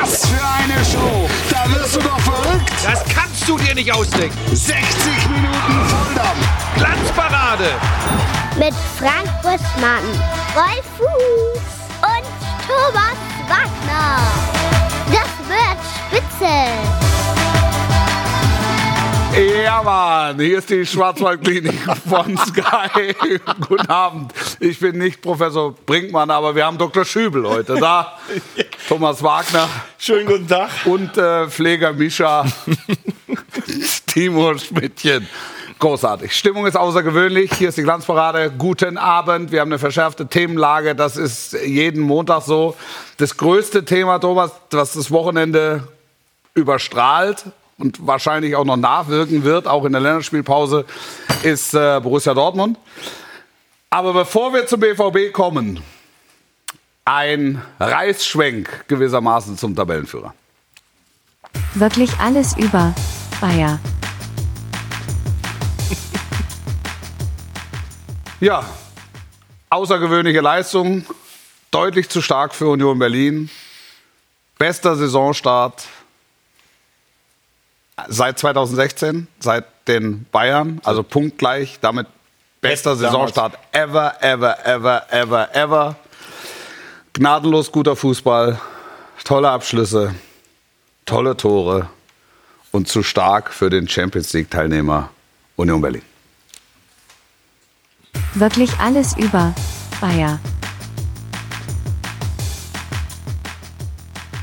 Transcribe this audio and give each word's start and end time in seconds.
Was 0.00 0.26
für 0.26 0.46
eine 0.46 0.84
Show! 0.84 1.28
Da 1.50 1.68
wirst 1.74 1.96
du 1.96 2.00
doch 2.00 2.20
verrückt! 2.20 2.70
Das 2.84 3.04
kannst 3.06 3.48
du 3.48 3.58
dir 3.58 3.74
nicht 3.74 3.92
ausdenken! 3.92 4.36
60 4.54 5.28
Minuten 5.28 5.88
Volldampf! 5.88 6.48
Glanzparade! 6.76 7.70
Mit 8.58 8.74
Frank 8.98 9.28
Buschmann, 9.42 10.04
Rolf 10.54 10.84
Fuß 10.98 11.62
und 12.02 12.24
Thomas 12.66 13.18
Wagner. 13.48 14.18
Das 15.10 15.30
wird 15.48 15.78
spitze. 15.96 16.98
Ja, 19.64 19.82
Mann, 19.82 20.40
hier 20.40 20.58
ist 20.58 20.70
die 20.70 20.84
Schwarzwaldklinik 20.84 21.78
von 22.08 22.36
Sky. 22.46 23.14
Guten 23.68 23.86
Abend. 23.86 24.32
Ich 24.58 24.80
bin 24.80 24.98
nicht 24.98 25.22
Professor 25.22 25.72
Brinkmann, 25.86 26.30
aber 26.30 26.54
wir 26.56 26.66
haben 26.66 26.76
Dr. 26.78 27.04
Schübel 27.04 27.48
heute 27.48 27.76
da. 27.76 28.18
Thomas 28.88 29.22
Wagner. 29.22 29.68
Schönen 29.98 30.24
guten 30.24 30.48
Tag. 30.48 30.70
Und 30.86 31.14
äh, 31.18 31.46
Pfleger 31.48 31.92
Mischa. 31.92 32.46
Timo 34.06 34.56
Schmidtchen. 34.56 35.28
Großartig. 35.78 36.34
Stimmung 36.34 36.66
ist 36.66 36.74
außergewöhnlich. 36.74 37.52
Hier 37.52 37.68
ist 37.68 37.76
die 37.76 37.82
Glanzparade. 37.82 38.50
Guten 38.56 38.96
Abend. 38.96 39.52
Wir 39.52 39.60
haben 39.60 39.68
eine 39.68 39.78
verschärfte 39.78 40.26
Themenlage. 40.26 40.94
Das 40.94 41.18
ist 41.18 41.52
jeden 41.52 42.00
Montag 42.00 42.40
so. 42.44 42.76
Das 43.18 43.36
größte 43.36 43.84
Thema, 43.84 44.20
Thomas, 44.20 44.52
was 44.70 44.94
das 44.94 45.10
Wochenende 45.10 45.86
überstrahlt, 46.54 47.44
und 47.76 48.06
wahrscheinlich 48.06 48.56
auch 48.56 48.64
noch 48.64 48.78
nachwirken 48.78 49.44
wird, 49.44 49.68
auch 49.68 49.84
in 49.84 49.92
der 49.92 50.00
Länderspielpause, 50.00 50.86
ist 51.42 51.74
äh, 51.74 52.00
Borussia 52.02 52.32
Dortmund. 52.32 52.78
Aber 53.90 54.14
bevor 54.14 54.54
wir 54.54 54.66
zum 54.66 54.80
BVB 54.80 55.32
kommen, 55.32 55.80
ein 57.08 57.62
Reißschwenk 57.80 58.86
gewissermaßen 58.86 59.56
zum 59.56 59.74
Tabellenführer. 59.74 60.34
Wirklich 61.72 62.10
alles 62.18 62.54
über 62.58 62.94
Bayer. 63.40 63.78
Ja, 68.40 68.62
außergewöhnliche 69.70 70.42
Leistung, 70.42 71.06
deutlich 71.70 72.10
zu 72.10 72.20
stark 72.20 72.54
für 72.54 72.68
Union 72.68 72.98
Berlin. 72.98 73.48
Bester 74.58 74.94
Saisonstart 74.94 75.86
seit 78.08 78.38
2016, 78.38 79.28
seit 79.40 79.64
den 79.88 80.26
Bayern, 80.30 80.78
also 80.84 81.02
punktgleich, 81.02 81.78
damit 81.80 82.06
bester 82.60 82.96
Saisonstart 82.96 83.58
ever, 83.72 84.22
ever, 84.22 84.66
ever, 84.66 85.10
ever, 85.10 85.54
ever. 85.54 85.96
Gnadenlos 87.18 87.72
guter 87.72 87.96
Fußball, 87.96 88.60
tolle 89.24 89.50
Abschlüsse, 89.50 90.14
tolle 91.04 91.36
Tore 91.36 91.88
und 92.70 92.86
zu 92.86 93.02
stark 93.02 93.52
für 93.52 93.70
den 93.70 93.88
Champions 93.88 94.32
League-Teilnehmer 94.34 95.10
Union 95.56 95.80
Berlin. 95.80 96.02
Wirklich 98.34 98.70
alles 98.78 99.16
über 99.16 99.52
Bayer. 100.00 100.38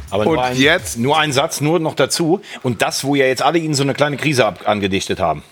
Aber 0.09 0.27
Und 0.27 0.33
nur 0.33 0.43
ein, 0.43 0.57
jetzt? 0.57 0.97
nur 0.97 1.17
ein 1.17 1.31
Satz, 1.31 1.61
nur 1.61 1.79
noch 1.79 1.95
dazu. 1.95 2.41
Und 2.61 2.81
das, 2.81 3.05
wo 3.05 3.15
ja 3.15 3.25
jetzt 3.25 3.41
alle 3.41 3.57
Ihnen 3.57 3.73
so 3.73 3.83
eine 3.83 3.93
kleine 3.93 4.17
Krise 4.17 4.45
ab, 4.45 4.67
angedichtet 4.67 5.21
haben. 5.21 5.43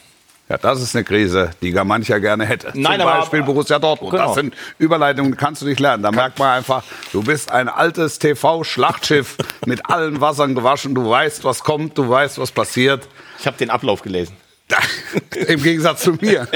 Ja, 0.50 0.58
das 0.58 0.82
ist 0.82 0.94
eine 0.96 1.06
Krise, 1.06 1.52
die 1.62 1.72
gar 1.72 1.86
mancher 1.86 2.20
gerne 2.20 2.46
hätte. 2.46 2.72
Nein, 2.76 3.00
Zum 3.00 3.08
aber- 3.08 3.20
Beispiel 3.22 3.44
Borussia 3.44 3.80
Dortmund. 3.80 4.12
Genau. 4.12 4.26
Das 4.28 4.36
sind 4.36 4.54
Überleitungen, 4.78 5.32
die 5.32 5.38
kannst 5.38 5.62
du 5.62 5.66
nicht 5.66 5.80
lernen. 5.80 6.04
Da 6.04 6.12
merkt 6.12 6.38
man 6.38 6.50
einfach, 6.58 6.84
du 7.14 7.24
bist 7.24 7.50
ein 7.50 7.70
altes 7.70 8.20
TV-Schlachtschiff 8.20 9.38
mit 9.66 9.90
allen 9.90 10.20
Wassern 10.20 10.54
gewaschen. 10.54 10.94
Du 10.96 11.10
weißt, 11.10 11.44
was 11.46 11.64
kommt, 11.64 11.98
du 11.98 12.10
weißt, 12.10 12.40
was 12.40 12.52
passiert. 12.52 13.08
Ich 13.40 13.48
habe 13.48 13.58
den 13.58 13.70
Ablauf 13.70 14.02
gelesen. 14.02 14.36
Im 15.48 15.62
Gegensatz 15.64 16.04
zu 16.04 16.14
mir. 16.14 16.48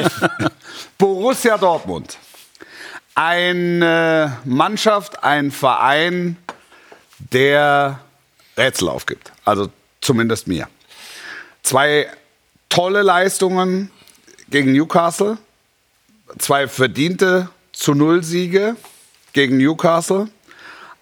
Borussia 0.97 1.57
Dortmund. 1.57 2.17
Eine 3.15 4.37
Mannschaft, 4.45 5.23
ein 5.23 5.51
Verein, 5.51 6.37
der 7.31 7.99
Rätsel 8.57 8.89
aufgibt. 8.89 9.31
Also 9.45 9.69
zumindest 10.01 10.47
mir. 10.47 10.67
Zwei 11.63 12.07
tolle 12.69 13.01
Leistungen 13.01 13.91
gegen 14.49 14.71
Newcastle. 14.71 15.37
Zwei 16.39 16.67
verdiente 16.67 17.49
zu 17.71 17.93
Null 17.93 18.23
Siege 18.23 18.75
gegen 19.33 19.57
Newcastle. 19.57 20.27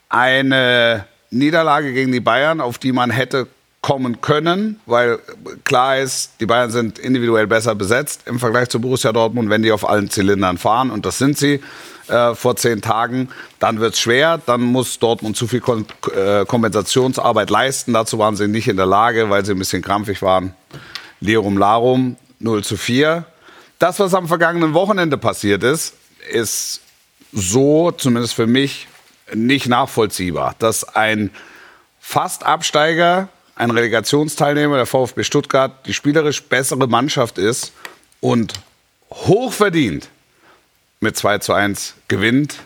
Eine 0.09 1.05
Niederlage 1.29 1.93
gegen 1.93 2.11
die 2.11 2.19
Bayern, 2.19 2.61
auf 2.61 2.77
die 2.77 2.91
man 2.91 3.09
hätte 3.09 3.47
kommen 3.85 4.19
können, 4.19 4.79
weil 4.87 5.19
klar 5.63 5.99
ist, 5.99 6.31
die 6.39 6.47
Bayern 6.47 6.71
sind 6.71 6.97
individuell 6.97 7.45
besser 7.45 7.75
besetzt 7.75 8.21
im 8.25 8.39
Vergleich 8.39 8.69
zu 8.69 8.81
Borussia 8.81 9.13
Dortmund, 9.13 9.51
wenn 9.51 9.61
die 9.61 9.71
auf 9.71 9.87
allen 9.87 10.09
Zylindern 10.09 10.57
fahren. 10.57 10.89
Und 10.89 11.05
das 11.05 11.19
sind 11.19 11.37
sie 11.37 11.61
äh, 12.07 12.33
vor 12.33 12.55
zehn 12.55 12.81
Tagen. 12.81 13.29
Dann 13.59 13.79
wird 13.79 13.93
es 13.93 13.99
schwer. 13.99 14.41
Dann 14.43 14.61
muss 14.61 14.97
Dortmund 14.97 15.37
zu 15.37 15.45
viel 15.45 15.59
Kon 15.59 15.85
äh, 16.15 16.45
Kompensationsarbeit 16.45 17.51
leisten. 17.51 17.93
Dazu 17.93 18.17
waren 18.17 18.35
sie 18.35 18.47
nicht 18.47 18.67
in 18.67 18.77
der 18.77 18.87
Lage, 18.87 19.29
weil 19.29 19.45
sie 19.45 19.51
ein 19.51 19.59
bisschen 19.59 19.83
krampfig 19.83 20.23
waren. 20.23 20.55
Lirum 21.19 21.57
Larum 21.57 22.17
0 22.39 22.63
zu 22.63 22.77
4. 22.77 23.25
Das, 23.79 23.99
was 23.99 24.13
am 24.13 24.27
vergangenen 24.27 24.73
Wochenende 24.73 25.17
passiert 25.17 25.63
ist, 25.63 25.93
ist 26.31 26.81
so, 27.31 27.91
zumindest 27.91 28.33
für 28.33 28.47
mich, 28.47 28.87
nicht 29.33 29.67
nachvollziehbar, 29.67 30.55
dass 30.59 30.83
ein 30.83 31.31
Fast-Absteiger, 31.99 33.29
ein 33.55 33.71
Relegationsteilnehmer 33.71 34.77
der 34.77 34.85
VfB 34.85 35.23
Stuttgart, 35.23 35.85
die 35.87 35.93
spielerisch 35.93 36.43
bessere 36.43 36.87
Mannschaft 36.87 37.37
ist 37.37 37.73
und 38.19 38.53
hochverdient 39.11 40.09
mit 40.99 41.17
2 41.17 41.39
zu 41.39 41.53
1 41.53 41.95
gewinnt. 42.07 42.57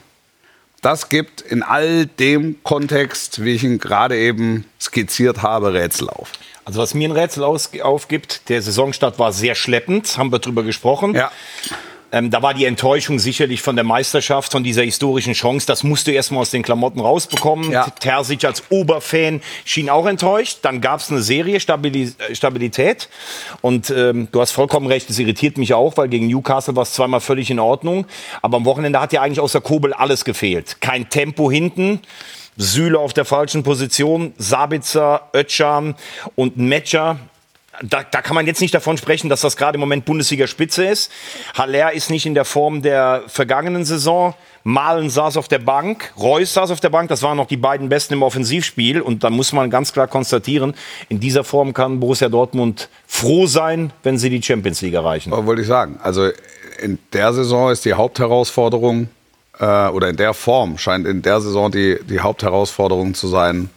Das 0.81 1.09
gibt 1.09 1.41
in 1.41 1.63
all 1.63 2.05
dem 2.05 2.61
Kontext, 2.63 3.43
wie 3.43 3.53
ich 3.53 3.63
ihn 3.63 3.79
gerade 3.79 4.17
eben 4.17 4.65
skizziert 4.79 5.41
habe, 5.41 5.73
Rätsel 5.73 6.09
auf. 6.09 6.31
Also 6.69 6.81
was 6.81 6.93
mir 6.93 7.09
ein 7.09 7.13
Rätsel 7.13 7.43
aus, 7.43 7.71
aufgibt, 7.81 8.47
der 8.47 8.61
Saisonstart 8.61 9.17
war 9.17 9.31
sehr 9.31 9.55
schleppend, 9.55 10.19
haben 10.19 10.31
wir 10.31 10.37
drüber 10.37 10.61
gesprochen. 10.61 11.15
Ja. 11.15 11.31
Ähm, 12.11 12.29
da 12.29 12.43
war 12.43 12.53
die 12.53 12.65
Enttäuschung 12.65 13.17
sicherlich 13.17 13.63
von 13.63 13.75
der 13.75 13.83
Meisterschaft, 13.83 14.51
von 14.51 14.63
dieser 14.63 14.83
historischen 14.83 15.33
Chance. 15.33 15.65
Das 15.65 15.83
musst 15.83 16.05
du 16.05 16.11
erstmal 16.11 16.41
aus 16.41 16.51
den 16.51 16.61
Klamotten 16.61 16.99
rausbekommen. 16.99 17.71
Ja. 17.71 17.89
Terzic 17.89 18.45
als 18.45 18.61
Oberfan 18.69 19.41
schien 19.65 19.89
auch 19.89 20.05
enttäuscht. 20.05 20.59
Dann 20.61 20.79
gab 20.79 20.99
es 20.99 21.09
eine 21.09 21.23
Serie, 21.23 21.59
Stabili 21.59 22.13
äh, 22.19 22.35
Stabilität. 22.35 23.09
Und 23.61 23.89
ähm, 23.89 24.27
du 24.31 24.39
hast 24.39 24.51
vollkommen 24.51 24.85
recht, 24.85 25.09
es 25.09 25.17
irritiert 25.17 25.57
mich 25.57 25.73
auch, 25.73 25.97
weil 25.97 26.07
gegen 26.07 26.27
Newcastle 26.27 26.75
war 26.75 26.83
es 26.83 26.93
zweimal 26.93 27.19
völlig 27.19 27.49
in 27.49 27.57
Ordnung. 27.57 28.05
Aber 28.43 28.57
am 28.57 28.65
Wochenende 28.65 29.01
hat 29.01 29.11
ja 29.11 29.23
eigentlich 29.23 29.39
außer 29.39 29.61
Kobel 29.61 29.91
alles 29.91 30.23
gefehlt. 30.23 30.81
Kein 30.81 31.09
Tempo 31.09 31.49
hinten. 31.49 32.01
Süle 32.61 32.99
auf 32.99 33.13
der 33.13 33.25
falschen 33.25 33.63
Position, 33.63 34.33
Sabitzer, 34.37 35.29
Özcan 35.33 35.95
und 36.35 36.57
Metscher 36.57 37.17
da, 37.81 38.03
da 38.03 38.21
kann 38.21 38.35
man 38.35 38.45
jetzt 38.45 38.61
nicht 38.61 38.73
davon 38.73 38.97
sprechen, 38.97 39.29
dass 39.29 39.41
das 39.41 39.55
gerade 39.55 39.75
im 39.75 39.79
Moment 39.79 40.05
Bundesliga-Spitze 40.05 40.85
ist. 40.85 41.11
Haller 41.53 41.93
ist 41.93 42.09
nicht 42.09 42.25
in 42.25 42.33
der 42.33 42.45
Form 42.45 42.81
der 42.81 43.23
vergangenen 43.27 43.85
Saison. 43.85 44.33
Malen 44.63 45.09
saß 45.09 45.37
auf 45.37 45.47
der 45.47 45.59
Bank, 45.59 46.13
Reus 46.19 46.53
saß 46.53 46.71
auf 46.71 46.81
der 46.81 46.89
Bank. 46.89 47.09
Das 47.09 47.23
waren 47.23 47.37
noch 47.37 47.47
die 47.47 47.57
beiden 47.57 47.87
Besten 47.87 48.15
im 48.15 48.23
Offensivspiel. 48.23 49.01
Und 49.01 49.23
da 49.23 49.29
muss 49.29 49.53
man 49.53 49.69
ganz 49.69 49.93
klar 49.93 50.07
konstatieren, 50.07 50.73
in 51.07 51.19
dieser 51.19 51.43
Form 51.43 51.73
kann 51.73 51.99
Borussia 51.99 52.27
Dortmund 52.27 52.89
froh 53.07 53.47
sein, 53.47 53.91
wenn 54.03 54.17
sie 54.17 54.29
die 54.29 54.43
Champions 54.43 54.81
League 54.81 54.93
erreichen. 54.95 55.31
Aber 55.31 55.45
wollte 55.45 55.61
ich 55.61 55.67
sagen, 55.67 55.99
also 56.03 56.29
in 56.81 56.99
der 57.13 57.33
Saison 57.33 57.71
ist 57.71 57.85
die 57.85 57.93
Hauptherausforderung, 57.93 59.07
äh, 59.59 59.87
oder 59.89 60.09
in 60.09 60.17
der 60.17 60.33
Form 60.33 60.77
scheint 60.77 61.05
in 61.05 61.21
der 61.21 61.41
Saison 61.41 61.71
die, 61.71 61.99
die 62.09 62.19
Hauptherausforderung 62.19 63.13
zu 63.13 63.27
sein, 63.27 63.69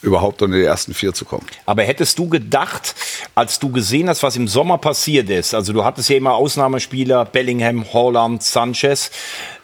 überhaupt 0.00 0.42
unter 0.42 0.56
die 0.56 0.62
ersten 0.62 0.94
vier 0.94 1.12
zu 1.12 1.24
kommen. 1.24 1.44
Aber 1.66 1.82
hättest 1.82 2.18
du 2.18 2.28
gedacht, 2.28 2.94
als 3.34 3.58
du 3.58 3.70
gesehen 3.70 4.08
hast, 4.08 4.22
was 4.22 4.36
im 4.36 4.46
Sommer 4.46 4.78
passiert 4.78 5.28
ist, 5.28 5.54
also 5.54 5.72
du 5.72 5.84
hattest 5.84 6.08
ja 6.08 6.16
immer 6.16 6.34
Ausnahmespieler, 6.34 7.24
Bellingham, 7.24 7.84
Holland, 7.92 8.42
Sanchez, 8.42 9.10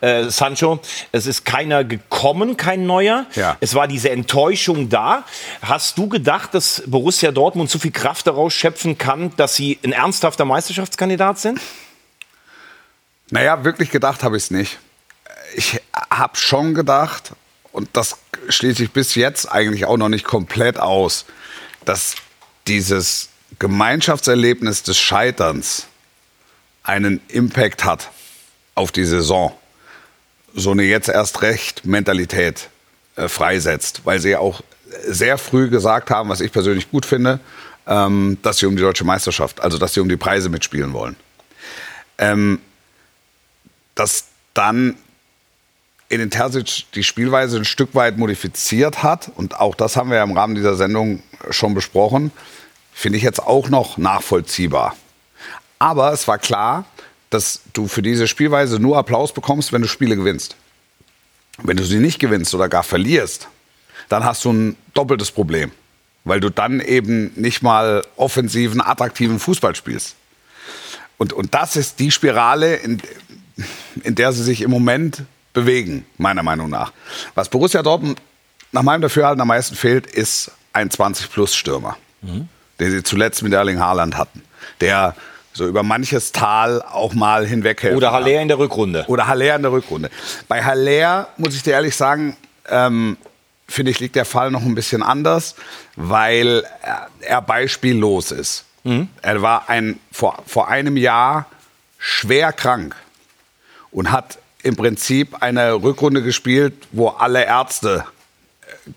äh, 0.01 0.25
Sancho, 0.31 0.81
es 1.13 1.27
ist 1.27 1.45
keiner 1.45 1.85
gekommen, 1.85 2.57
kein 2.57 2.85
neuer. 2.85 3.27
Ja. 3.37 3.57
Es 3.61 3.77
war 3.77 3.87
diese 3.87 4.11
Enttäuschung 4.11 4.89
da. 4.89 5.25
Hast 5.63 5.99
du 5.99 6.09
gedacht, 6.09 6.53
dass 6.53 6.83
Borussia 6.87 7.31
Dortmund 7.31 7.71
so 7.71 7.79
viel 7.79 7.93
Kraft 7.93 8.27
daraus 8.27 8.53
schöpfen 8.53 8.99
kann, 8.99 9.33
dass 9.37 9.55
sie 9.55 9.79
ein 9.85 9.93
ernsthafter 9.93 10.45
Meisterschaftskandidat 10.45 11.39
sind? 11.39 11.61
Naja, 13.31 13.65
wirklich 13.65 13.91
gedacht 13.91 14.25
habe 14.25 14.37
ich 14.37 14.45
es 14.45 14.51
nicht. 14.51 14.79
Ich 15.57 15.81
habe 16.11 16.37
schon 16.37 16.75
gedacht, 16.75 17.33
und 17.73 17.89
das 17.93 18.17
schließe 18.49 18.83
ich 18.85 18.91
bis 18.91 19.15
jetzt 19.15 19.51
eigentlich 19.51 19.85
auch 19.85 19.97
noch 19.97 20.09
nicht 20.09 20.25
komplett 20.25 20.79
aus, 20.79 21.25
dass 21.85 22.17
dieses 22.67 23.29
Gemeinschaftserlebnis 23.59 24.83
des 24.83 24.99
Scheiterns 24.99 25.87
einen 26.83 27.21
Impact 27.29 27.85
hat 27.85 28.11
auf 28.75 28.91
die 28.91 29.05
Saison. 29.05 29.57
So 30.55 30.73
eine 30.73 30.83
jetzt 30.83 31.09
erst 31.09 31.43
recht 31.43 31.85
Mentalität 31.85 32.69
äh, 33.17 33.29
freisetzt, 33.29 34.03
weil 34.05 34.21
sie 34.21 34.37
auch 34.37 34.63
sehr 35.07 35.39
früh 35.39 35.69
gesagt 35.69 36.11
haben, 36.11 36.29
was 36.29 36.41
ich 36.41 36.53
persönlich 36.53 36.91
gut 36.91 37.07
finde, 37.07 37.41
ähm, 37.87 38.39
dass 38.43 38.59
sie 38.59 38.67
um 38.67 38.77
die 38.77 38.83
deutsche 38.83 39.05
Meisterschaft, 39.05 39.61
also 39.61 39.79
dass 39.79 39.95
sie 39.95 40.01
um 40.01 40.09
die 40.09 40.17
Preise 40.17 40.49
mitspielen 40.49 40.93
wollen. 40.93 41.17
Ähm, 42.19 42.61
dass 43.95 44.27
dann 44.53 44.97
Edin 46.15 46.31
Terzic 46.31 46.85
die 46.95 47.03
Spielweise 47.03 47.57
ein 47.57 47.65
Stück 47.65 47.95
weit 47.95 48.19
modifiziert 48.19 49.03
hat, 49.03 49.33
und 49.35 49.59
auch 49.59 49.75
das 49.75 49.97
haben 49.97 50.11
wir 50.11 50.19
ja 50.19 50.23
im 50.23 50.37
Rahmen 50.37 50.55
dieser 50.55 50.77
Sendung 50.77 51.23
schon 51.51 51.75
besprochen, 51.75 52.31
finde 52.93 53.19
ich 53.19 53.25
jetzt 53.25 53.41
auch 53.41 53.69
noch 53.69 53.99
nachvollziehbar. 53.99 54.97
Aber 55.81 56.13
es 56.13 56.29
war 56.29 56.39
klar, 56.39 56.85
dass 57.31 57.63
du 57.73 57.89
für 57.89 58.01
diese 58.01 58.29
Spielweise 58.29 58.79
nur 58.79 58.97
Applaus 58.97 59.35
bekommst, 59.35 59.73
wenn 59.73 59.83
du 59.83 59.89
Spiele 59.89 60.15
gewinnst. 60.15 60.55
Wenn 61.59 61.77
du 61.77 61.85
sie 61.85 61.99
nicht 61.99 62.21
gewinnst 62.21 62.55
oder 62.55 62.69
gar 62.69 62.85
verlierst, 62.85 63.49
dann 64.09 64.25
hast 64.25 64.45
du 64.45 64.53
ein 64.53 64.77
doppeltes 64.95 65.33
Problem, 65.33 65.73
weil 66.23 66.39
du 66.39 66.49
dann 66.49 66.81
eben 66.81 67.33
nicht 67.35 67.63
mal 67.63 68.05
offensiven, 68.17 68.81
attraktiven 68.81 69.41
Fußball 69.41 69.75
spielst. 69.75 70.15
Und, 71.19 71.33
und 71.33 71.55
das 71.55 71.75
ist 71.75 71.99
die 71.99 72.13
Spirale, 72.13 72.77
in, 72.77 73.03
in 74.05 74.15
der 74.15 74.33
sie 74.33 74.45
sich 74.45 74.63
im 74.63 74.71
Moment 74.71 75.25
bewegen, 75.55 76.05
meiner 76.19 76.43
Meinung 76.43 76.69
nach. 76.69 76.93
Was 77.35 77.49
Borussia 77.49 77.83
Dortmund 77.83 78.21
nach 78.73 78.83
meinem 78.83 79.01
Dafürhalten 79.01 79.41
am 79.41 79.49
meisten 79.49 79.77
fehlt, 79.77 80.07
ist 80.07 80.51
ein 80.75 80.91
20-Plus-Stürmer, 80.91 81.97
den 82.23 82.91
sie 82.91 83.03
zuletzt 83.03 83.43
mit 83.43 83.53
Erling 83.53 83.79
Haaland 83.79 84.19
hatten, 84.19 84.43
der 84.81 85.15
so 85.53 85.67
über 85.67 85.85
manches 85.85 86.33
Tal 86.33 86.83
auch 86.83 87.15
mal 87.15 87.47
hinweghelfen 87.47 87.97
Oder. 87.97 88.13
Haller 88.13 88.43
in 88.43 88.49
der 88.49 88.59
Rückrunde. 88.59 89.05
Oder 89.07 89.29
Haller 89.29 89.55
in 89.55 89.63
der 89.63 89.71
Rückrunde. 89.71 90.11
Bei 90.49 90.63
Haller, 90.63 91.29
muss 91.37 91.55
ich 91.55 91.63
dir 91.63 91.75
ehrlich 91.75 91.95
sagen, 91.95 92.37
ähm, 92.69 93.17
finde 93.69 93.93
ich, 93.93 94.01
liegt 94.01 94.17
der 94.17 94.25
Fall 94.25 94.51
noch 94.51 94.63
ein 94.63 94.75
bisschen 94.75 95.03
anders, 95.03 95.55
weil 95.95 96.65
er, 96.83 97.09
er 97.21 97.41
beispiellos 97.41 98.33
ist. 98.33 98.65
Er 99.23 99.41
war 99.41 99.69
ein, 99.71 99.99
vor, 100.13 100.43
vor 100.47 100.69
einem 100.69 100.97
Jahr 100.97 101.47
schwer 101.99 102.53
krank 102.53 102.95
und 103.93 104.11
hat 104.11 104.39
im 104.65 104.77
Prinzip 104.77 105.37
eine 105.43 105.75
Rückrunde 105.75 106.23
gespielt, 106.23 106.75
wo 106.93 107.09
alle 107.09 107.45
Ärzte 107.45 108.05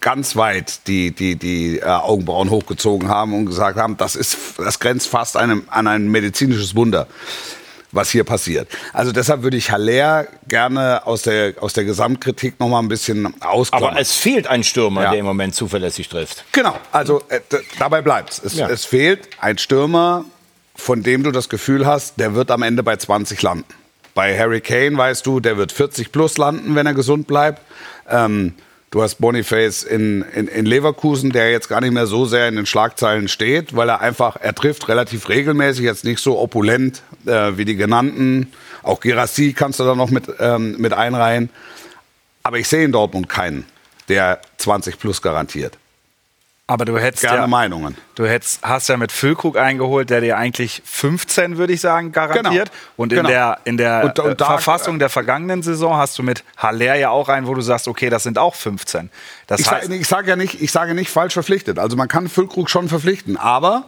ganz 0.02 0.36
weit 0.36 0.88
die, 0.88 1.12
die, 1.12 1.36
die 1.36 1.80
äh, 1.80 1.86
Augenbrauen 1.86 2.50
hochgezogen 2.50 3.10
haben 3.10 3.34
und 3.34 3.46
gesagt 3.46 3.78
haben, 3.78 3.98
das, 3.98 4.16
ist, 4.16 4.38
das 4.58 4.80
grenzt 4.80 5.08
fast 5.08 5.38
einem, 5.38 5.64
an 5.68 5.88
ein 5.88 6.08
medizinisches 6.10 6.76
Wunder, 6.76 7.08
was 7.92 8.10
hier 8.10 8.24
passiert. 8.24 8.68
Also 8.94 9.12
deshalb 9.12 9.44
würde 9.44 9.56
ich 9.58 9.72
Haller 9.72 10.28
gerne 10.48 11.06
aus 11.06 11.22
der, 11.24 11.54
aus 11.62 11.74
der 11.74 11.84
Gesamtkritik 11.86 12.60
noch 12.60 12.68
mal 12.70 12.80
ein 12.80 12.88
bisschen 12.90 13.34
ausklammern. 13.42 13.92
Aber 13.92 14.00
es 14.00 14.14
fehlt 14.14 14.48
ein 14.48 14.64
Stürmer, 14.64 15.04
Ja. 15.04 15.12
der 15.12 15.20
im 15.20 15.26
Moment 15.26 15.56
zuverlässig 15.56 16.10
trifft. 16.10 16.44
Genau, 16.52 16.76
also 16.92 17.22
äh, 17.30 17.40
dabei 17.80 18.02
bleibt 18.02 18.42
es. 18.44 18.56
Ja. 18.56 18.68
Es 18.70 18.84
fehlt 18.86 19.28
ein 19.40 19.58
Stürmer, 19.58 20.26
von 20.76 21.02
dem 21.04 21.24
du 21.24 21.32
das 21.32 21.50
Gefühl 21.50 21.86
hast, 21.86 22.20
der 22.20 22.36
wird 22.36 22.52
am 22.52 22.62
Ende 22.62 22.84
bei 22.84 22.96
20 22.98 23.42
landen. 23.42 23.66
Bei 24.18 24.36
Harry 24.36 24.62
Kane 24.62 24.98
weißt 24.98 25.28
du, 25.28 25.40
der 25.40 25.58
wird 25.58 25.72
40 25.72 26.12
plus 26.12 26.40
landen, 26.40 26.74
wenn 26.74 26.88
er 26.88 26.96
gesund 26.96 27.28
bleibt. 27.28 27.62
Ähm, 28.10 28.56
du 28.90 29.04
hast 29.04 29.22
Boniface 29.22 29.84
in, 29.84 30.24
in, 30.34 30.48
in 30.48 30.66
Leverkusen, 30.66 31.30
der 31.30 31.52
jetzt 31.52 31.70
gar 31.70 31.82
nicht 31.82 31.94
mehr 31.94 32.08
so 32.08 32.26
sehr 32.26 32.48
in 32.48 32.56
den 32.56 32.66
Schlagzeilen 32.66 33.28
steht, 33.28 33.76
weil 33.76 33.90
er 33.90 34.02
einfach, 34.02 34.36
er 34.42 34.56
trifft 34.56 34.88
relativ 34.88 35.30
regelmäßig, 35.30 35.86
jetzt 35.86 36.04
nicht 36.04 36.20
so 36.20 36.40
opulent 36.40 37.04
äh, 37.28 37.58
wie 37.58 37.66
die 37.66 37.76
genannten. 37.76 38.52
Auch 38.82 39.02
Girassi 39.02 39.54
kannst 39.54 39.80
du 39.80 39.84
da 39.84 39.94
noch 39.94 40.10
mit, 40.10 40.24
ähm, 40.40 40.78
mit 40.80 40.94
einreihen. 40.94 41.52
Aber 42.42 42.58
ich 42.58 42.68
sehe 42.68 42.86
in 42.86 42.92
Dortmund 42.92 43.30
keinen, 43.30 43.68
der 44.10 44.42
20 44.58 44.98
plus 44.98 45.22
garantiert. 45.22 45.78
Aber 46.70 46.84
du 46.84 46.98
hättest 47.00 47.22
Gerne 47.24 47.38
ja, 47.40 47.48
Meinungen. 47.48 47.96
du 48.16 48.26
hättest, 48.26 48.62
hast 48.62 48.90
ja 48.90 48.98
mit 48.98 49.14
Füllkrug 49.14 49.58
eingeholt, 49.58 50.10
der 50.10 50.20
dir 50.20 50.38
eigentlich 50.38 50.82
15, 50.84 51.58
würde 51.58 51.72
ich 51.72 51.80
sagen, 51.80 52.12
garantiert. 52.12 52.70
Genau. 52.72 52.92
Und 52.98 53.14
in 53.14 53.18
Genau. 53.20 53.30
der, 53.30 53.58
in 53.64 53.78
der 53.78 54.04
Und- 54.04 54.20
und 54.20 54.32
äh, 54.32 54.36
da- 54.36 54.46
Verfassung 54.48 55.00
der 55.00 55.08
vergangenen 55.10 55.64
Saison 55.64 55.96
hast 55.96 56.20
du 56.20 56.24
mit 56.24 56.44
Haller 56.58 56.96
ja 56.96 57.10
auch 57.10 57.30
einen, 57.30 57.48
wo 57.48 57.54
du 57.54 57.62
sagst, 57.62 57.88
okay, 57.88 58.10
das 58.10 58.24
sind 58.24 58.38
auch 58.38 58.54
15. 58.54 59.10
Das 59.48 59.62
Ich, 59.62 59.66
sage 59.66 60.04
sage 60.04 60.30
ja 60.32 60.36
nicht, 60.36 60.62
ich 60.62 60.74
sage 60.74 60.94
nicht 60.94 61.10
falsch 61.10 61.34
verpflichtet. 61.34 61.80
Also 61.80 61.96
man 61.96 62.10
kann 62.10 62.28
Füllkrug 62.28 62.70
schon 62.70 62.90
verpflichten, 62.90 63.38
aber 63.38 63.86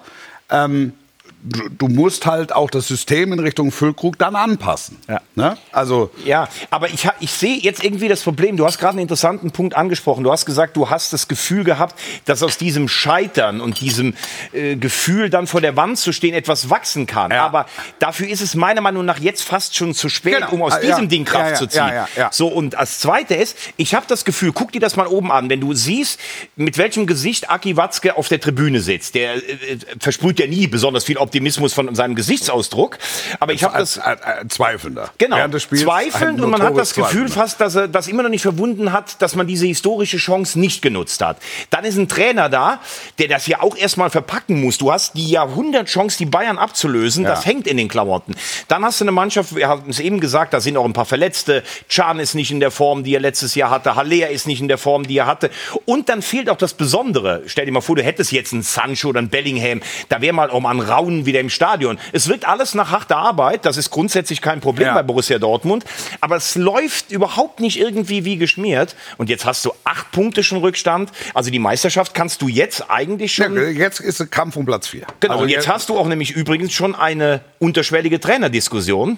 ähm, 0.49 0.93
du, 1.41 1.87
musst 1.87 2.25
halt 2.25 2.53
auch 2.53 2.69
das 2.69 2.87
System 2.87 3.31
in 3.33 3.39
Richtung 3.39 3.71
Füllkrug 3.71 4.17
dann 4.17 4.35
anpassen. 4.35 4.97
Ja. 5.07 5.21
Ne? 5.35 5.57
Also 5.71 6.11
Ja, 6.25 6.47
aber 6.69 6.89
ich, 6.89 7.07
ich 7.19 7.31
sehe 7.31 7.57
jetzt 7.57 7.83
irgendwie 7.83 8.07
das 8.07 8.21
Problem. 8.21 8.57
Du 8.57 8.65
hast 8.65 8.77
gerade 8.77 8.91
einen 8.93 9.01
interessanten 9.01 9.51
Punkt 9.51 9.75
angesprochen. 9.75 10.23
Du 10.23 10.31
hast 10.31 10.45
gesagt, 10.45 10.75
du 10.77 10.89
hast 10.89 11.13
das 11.13 11.27
Gefühl 11.27 11.63
gehabt, 11.63 11.99
dass 12.25 12.43
aus 12.43 12.57
diesem 12.57 12.87
Scheitern 12.87 13.61
und 13.61 13.79
diesem 13.79 14.13
äh, 14.53 14.75
Gefühl, 14.75 15.29
dann 15.29 15.47
vor 15.47 15.61
der 15.61 15.75
Wand 15.75 15.97
zu 15.97 16.11
stehen, 16.11 16.33
etwas 16.33 16.69
wachsen 16.69 17.05
kann. 17.05 17.31
Ja. 17.31 17.45
Aber 17.45 17.65
dafür 17.99 18.27
ist 18.27 18.41
es 18.41 18.55
meiner 18.55 18.81
Meinung 18.81 19.05
nach 19.05 19.19
jetzt 19.19 19.43
fast 19.43 19.75
schon 19.75 19.93
zu 19.93 20.09
spät, 20.09 20.35
Genau. 20.35 20.51
um 20.51 20.61
aus 20.63 20.73
Ah, 20.73 20.79
diesem 20.79 21.03
ja. 21.03 21.09
Ding 21.09 21.25
Kraft 21.25 21.45
Ja, 21.45 21.49
ja, 21.51 21.55
zu 21.55 21.67
ziehen. 21.67 21.79
ja, 21.87 21.93
ja, 21.93 22.07
ja. 22.17 22.29
So, 22.31 22.47
und 22.47 22.75
als 22.75 22.99
Zweite 22.99 23.35
ist, 23.35 23.57
ich 23.77 23.95
habe 23.95 24.05
das 24.07 24.25
Gefühl, 24.25 24.51
guck 24.53 24.71
dir 24.71 24.81
das 24.81 24.95
mal 24.95 25.07
oben 25.07 25.31
an, 25.31 25.49
wenn 25.49 25.61
du 25.61 25.73
siehst, 25.73 26.19
mit 26.55 26.77
welchem 26.77 27.07
Gesicht 27.07 27.49
Aki 27.49 27.77
Watzke 27.77 28.17
auf 28.17 28.27
der 28.27 28.39
Tribüne 28.39 28.81
sitzt. 28.81 29.15
Der 29.15 29.35
äh, 29.35 29.37
äh, 29.39 29.77
versprüht 29.99 30.39
ja 30.39 30.47
nie 30.47 30.67
besonders 30.67 31.03
viel 31.05 31.15
Optimismus 31.17 31.28
von 31.73 31.95
seinem 31.95 32.15
Gesichtsausdruck. 32.15 32.97
Aber 33.39 33.53
ich 33.53 33.63
habe 33.63 33.75
als, 33.75 33.95
das... 33.95 34.03
als, 34.03 34.21
als 34.21 34.53
Zweifelnder. 34.55 35.11
Genau, 35.17 35.37
Während 35.37 35.53
des 35.53 35.63
Spiels 35.63 35.81
zweifelnd 35.81 36.41
und 36.41 36.49
man 36.49 36.61
hat 36.61 36.77
das 36.77 36.93
Gefühl 36.93 37.27
Zweifelnder. 37.27 37.33
fast, 37.33 37.61
dass 37.61 37.75
er 37.75 37.87
das 37.87 38.07
immer 38.07 38.23
noch 38.23 38.29
nicht 38.29 38.41
verwunden 38.41 38.91
hat, 38.91 39.21
dass 39.21 39.35
man 39.35 39.47
diese 39.47 39.65
historische 39.65 40.17
Chance 40.17 40.59
nicht 40.59 40.81
genutzt 40.81 41.21
hat. 41.21 41.37
Dann 41.69 41.85
ist 41.85 41.97
ein 41.97 42.07
Trainer 42.07 42.49
da, 42.49 42.79
der 43.17 43.27
das 43.27 43.47
ja 43.47 43.61
auch 43.61 43.75
erstmal 43.75 44.09
verpacken 44.09 44.61
muss. 44.61 44.77
Du 44.77 44.91
hast 44.91 45.15
die 45.15 45.29
Jahrhundertchance, 45.29 46.17
die 46.17 46.25
Bayern 46.25 46.57
abzulösen, 46.57 47.23
das 47.23 47.45
hängt 47.45 47.67
in 47.67 47.77
den 47.77 47.87
Klamotten. 47.87 48.35
Dann 48.67 48.83
hast 48.83 48.99
du 49.01 49.05
eine 49.05 49.11
Mannschaft, 49.11 49.55
wir 49.55 49.67
haben 49.67 49.89
es 49.89 49.99
eben 49.99 50.19
gesagt, 50.19 50.53
da 50.53 50.59
sind 50.59 50.77
auch 50.77 50.85
ein 50.85 50.93
paar 50.93 51.05
Verletzte. 51.05 51.63
Can 51.89 52.19
ist 52.19 52.35
nicht 52.35 52.51
in 52.51 52.59
der 52.59 52.71
Form, 52.71 53.03
die 53.03 53.15
er 53.15 53.19
letztes 53.19 53.55
Jahr 53.55 53.69
hatte. 53.69 53.95
Haller 53.95 54.29
ist 54.29 54.47
nicht 54.47 54.61
in 54.61 54.67
der 54.67 54.77
Form, 54.77 55.07
die 55.07 55.17
er 55.17 55.25
hatte. 55.25 55.49
Und 55.85 56.09
dann 56.09 56.21
fehlt 56.21 56.49
auch 56.49 56.57
das 56.57 56.73
Besondere. 56.73 57.43
Stell 57.47 57.65
dir 57.65 57.71
mal 57.71 57.81
vor, 57.81 57.95
du 57.95 58.03
hättest 58.03 58.31
jetzt 58.31 58.53
einen 58.53 58.63
Sancho 58.63 59.09
oder 59.09 59.19
einen 59.19 59.29
Bellingham. 59.29 59.81
Da 60.09 60.21
wäre 60.21 60.33
mal 60.33 60.49
auch 60.49 60.59
mal 60.59 60.71
ein 60.71 60.79
Raunen 61.19 61.25
wieder 61.25 61.39
im 61.39 61.49
Stadion. 61.49 61.97
Es 62.13 62.27
wirkt 62.27 62.47
alles 62.47 62.73
nach 62.73 62.91
harter 62.91 63.17
Arbeit. 63.17 63.65
Das 63.65 63.77
ist 63.77 63.89
grundsätzlich 63.89 64.41
kein 64.41 64.59
Problem 64.61 64.87
Ja. 64.87 64.93
bei 64.93 65.03
Borussia 65.03 65.37
Dortmund. 65.39 65.85
Aber 66.21 66.35
es 66.35 66.55
läuft 66.55 67.11
überhaupt 67.11 67.59
nicht 67.59 67.79
irgendwie 67.79 68.25
wie 68.25 68.37
geschmiert. 68.37 68.95
Und 69.17 69.29
jetzt 69.29 69.45
hast 69.45 69.65
du 69.65 69.71
acht 69.83 70.11
Punkte 70.11 70.43
schon 70.43 70.59
Rückstand. 70.59 71.11
Also 71.33 71.51
die 71.51 71.59
Meisterschaft 71.59 72.13
kannst 72.13 72.41
du 72.41 72.47
jetzt 72.47 72.89
eigentlich 72.89 73.37
Ja, 73.37 73.45
schon. 73.45 73.75
jetzt 73.75 73.99
ist 73.99 74.21
ein 74.21 74.29
Kampf 74.29 74.55
um 74.55 74.65
Platz 74.65 74.87
4. 74.87 75.05
Genau, 75.19 75.39
und 75.41 75.49
jetzt 75.49 75.67
hast 75.67 75.89
du 75.89 75.97
auch 75.97 76.07
nämlich 76.07 76.31
übrigens 76.31 76.73
schon 76.73 76.95
eine 76.95 77.41
unterschwellige 77.59 78.19
Trainerdiskussion, 78.19 79.17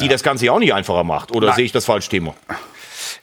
die 0.00 0.08
das 0.08 0.22
Ganze 0.22 0.46
ja 0.46 0.52
auch 0.52 0.58
nicht 0.58 0.72
einfacher 0.74 1.04
macht. 1.04 1.32
Oder 1.32 1.48
Nein. 1.48 1.56
sehe 1.56 1.64
ich 1.64 1.72
das 1.72 1.84
falsch, 1.84 2.08
Timo? 2.08 2.34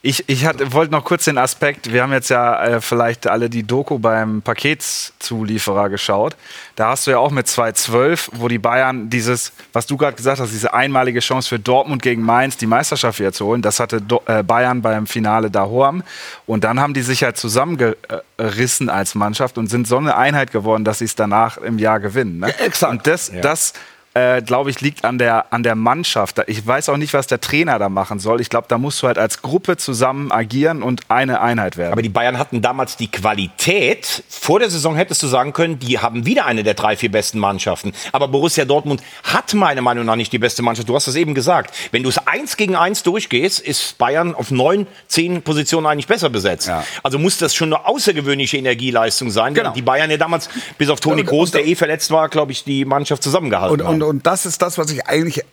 Ich, 0.04 0.30
ich 0.30 0.46
wollte 0.46 0.92
noch 0.92 1.04
kurz 1.04 1.26
den 1.26 1.40
Aspekt, 1.40 1.92
wir 1.92 2.04
haben 2.04 2.14
jetzt 2.14 2.30
ja 2.30 2.64
äh, 2.64 2.82
vielleicht 2.82 3.28
alle 3.28 3.50
die 3.50 3.64
Doku 3.64 3.98
beim 3.98 4.44
Paketszulieferer 4.44 5.90
geschaut. 5.90 6.36
Da 6.76 6.90
hast 6.90 7.08
du 7.08 7.12
ja 7.12 7.18
auch 7.18 7.32
mit 7.32 7.48
2-12, 7.48 8.30
wo 8.34 8.48
die 8.48 8.60
Bayern 8.60 9.10
dieses, 9.10 9.54
was 9.74 9.88
du 9.88 9.98
gerade 9.98 10.16
gesagt 10.16 10.40
hast, 10.40 10.52
diese 10.52 10.74
einmalige 10.74 11.20
Chance 11.20 11.50
für 11.50 11.58
Dortmund 11.58 12.04
gegen 12.04 12.22
Mainz, 12.22 12.58
die 12.58 12.68
Meisterschaft 12.68 13.20
wieder 13.20 13.34
zu 13.34 13.48
holen, 13.48 13.64
das 13.64 13.80
hatte 13.80 14.00
Do 14.00 14.22
äh, 14.28 14.44
Bayern 14.44 14.84
beim 14.84 15.08
Finale 15.08 15.50
Dahorm. 15.50 16.04
Und 16.46 16.64
dann 16.64 16.80
haben 16.80 16.94
die 16.94 17.02
sich 17.02 17.24
halt 17.24 17.38
zusammengerissen 17.38 18.90
als 18.90 19.16
Mannschaft 19.16 19.58
und 19.58 19.68
sind 19.68 19.88
so 19.88 19.98
eine 19.98 20.16
Einheit 20.16 20.52
geworden, 20.52 20.86
dass 20.86 21.00
sie 21.00 21.06
es 21.06 21.16
danach 21.16 21.58
im 21.58 21.80
Jahr 21.80 22.00
gewinnen. 22.00 22.40
Ne? 22.40 22.50
Ja, 22.50 22.66
exakt. 22.66 22.92
Und 22.92 23.08
das, 23.08 23.32
das 23.42 23.74
äh, 24.18 24.42
glaube 24.42 24.70
ich, 24.70 24.82
liegt 24.82 25.06
an 25.06 25.18
der, 25.18 25.54
an 25.54 25.64
der 25.64 25.76
Mannschaft. 25.76 26.42
Ich 26.48 26.66
weiß 26.66 26.90
auch 26.90 26.98
nicht, 26.98 27.14
was 27.14 27.28
der 27.28 27.40
Trainer 27.40 27.78
da 27.80 27.90
machen 27.90 28.20
soll. 28.20 28.42
Ich 28.42 28.50
glaube, 28.50 28.66
da 28.70 28.78
musst 28.78 29.02
du 29.04 29.08
halt 29.08 29.18
als 29.18 29.42
Gruppe 29.42 29.78
zusammen 29.78 30.32
agieren 30.32 30.82
und 30.82 31.02
eine 31.10 31.42
Einheit 31.42 31.78
werden. 31.78 31.92
Aber 31.92 32.02
die 32.02 32.10
Bayern 32.10 32.38
hatten 32.40 32.62
damals 32.62 32.98
die 32.98 33.10
Qualität. 33.12 34.24
Vor 34.30 34.60
der 34.60 34.70
Saison 34.70 34.96
hättest 34.96 35.22
du 35.24 35.28
sagen 35.28 35.54
können, 35.54 35.80
die 35.80 36.00
haben 36.00 36.26
wieder 36.26 36.46
eine 36.46 36.64
der 36.64 36.74
drei, 36.74 36.96
vier 36.98 37.12
besten 37.12 37.40
Mannschaften. 37.40 37.94
Aber 38.12 38.28
Borussia 38.28 38.66
Dortmund 38.66 39.02
hat 39.24 39.54
meiner 39.54 39.82
Meinung 39.82 40.06
nach 40.06 40.16
nicht 40.16 40.34
die 40.34 40.40
beste 40.40 40.62
Mannschaft. 40.64 40.90
Du 40.90 40.96
hast 40.96 41.08
es 41.08 41.16
eben 41.16 41.34
gesagt. 41.36 41.74
Wenn 41.92 42.04
du 42.04 42.10
es 42.10 42.18
eins 42.28 42.58
gegen 42.58 42.76
eins 42.76 43.04
durchgehst, 43.04 43.60
ist 43.60 43.98
Bayern 43.98 44.34
auf 44.36 44.52
neun, 44.52 44.88
zehn 45.08 45.42
Positionen 45.42 45.86
eigentlich 45.88 46.08
besser 46.08 46.30
besetzt. 46.30 46.68
Ja. 46.68 46.84
Also 47.04 47.20
muss 47.20 47.38
das 47.38 47.54
schon 47.56 47.74
eine 47.74 47.86
außergewöhnliche 47.86 48.58
Energieleistung 48.58 49.30
sein. 49.32 49.54
Genau. 49.54 49.74
Die 49.74 49.82
Bayern 49.82 50.10
ja 50.10 50.18
damals, 50.18 50.50
bis 50.78 50.90
auf 50.90 51.00
Toni 51.00 51.22
und- 51.24 51.54
der 51.54 51.66
eh 51.68 51.76
verletzt 51.76 52.12
war, 52.12 52.30
glaube 52.30 52.52
ich, 52.52 52.64
die 52.64 52.84
Mannschaft 52.86 53.22
zusammengehalten 53.24 53.80
Und, 53.82 53.88
haben. 53.88 53.96
und, 53.96 54.04
und 54.08 54.26
das 54.26 54.46
ist 54.46 54.62
das, 54.62 54.78
was 54.78 54.92
ich 54.92 55.08
eigentlich 55.08 55.44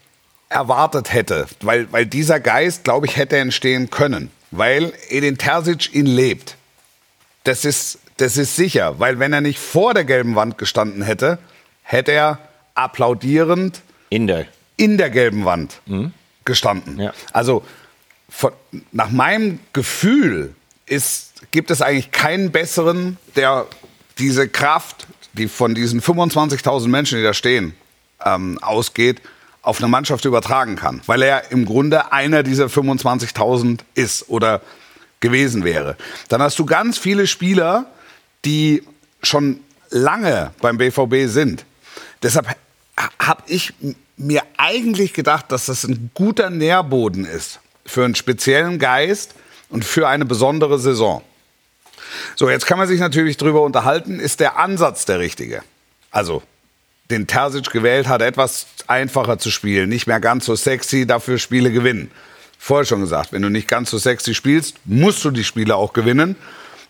erwartet 0.49 1.12
hätte. 1.12 1.46
Weil, 1.61 1.90
weil 1.92 2.06
dieser 2.06 2.40
Geist, 2.40 2.84
glaube 2.84 3.06
ich, 3.06 3.16
hätte 3.16 3.37
entstehen 3.38 3.90
können. 3.90 4.30
Weil 4.50 4.92
Edin 5.08 5.37
Terzic 5.38 5.94
ihn 5.94 6.06
lebt. 6.06 6.56
Das 7.44 7.64
ist, 7.64 7.99
das 8.18 8.37
ist 8.37 8.54
sicher. 8.56 8.99
Weil 9.00 9.18
wenn 9.18 9.32
er 9.32 9.40
nicht 9.40 9.58
vor 9.58 9.94
der 9.94 10.04
gelben 10.04 10.34
Wand 10.37 10.58
gestanden 10.58 11.02
hätte, 11.02 11.38
hätte 11.82 12.12
er 12.12 12.38
applaudierend 12.75 13.82
In 14.11 14.26
der. 14.26 14.46
in 14.76 14.96
der 14.99 15.11
gelben 15.11 15.44
Wand 15.44 15.80
gestanden. 16.44 17.00
Ja. 17.00 17.12
Also 17.32 17.64
von, 18.28 18.52
nach 18.92 19.11
meinem 19.11 19.61
Gefühl 19.73 20.54
ist, 20.87 21.32
gibt 21.50 21.70
es 21.70 21.82
eigentlich 21.82 22.11
keinen 22.11 22.52
besseren, 22.52 23.16
der 23.37 23.66
diese 24.18 24.49
Kraft, 24.49 25.06
die 25.32 25.49
von 25.49 25.75
diesen 25.75 26.00
25.000 26.00 26.88
Menschen, 26.88 27.18
die 27.18 27.25
da 27.25 27.34
stehen, 27.34 27.75
ähm, 28.25 28.59
ausgeht, 28.62 29.21
auf 29.62 29.78
eine 29.78 29.88
Mannschaft 29.88 30.25
übertragen 30.25 30.76
kann. 30.76 31.00
Weil 31.06 31.23
er 31.23 31.50
im 31.50 31.64
Grunde 31.64 32.12
einer 32.12 32.42
dieser 32.42 32.66
25.000 32.66 33.80
ist 33.94 34.28
oder 34.28 34.61
gewesen 35.21 35.64
wäre. 35.64 35.97
Dann 36.28 36.42
hast 36.42 36.59
du 36.59 36.66
ganz 36.66 36.99
viele 36.99 37.26
Spieler, 37.26 37.87
die 38.44 38.83
schon 39.23 39.61
lange 39.90 40.52
beim 40.61 40.76
BVB 40.76 41.28
sind. 41.28 41.64
Deshalb 42.23 42.47
habe 43.18 43.42
ich 43.47 43.73
mir 44.16 44.42
eigentlich 44.56 45.14
gedacht, 45.14 45.50
dass 45.50 45.66
das 45.66 45.85
ein 45.85 46.11
guter 46.14 46.50
Nährboden 46.50 47.25
ist 47.25 47.61
für 47.87 48.04
einen 48.04 48.14
speziellen 48.14 48.78
Geist 48.78 49.35
und 49.71 49.85
für 49.85 50.09
eine 50.09 50.25
besondere 50.25 50.78
Saison. 50.78 51.23
So, 52.37 52.49
jetzt 52.50 52.66
kann 52.66 52.78
man 52.78 52.87
sich 52.87 53.00
natürlich 53.00 53.37
darüber 53.37 53.62
unterhalten, 53.62 54.21
ist 54.21 54.40
der 54.40 54.59
Ansatz 54.59 55.04
der 55.04 55.18
richtige? 55.18 55.62
Also, 56.11 56.42
den 57.11 57.26
Terzic 57.26 57.70
gewählt 57.70 58.08
hat, 58.08 58.23
etwas 58.23 58.66
einfacher 58.87 59.38
zu 59.38 59.50
spielen, 59.50 59.88
nicht 59.88 60.06
mehr 60.06 60.20
ganz 60.20 60.46
so 60.46 60.54
sexy, 60.54 61.06
dafür 61.06 61.38
Spiele 61.38 61.70
gewinnen. 61.70 62.11
Vorher 62.58 62.87
schon 62.87 63.00
gesagt, 63.00 63.32
wenn 63.32 63.42
du 63.42 63.50
nicht 63.50 63.68
ganz 63.68 63.90
so 63.90 63.99
sexy 63.99 64.34
spielst, 64.34 64.76
musst 64.84 65.25
du 65.25 65.30
die 65.30 65.44
Spiele 65.44 65.76
auch 65.76 65.92
gewinnen, 65.92 66.37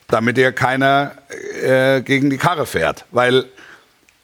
damit 0.08 0.36
dir 0.36 0.52
keiner 0.52 1.12
äh, 1.62 2.00
gegen 2.02 2.30
die 2.30 2.36
Karre 2.36 2.66
fährt. 2.66 3.06
Weil 3.10 3.46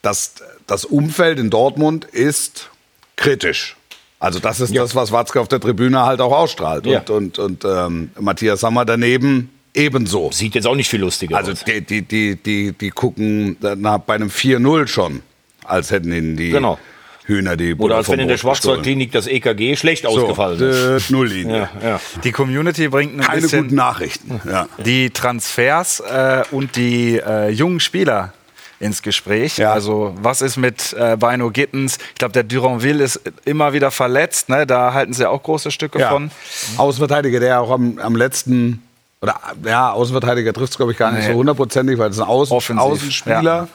das, 0.02 0.34
das 0.66 0.84
Umfeld 0.84 1.38
in 1.38 1.50
Dortmund 1.50 2.04
ist 2.04 2.70
kritisch. 3.16 3.76
Also 4.20 4.38
das 4.38 4.60
ist 4.60 4.76
das, 4.76 4.94
was 4.94 5.12
Watzke 5.12 5.40
auf 5.40 5.48
der 5.48 5.60
Tribüne 5.60 6.04
halt 6.04 6.20
auch 6.20 6.32
ausstrahlt. 6.32 6.86
Ja. 6.86 7.00
Und, 7.00 7.10
und, 7.10 7.38
und 7.38 7.64
ähm, 7.64 8.10
Matthias 8.20 8.60
Sammer 8.60 8.84
daneben 8.84 9.50
ebenso. 9.74 10.30
Sieht 10.30 10.54
jetzt 10.54 10.66
auch 10.66 10.74
nicht 10.74 10.88
viel 10.90 11.00
lustiger 11.00 11.36
Also 11.36 11.52
aus. 11.52 11.64
die, 11.64 11.80
die, 11.80 12.02
die, 12.02 12.36
die, 12.36 12.72
die 12.72 12.90
gucken 12.90 13.56
na, 13.60 13.96
bei 13.96 14.14
einem 14.14 14.28
4-0 14.28 14.86
schon, 14.88 15.22
als 15.70 15.90
hätten 15.90 16.12
ihnen 16.12 16.36
die 16.36 16.50
Genau. 16.50 16.78
Hühner 17.26 17.56
die 17.56 17.72
Oder 17.74 17.76
Butter 17.76 17.96
als 17.96 18.06
vom 18.06 18.14
wenn 18.14 18.20
in 18.20 18.28
der. 18.28 18.38
Schwarzwaldklinik 18.38 19.12
das 19.12 19.26
EKG 19.28 19.76
schlecht 19.76 20.02
so, 20.02 20.08
ausgefallen 20.08 20.60
ist. 20.60 21.10
äh, 21.10 21.12
Nulllinie. 21.12 21.68
Ja, 21.82 21.88
ja. 21.90 22.00
Die 22.24 22.32
Community 22.32 22.88
bringt 22.88 23.14
ein 23.16 23.20
Keine 23.20 23.42
bisschen 23.42 23.62
guten 23.64 23.74
Nachrichten. 23.76 24.40
Ja. 24.50 24.66
die 24.84 25.10
Transfers 25.10 26.00
äh, 26.00 26.42
und 26.50 26.74
die 26.76 27.18
äh, 27.24 27.48
jungen 27.50 27.78
Spieler 27.78 28.32
ins 28.80 29.02
Gespräch. 29.02 29.58
Ja. 29.58 29.72
Also 29.74 30.14
was 30.22 30.40
ist 30.42 30.56
mit 30.56 30.94
äh, 30.94 31.16
Bino 31.18 31.50
Gittens? 31.50 31.98
Ich 32.08 32.14
glaube, 32.16 32.32
der 32.32 32.42
Duranville 32.44 33.04
ist 33.04 33.20
immer 33.44 33.74
wieder 33.74 33.90
verletzt. 33.90 34.48
Ne? 34.48 34.66
Da 34.66 34.94
halten 34.94 35.12
sie 35.12 35.28
auch 35.28 35.42
große 35.42 35.70
Stücke 35.70 36.00
Ja. 36.00 36.08
von. 36.08 36.30
Außenverteidiger, 36.78 37.38
der 37.40 37.60
auch 37.60 37.70
am, 37.70 37.98
am 37.98 38.16
letzten, 38.16 38.82
oder 39.20 39.38
ja, 39.66 39.92
Außenverteidiger 39.92 40.52
trifft 40.54 40.72
es, 40.72 40.76
glaube 40.78 40.92
ich, 40.92 40.98
gar 40.98 41.12
nicht 41.12 41.26
Nee. 41.26 41.32
so 41.32 41.38
hundertprozentig, 41.38 41.98
weil 41.98 42.10
es 42.10 42.18
ein 42.18 42.26
Außen, 42.26 42.56
Offensiv, 42.56 42.82
Außenspieler. 42.82 43.68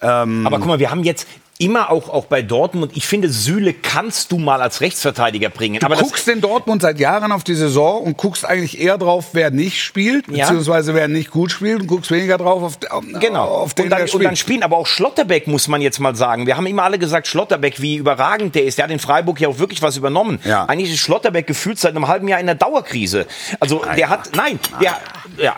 Aber 0.00 0.58
guck 0.58 0.66
mal, 0.66 0.78
wir 0.78 0.90
haben 0.90 1.04
jetzt 1.04 1.26
immer 1.58 1.90
auch, 1.90 2.10
auch 2.10 2.26
bei 2.26 2.42
Dortmund, 2.42 2.92
ich 2.96 3.06
finde, 3.06 3.30
Süle 3.30 3.72
kannst 3.72 4.30
du 4.30 4.36
mal 4.36 4.60
als 4.60 4.82
Rechtsverteidiger 4.82 5.48
bringen. 5.48 5.80
Du 5.80 5.88
guckst 5.88 6.28
in 6.28 6.42
Dortmund 6.42 6.82
seit 6.82 7.00
Jahren 7.00 7.32
auf 7.32 7.44
die 7.44 7.54
Saison 7.54 8.02
und 8.02 8.18
guckst 8.18 8.44
eigentlich 8.44 8.78
eher 8.78 8.98
drauf, 8.98 9.28
wer 9.32 9.50
nicht 9.50 9.82
spielt, 9.82 10.28
Ja. 10.28 10.44
beziehungsweise 10.44 10.92
wer 10.94 11.08
nicht 11.08 11.30
gut 11.30 11.50
spielt 11.50 11.80
und 11.80 11.86
guckst 11.86 12.10
weniger 12.10 12.36
drauf 12.36 12.62
auf, 12.62 12.78
auf, 12.90 13.04
Genau. 13.20 13.44
auf 13.46 13.72
den, 13.72 13.84
und, 13.86 13.90
dann, 13.90 13.96
der 14.00 14.04
und 14.04 14.08
spielt. 14.10 14.24
dann 14.26 14.36
spielen 14.36 14.62
aber 14.64 14.76
auch 14.76 14.86
Schlotterbeck, 14.86 15.46
muss 15.46 15.66
man 15.66 15.80
jetzt 15.80 15.98
mal 15.98 16.14
sagen. 16.14 16.46
Wir 16.46 16.58
haben 16.58 16.66
immer 16.66 16.82
alle 16.82 16.98
gesagt, 16.98 17.26
Schlotterbeck, 17.26 17.80
wie 17.80 17.96
überragend 17.96 18.54
der 18.54 18.64
ist. 18.64 18.76
Der 18.76 18.84
hat 18.84 18.90
in 18.92 18.98
Freiburg 18.98 19.40
ja 19.40 19.48
auch 19.48 19.58
wirklich 19.58 19.80
was 19.80 19.96
übernommen. 19.96 20.40
Ja. 20.44 20.66
Eigentlich 20.66 20.92
ist 20.92 20.98
Schlotterbeck 21.00 21.46
gefühlt 21.46 21.78
seit 21.78 21.96
einem 21.96 22.06
halben 22.06 22.28
Jahr 22.28 22.38
in 22.38 22.46
der 22.46 22.56
Dauerkrise. 22.56 23.24
Also 23.60 23.82
der 23.96 24.10
hat, 24.10 24.28
nein, 24.36 24.60
der, 24.82 24.98
ja. 25.42 25.56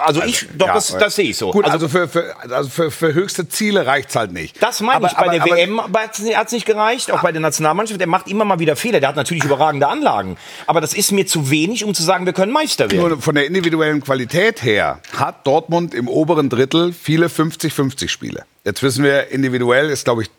Also 0.00 0.22
ich, 0.22 0.46
doch, 0.56 0.68
Ja, 0.68 0.74
das, 0.74 0.96
das 0.96 1.14
sehe 1.16 1.30
ich 1.30 1.36
so. 1.36 1.50
Gut, 1.50 1.64
also, 1.64 1.86
also, 1.86 1.88
für, 1.88 2.08
für, 2.08 2.34
also 2.50 2.68
für, 2.68 2.90
für 2.90 3.14
höchste 3.14 3.48
Ziele 3.48 3.86
reicht's 3.86 4.16
halt 4.16 4.32
nicht. 4.32 4.62
das 4.62 4.80
meine 4.80 5.06
ich. 5.06 5.12
Aber- 5.16 5.26
Bei 5.26 5.32
der 5.32 5.42
aber- 5.42 5.52
aber- 5.52 5.60
WM 5.60 6.36
hat 6.36 6.46
es 6.46 6.52
nicht 6.52 6.66
gereicht, 6.66 7.10
auch 7.12 7.22
bei 7.22 7.32
der 7.32 7.40
Nationalmannschaft. 7.40 8.00
Der 8.00 8.06
macht 8.08 8.28
immer 8.28 8.44
mal 8.44 8.58
wieder 8.58 8.76
Fehler. 8.76 9.00
Der 9.00 9.08
hat 9.10 9.16
natürlich 9.16 9.44
überragende 9.44 9.88
Anlagen. 9.88 10.36
Aber 10.66 10.80
das 10.80 10.94
ist 10.94 11.12
mir 11.12 11.26
zu 11.26 11.50
wenig, 11.50 11.84
um 11.84 11.94
zu 11.94 12.02
sagen, 12.02 12.26
wir 12.26 12.32
können 12.32 12.52
Meister 12.52 12.90
werden. 12.90 13.08
Nur 13.08 13.20
von 13.22 13.34
der 13.34 13.46
individuellen 13.46 14.02
Qualität 14.02 14.62
her 14.62 15.00
hat 15.16 15.46
Dortmund 15.46 15.94
im 15.94 16.08
oberen 16.08 16.48
Drittel 16.48 16.92
viele 16.92 17.26
50-50 17.28 18.08
Spiele. 18.08 18.44
Jetzt 18.64 18.82
wissen 18.82 19.04
wir, 19.04 19.28
individuell 19.28 19.90
ist, 19.90 20.04
glaube 20.04 20.22
ich, 20.22 20.30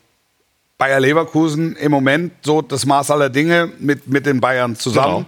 Bayer 0.78 0.98
Leverkusen 0.98 1.76
im 1.76 1.92
Moment 1.92 2.32
so 2.42 2.60
das 2.62 2.86
Maß 2.86 3.10
aller 3.12 3.28
Dinge 3.30 3.70
mit, 3.78 4.08
mit 4.08 4.26
den 4.26 4.40
Bayern 4.40 4.74
zusammen. 4.74 5.18
Genau. 5.18 5.26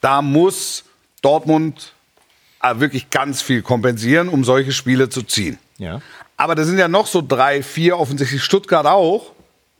Da 0.00 0.22
muss 0.22 0.84
Dortmund 1.22 1.93
wirklich 2.76 3.10
ganz 3.10 3.42
viel 3.42 3.62
kompensieren, 3.62 4.28
um 4.28 4.44
solche 4.44 4.72
Spiele 4.72 5.08
zu 5.08 5.22
ziehen. 5.22 5.58
Ja. 5.78 6.00
Aber 6.36 6.54
da 6.54 6.64
sind 6.64 6.78
ja 6.78 6.88
noch 6.88 7.06
so 7.06 7.22
drei, 7.22 7.62
vier, 7.62 7.98
offensichtlich 7.98 8.42
Stuttgart 8.42 8.86
auch. 8.86 9.32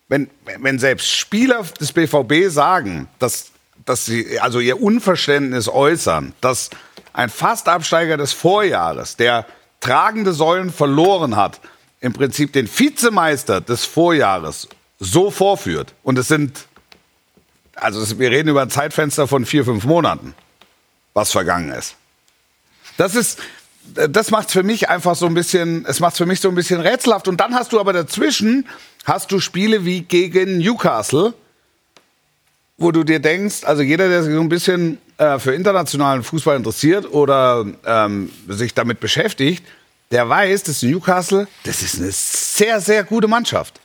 Wenn, 0.09 0.31
wenn 0.61 0.79
selbst 0.79 1.11
Spieler 1.11 1.65
des 1.81 1.93
BVB 1.93 2.51
sagen, 2.51 3.09
dass, 3.19 3.51
dass 3.85 4.05
sie 4.05 4.39
also 4.39 4.61
ihr 4.61 4.81
Unverständnis 4.81 5.69
äußern, 5.69 6.35
dass 6.41 6.71
ein 7.13 7.31
Fastabsteiger 7.31 8.17
des 8.17 8.33
Vorjahres, 8.33 9.17
der 9.17 9.47
tragende 9.81 10.33
Säulen 10.33 10.71
verloren 10.71 11.37
hat, 11.37 11.61
im 12.01 12.13
Prinzip 12.13 12.53
den 12.53 12.69
Vizemeister 12.69 13.61
des 13.61 13.85
Vorjahres 13.85 14.69
so 14.99 15.31
vorführt. 15.31 15.95
Und 16.03 16.19
es 16.19 16.29
sind, 16.29 16.67
also 17.75 18.19
wir 18.19 18.31
reden 18.31 18.51
über 18.51 18.63
ein 18.63 18.71
Zeitfenster 18.71 19.27
von 19.27 19.47
vier, 19.47 19.65
fünf 19.65 19.85
Monaten, 19.85 20.35
was 21.15 21.33
vergangen 21.33 21.73
ist. 21.73 21.97
Das 22.97 23.15
ist, 23.15 23.39
das 23.95 24.31
macht's 24.31 24.53
für 24.53 24.63
mich 24.63 24.89
einfach 24.89 25.15
so 25.15 25.27
ein 25.27 25.35
bisschen, 25.35 25.85
es 25.87 26.01
macht's 26.01 26.19
für 26.19 26.27
mich 26.27 26.41
so 26.41 26.49
ein 26.49 26.55
bisschen 26.55 26.81
rätselhaft. 26.81 27.29
Und 27.29 27.41
dann 27.41 27.55
hast 27.55 27.73
du 27.73 27.81
aber 27.81 27.93
dazwischen, 27.93 28.67
hast 29.05 29.31
du 29.33 29.41
Spiele 29.41 29.85
wie 29.85 30.03
gegen 30.03 30.59
Newcastle, 30.59 31.35
wo 32.77 32.91
du 32.91 33.05
dir 33.05 33.21
denkst, 33.21 33.65
also 33.65 33.83
jeder, 33.83 34.09
der 34.09 34.23
sich 34.23 34.35
so 34.35 34.41
ein 34.41 34.49
bisschen 34.49 34.99
äh, 35.19 35.39
für 35.39 35.55
internationalen 35.55 36.23
Fußball 36.23 36.57
interessiert 36.57 37.13
oder 37.13 37.65
ähm, 37.85 38.31
sich 38.49 38.75
damit 38.75 39.01
beschäftigt, 39.01 39.65
der 40.11 40.29
weiß, 40.29 40.65
dass 40.65 40.83
Newcastle, 40.83 41.47
das 41.65 41.83
ist 41.83 41.99
eine 41.99 42.11
sehr, 42.13 42.81
sehr 42.81 43.05
gute 43.05 43.29
Mannschaft. 43.29 43.81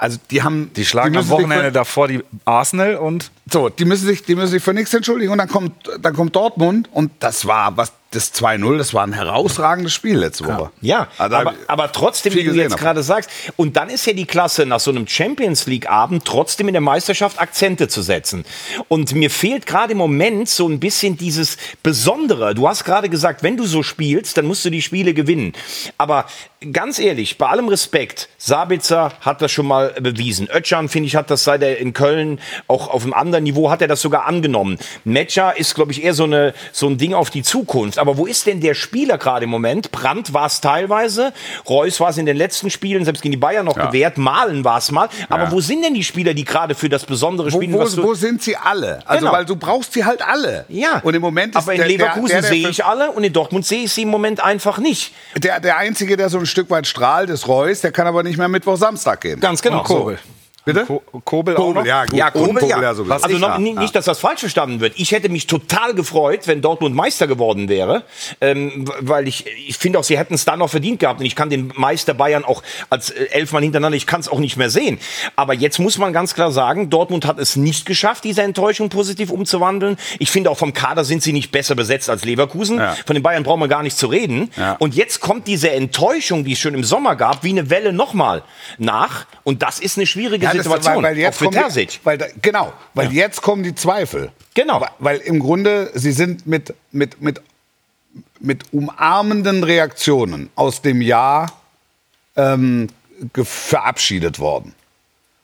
Also 0.00 0.18
die 0.30 0.42
haben, 0.42 0.70
Die 0.76 0.84
schlagen 0.84 1.12
müssen 1.12 1.32
am 1.32 1.38
Wochenende 1.38 1.72
davor 1.72 2.06
die 2.06 2.22
Arsenal 2.44 2.94
und 2.96 3.32
so, 3.50 3.68
die 3.68 3.84
müssen 3.84 4.06
sich, 4.06 4.22
die 4.22 4.36
müssen 4.36 4.52
sich 4.52 4.62
für 4.62 4.72
nichts 4.72 4.94
entschuldigen. 4.94 5.32
Und 5.32 5.38
dann 5.38 5.48
kommt, 5.48 5.72
dann 6.00 6.14
kommt 6.14 6.36
Dortmund 6.36 6.88
und 6.92 7.10
das 7.18 7.46
war 7.46 7.76
was, 7.76 7.92
das 8.10 8.32
2-0, 8.34 8.78
das 8.78 8.94
war 8.94 9.04
ein 9.06 9.12
herausragendes 9.12 9.92
Spiel 9.92 10.16
letzte 10.18 10.46
Woche. 10.46 10.70
Ja, 10.80 11.08
Also, 11.18 11.36
aber, 11.36 11.54
aber 11.66 11.92
trotzdem, 11.92 12.34
wie 12.34 12.44
du 12.44 12.54
jetzt 12.54 12.78
gerade 12.78 13.02
sagst, 13.02 13.28
und 13.56 13.76
dann 13.76 13.90
ist 13.90 14.06
ja 14.06 14.14
die 14.14 14.24
Klasse, 14.24 14.64
nach 14.64 14.80
so 14.80 14.90
einem 14.90 15.06
Champions 15.06 15.66
League-Abend 15.66 16.24
trotzdem 16.24 16.68
in 16.68 16.74
der 16.74 16.80
Meisterschaft 16.80 17.38
Akzente 17.38 17.88
zu 17.88 18.00
setzen. 18.00 18.44
Und 18.88 19.14
mir 19.14 19.30
fehlt 19.30 19.66
gerade 19.66 19.92
im 19.92 19.98
Moment 19.98 20.48
so 20.48 20.66
ein 20.68 20.80
bisschen 20.80 21.18
dieses 21.18 21.58
Besondere. 21.82 22.54
Du 22.54 22.66
hast 22.66 22.84
gerade 22.84 23.10
gesagt, 23.10 23.42
wenn 23.42 23.58
du 23.58 23.66
so 23.66 23.82
spielst, 23.82 24.38
dann 24.38 24.46
musst 24.46 24.64
du 24.64 24.70
die 24.70 24.82
Spiele 24.82 25.12
gewinnen. 25.12 25.52
Aber 25.98 26.24
ganz 26.72 26.98
ehrlich, 26.98 27.38
bei 27.38 27.46
allem 27.46 27.68
Respekt, 27.68 28.28
Sabitzer 28.36 29.12
hat 29.20 29.40
das 29.42 29.52
schon 29.52 29.66
mal 29.66 29.94
bewiesen. 30.00 30.48
Özcan, 30.52 30.88
finde 30.88 31.06
ich, 31.06 31.14
hat 31.16 31.30
das 31.30 31.44
seit 31.44 31.62
er 31.62 31.78
in 31.78 31.92
Köln 31.92 32.40
auch 32.66 32.88
auf 32.88 33.04
einem 33.04 33.12
anderen 33.14 33.44
Niveau, 33.44 33.70
hat 33.70 33.80
er 33.80 33.88
das 33.88 34.00
sogar 34.00 34.26
angenommen. 34.26 34.78
Metscher 35.04 35.56
ist, 35.56 35.74
glaube 35.76 35.92
ich, 35.92 36.02
eher 36.02 36.14
so, 36.14 36.24
eine, 36.24 36.54
so 36.72 36.88
ein 36.88 36.98
Ding 36.98 37.14
auf 37.14 37.30
die 37.30 37.42
Zukunft. 37.42 37.98
Aber 37.98 38.16
wo 38.16 38.26
ist 38.26 38.46
denn 38.46 38.60
der 38.60 38.74
Spieler 38.74 39.18
gerade 39.18 39.44
im 39.44 39.50
Moment? 39.50 39.92
Brandt 39.92 40.34
war 40.34 40.46
es 40.46 40.60
teilweise, 40.60 41.32
Reus 41.68 42.00
war 42.00 42.10
es 42.10 42.18
in 42.18 42.26
den 42.26 42.36
letzten 42.36 42.70
Spielen, 42.70 43.04
selbst 43.04 43.22
gegen 43.22 43.32
die 43.32 43.36
Bayern 43.38 43.64
noch 43.66 43.76
gewährt, 43.76 44.18
Malen 44.18 44.64
war 44.64 44.78
es 44.78 44.90
mal. 44.90 45.08
Aber 45.28 45.44
Ja. 45.44 45.52
wo 45.52 45.60
sind 45.60 45.84
denn 45.84 45.94
die 45.94 46.04
Spieler, 46.04 46.34
die 46.34 46.44
gerade 46.44 46.74
für 46.74 46.88
das 46.88 47.04
besondere 47.04 47.52
Wo, 47.52 47.58
spielen? 47.60 47.74
wo, 47.74 47.84
du- 47.84 48.02
wo 48.02 48.14
sind 48.14 48.42
sie 48.42 48.56
alle? 48.56 49.00
Also, 49.06 49.20
Genau. 49.26 49.32
weil 49.36 49.44
du 49.44 49.54
brauchst 49.56 49.92
sie 49.92 50.04
halt 50.04 50.22
alle. 50.22 50.64
ja, 50.68 51.00
Und 51.04 51.14
im 51.14 51.22
Moment 51.22 51.54
ist 51.54 51.62
aber 51.62 51.72
in 51.74 51.78
der, 51.78 51.88
Leverkusen 51.88 52.42
sehe 52.42 52.68
ich 52.68 52.84
alle 52.84 53.12
und 53.12 53.22
in 53.22 53.32
Dortmund 53.32 53.64
sehe 53.64 53.84
ich 53.84 53.92
sie 53.92 54.02
im 54.02 54.08
Moment 54.08 54.42
einfach 54.42 54.78
nicht. 54.78 55.12
der, 55.36 55.60
der 55.60 55.76
Einzige, 55.78 56.16
der 56.16 56.28
so 56.30 56.38
ein 56.38 56.46
Stück 56.48 56.70
weit 56.70 56.86
strahlt, 56.86 57.30
ist 57.30 57.46
Reus. 57.46 57.80
Der 57.80 57.92
kann 57.92 58.06
aber 58.06 58.22
nicht 58.22 58.38
mehr 58.38 58.48
Mittwoch, 58.48 58.76
Samstag 58.76 59.20
gehen. 59.20 59.40
Ganz 59.40 59.62
genau. 59.62 59.78
und 59.78 59.84
Kobel. 59.84 60.18
Bitte? 60.64 60.84
Ko 60.84 61.02
Kobel 61.24 61.56
auch 61.56 61.72
noch? 61.72 61.86
ja, 61.86 62.04
gut. 62.04 62.18
Ja, 62.18 62.30
Kobel, 62.30 62.56
Kobel 62.56 62.82
ja. 62.82 62.94
sowieso. 62.94 63.14
also 63.14 63.38
noch, 63.38 63.58
ja. 63.58 63.58
nicht, 63.58 63.94
dass 63.94 64.04
das 64.04 64.18
falsch 64.18 64.40
verstanden 64.40 64.80
wird. 64.80 64.94
Ich 64.96 65.12
hätte 65.12 65.28
mich 65.30 65.46
total 65.46 65.94
gefreut, 65.94 66.46
wenn 66.46 66.60
Dortmund 66.60 66.94
Meister 66.94 67.26
geworden 67.26 67.68
wäre, 67.68 68.02
ähm, 68.40 68.84
weil 69.00 69.28
ich, 69.28 69.46
ich 69.66 69.78
finde 69.78 69.98
auch, 69.98 70.04
sie 70.04 70.18
hätten 70.18 70.34
es 70.34 70.44
dann 70.44 70.58
noch 70.58 70.68
verdient 70.68 71.00
gehabt. 71.00 71.20
Und 71.20 71.26
ich 71.26 71.36
kann 71.36 71.48
den 71.48 71.72
Meister 71.74 72.12
Bayern 72.12 72.44
auch 72.44 72.62
als 72.90 73.10
äh, 73.10 73.24
elfmal 73.30 73.62
hintereinander, 73.62 73.96
ich 73.96 74.06
kann 74.06 74.20
es 74.20 74.28
auch 74.28 74.40
nicht 74.40 74.56
mehr 74.56 74.68
sehen. 74.68 74.98
Aber 75.36 75.54
jetzt 75.54 75.78
muss 75.78 75.96
man 75.96 76.12
ganz 76.12 76.34
klar 76.34 76.52
sagen, 76.52 76.90
Dortmund 76.90 77.24
hat 77.24 77.38
es 77.38 77.56
nicht 77.56 77.86
geschafft, 77.86 78.24
diese 78.24 78.42
Enttäuschung 78.42 78.90
positiv 78.90 79.30
umzuwandeln. 79.30 79.96
Ich 80.18 80.30
finde 80.30 80.50
auch 80.50 80.58
vom 80.58 80.74
Kader 80.74 81.04
sind 81.04 81.22
sie 81.22 81.32
nicht 81.32 81.50
besser 81.50 81.76
besetzt 81.76 82.10
als 82.10 82.24
Leverkusen. 82.24 82.78
Ja. 82.78 82.94
Von 83.06 83.14
den 83.14 83.22
Bayern 83.22 83.42
brauchen 83.42 83.60
wir 83.60 83.68
gar 83.68 83.82
nicht 83.82 83.96
zu 83.96 84.06
reden. 84.06 84.50
Ja. 84.56 84.76
Und 84.78 84.94
jetzt 84.94 85.20
kommt 85.20 85.46
diese 85.46 85.70
Enttäuschung, 85.70 86.44
die 86.44 86.52
es 86.52 86.58
schon 86.58 86.74
im 86.74 86.84
Sommer 86.84 87.16
gab, 87.16 87.42
wie 87.42 87.50
eine 87.50 87.70
Welle 87.70 87.92
nochmal 87.92 88.42
nach. 88.76 89.26
Und 89.44 89.62
das 89.62 89.80
ist 89.80 89.96
eine 89.96 90.06
schwierige 90.06 90.44
Ja, 90.44 90.57
Situation. 90.62 90.96
weil, 90.96 91.12
weil 91.12 91.18
jetzt 91.18 91.34
auch 91.34 91.38
für 91.38 91.44
kommen 91.50 91.74
die-. 91.74 91.88
Weil 92.04 92.18
da, 92.18 92.26
genau, 92.42 92.72
weil 92.94 93.12
jetzt 93.12 93.42
kommen 93.42 93.62
die 93.62 93.74
Zweifel. 93.74 94.30
Genau. 94.54 94.80
Weil, 94.80 94.90
weil 94.98 95.18
im 95.18 95.38
Grunde, 95.38 95.90
sie 95.94 96.12
sind 96.12 96.46
mit, 96.46 96.74
mit, 96.90 97.20
mit, 97.20 97.40
mit 98.40 98.72
umarmenden 98.72 99.64
Reaktionen 99.64 100.50
aus 100.54 100.82
dem 100.82 101.00
Jahr 101.00 101.52
ähm, 102.36 102.88
verabschiedet 103.34 104.38
worden 104.38 104.74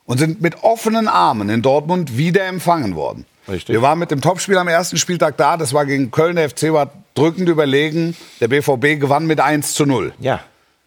und 0.05 0.17
sind 0.17 0.41
mit 0.41 0.63
offenen 0.63 1.07
Armen 1.07 1.49
in 1.49 1.61
Dortmund 1.61 2.17
wieder 2.17 2.45
empfangen 2.45 2.95
worden. 2.95 3.25
Richtig. 3.47 3.73
Wir 3.73 3.81
waren 3.81 3.99
mit 3.99 4.11
dem 4.11 4.21
Topspiel 4.21 4.57
am 4.57 4.67
ersten 4.67 4.97
Spieltag 4.97 5.37
da, 5.37 5.57
das 5.57 5.73
war 5.73 5.85
gegen 5.85 6.09
Köln, 6.09 6.35
der 6.35 6.49
FC 6.49 6.73
war 6.73 6.91
drückend 7.13 7.47
überlegen, 7.47 8.15
der 8.39 8.47
BVB 8.47 8.99
gewann 8.99 9.27
mit 9.27 9.39
1 9.39 9.73
zu 9.73 9.85
0. 9.85 10.13
Ja. 10.19 10.41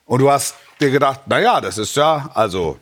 Und 0.07 0.21
du 0.21 0.31
hast 0.31 0.57
dir 0.81 0.91
gedacht, 0.91 1.21
naja, 1.27 1.61
das 1.61 1.79
ist 1.79 1.97
ja, 1.97 2.31
also 2.35 2.79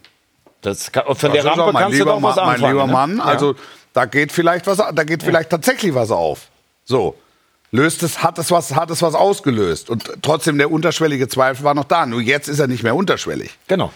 Das 0.67 0.91
kann, 0.91 1.05
von 1.05 1.15
das 1.17 1.33
der 1.33 1.45
Rampe 1.45 1.73
kannst 1.79 2.01
du 2.01 2.05
doch 2.05 2.23
was 2.23 2.39
anfangen. 2.39 2.61
mein 2.61 2.71
lieber 2.73 2.87
ne? 2.87 2.93
Mann, 2.93 3.17
Ja. 3.19 3.25
also 3.25 3.55
da 3.93 4.05
geht 4.05 4.33
vielleicht 4.33 4.67
was, 4.67 4.79
da 4.79 5.05
geht 5.05 5.23
vielleicht 5.23 5.51
tatsächlich 5.51 5.95
was 5.95 6.11
auf. 6.11 6.49
So. 6.85 7.17
Löst 7.73 8.03
es, 8.03 8.23
hat 8.23 8.39
es 8.39 8.51
was, 8.51 8.75
hat 8.75 8.91
es 8.91 9.03
was 9.03 9.15
ausgelöst. 9.15 9.91
Und 9.91 10.11
trotzdem 10.23 10.59
der 10.59 10.71
unterschwellige 10.71 11.29
Zweifel 11.29 11.65
war 11.65 11.75
noch 11.75 11.85
da. 11.85 12.07
Nur 12.07 12.21
jetzt 12.21 12.49
ist 12.49 12.59
er 12.59 12.67
nicht 12.69 12.83
mehr 12.83 12.95
unterschwellig. 12.95 13.51
Genau. 13.69 13.93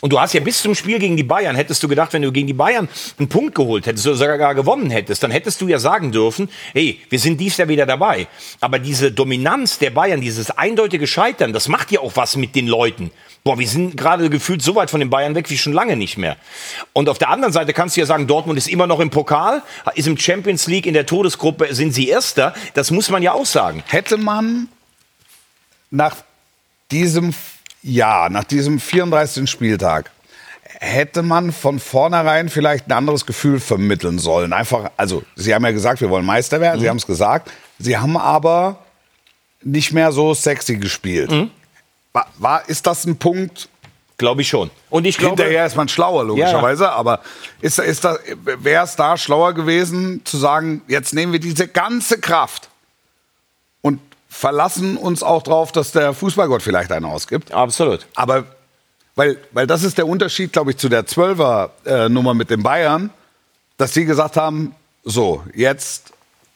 Und 0.00 0.12
du 0.12 0.18
hast 0.18 0.32
ja 0.34 0.40
bis 0.40 0.60
zum 0.60 0.74
Spiel 0.74 0.98
gegen 0.98 1.16
die 1.16 1.22
Bayern, 1.22 1.54
hättest 1.54 1.80
du 1.82 1.86
gedacht, 1.86 2.12
wenn 2.12 2.22
du 2.22 2.32
gegen 2.32 2.48
die 2.48 2.52
Bayern 2.52 2.88
einen 3.20 3.28
Punkt 3.28 3.54
geholt 3.54 3.86
hättest 3.86 4.04
oder 4.08 4.16
sogar 4.16 4.36
gar 4.36 4.54
gewonnen 4.56 4.90
hättest, 4.90 5.22
dann 5.22 5.30
hättest 5.30 5.60
du 5.60 5.68
ja 5.68 5.78
sagen 5.78 6.10
dürfen, 6.10 6.48
hey, 6.72 7.00
wir 7.08 7.20
sind 7.20 7.38
dies 7.40 7.56
Jahr 7.56 7.68
wieder 7.68 7.86
dabei. 7.86 8.26
Aber 8.60 8.80
diese 8.80 9.12
Dominanz 9.12 9.78
der 9.78 9.90
Bayern, 9.90 10.20
dieses 10.20 10.50
eindeutige 10.50 11.06
Scheitern, 11.06 11.52
das 11.52 11.68
macht 11.68 11.92
ja 11.92 12.00
auch 12.00 12.16
was 12.16 12.36
mit 12.36 12.56
den 12.56 12.66
Leuten. 12.66 13.12
Boah, 13.44 13.58
wir 13.58 13.66
sind 13.66 13.96
gerade 13.96 14.30
gefühlt 14.30 14.62
so 14.62 14.76
weit 14.76 14.90
von 14.90 15.00
den 15.00 15.10
Bayern 15.10 15.34
weg 15.34 15.50
wie 15.50 15.58
schon 15.58 15.72
lange 15.72 15.96
nicht 15.96 16.16
mehr. 16.16 16.36
Und 16.92 17.08
auf 17.08 17.18
der 17.18 17.28
anderen 17.30 17.52
Seite 17.52 17.72
kannst 17.72 17.96
du 17.96 18.00
ja 18.00 18.06
sagen, 18.06 18.28
Dortmund 18.28 18.56
ist 18.56 18.68
immer 18.68 18.86
noch 18.86 19.00
im 19.00 19.10
Pokal, 19.10 19.62
ist 19.96 20.06
im 20.06 20.16
Champions 20.16 20.68
League 20.68 20.86
in 20.86 20.94
der 20.94 21.06
Todesgruppe, 21.06 21.74
sind 21.74 21.92
sie 21.92 22.08
Erster. 22.08 22.54
Das 22.74 22.92
muss 22.92 23.10
man 23.10 23.20
ja 23.22 23.32
auch 23.32 23.46
sagen. 23.46 23.82
Hätte 23.88 24.16
man 24.16 24.68
nach 25.90 26.16
diesem 26.92 27.34
Jahr, 27.82 28.30
nach 28.30 28.44
diesem 28.44 28.78
34. 28.78 29.50
Spieltag, 29.50 30.12
hätte 30.78 31.22
man 31.22 31.52
von 31.52 31.80
vornherein 31.80 32.48
vielleicht 32.48 32.86
ein 32.86 32.92
anderes 32.92 33.26
Gefühl 33.26 33.58
vermitteln 33.58 34.20
sollen. 34.20 34.52
Einfach, 34.52 34.90
also, 34.96 35.24
Sie 35.34 35.52
haben 35.52 35.64
ja 35.64 35.72
gesagt, 35.72 36.00
wir 36.00 36.10
wollen 36.10 36.24
Meister 36.24 36.60
werden, 36.60 36.80
Sie 36.80 36.88
haben 36.88 36.96
es 36.96 37.06
gesagt. 37.06 37.50
Sie 37.78 37.98
haben 37.98 38.16
aber 38.16 38.78
nicht 39.62 39.92
mehr 39.92 40.12
so 40.12 40.34
sexy 40.34 40.76
gespielt. 40.76 41.30
War, 42.12 42.26
war, 42.38 42.68
ist 42.68 42.86
das 42.86 43.04
ein 43.06 43.16
Punkt? 43.16 43.68
Glaube 44.18 44.42
ich 44.42 44.48
schon. 44.48 44.70
Und 44.90 45.04
ich 45.04 45.18
glaube, 45.18 45.42
Hinterher 45.42 45.66
ist 45.66 45.76
man 45.76 45.88
schlauer, 45.88 46.24
logischerweise, 46.24 46.92
aber 46.92 47.20
ist, 47.60 47.78
ist 47.78 48.04
wäre 48.44 48.84
es 48.84 48.94
da 48.94 49.16
schlauer 49.16 49.52
gewesen, 49.52 50.20
zu 50.24 50.36
sagen, 50.36 50.82
jetzt 50.86 51.12
nehmen 51.12 51.32
wir 51.32 51.40
diese 51.40 51.66
ganze 51.66 52.20
Kraft 52.20 52.68
und 53.80 54.00
verlassen 54.28 54.96
uns 54.96 55.22
auch 55.22 55.42
drauf, 55.42 55.72
dass 55.72 55.92
der 55.92 56.14
Fußballgott 56.14 56.62
vielleicht 56.62 56.92
einen 56.92 57.06
ausgibt. 57.06 57.52
absolut. 57.52 58.06
Aber 58.14 58.44
weil, 59.14 59.38
weil 59.52 59.66
das 59.66 59.82
ist 59.82 59.98
der 59.98 60.06
Unterschied, 60.06 60.52
glaube 60.52 60.70
ich, 60.70 60.78
zu 60.78 60.88
der 60.88 61.06
12er-Nummer 61.06 62.34
mit 62.34 62.48
den 62.50 62.62
Bayern, 62.62 63.10
dass 63.76 63.92
die 63.92 64.04
gesagt 64.04 64.36
haben, 64.36 64.74
so, 65.04 65.42
jetzt 65.54 66.12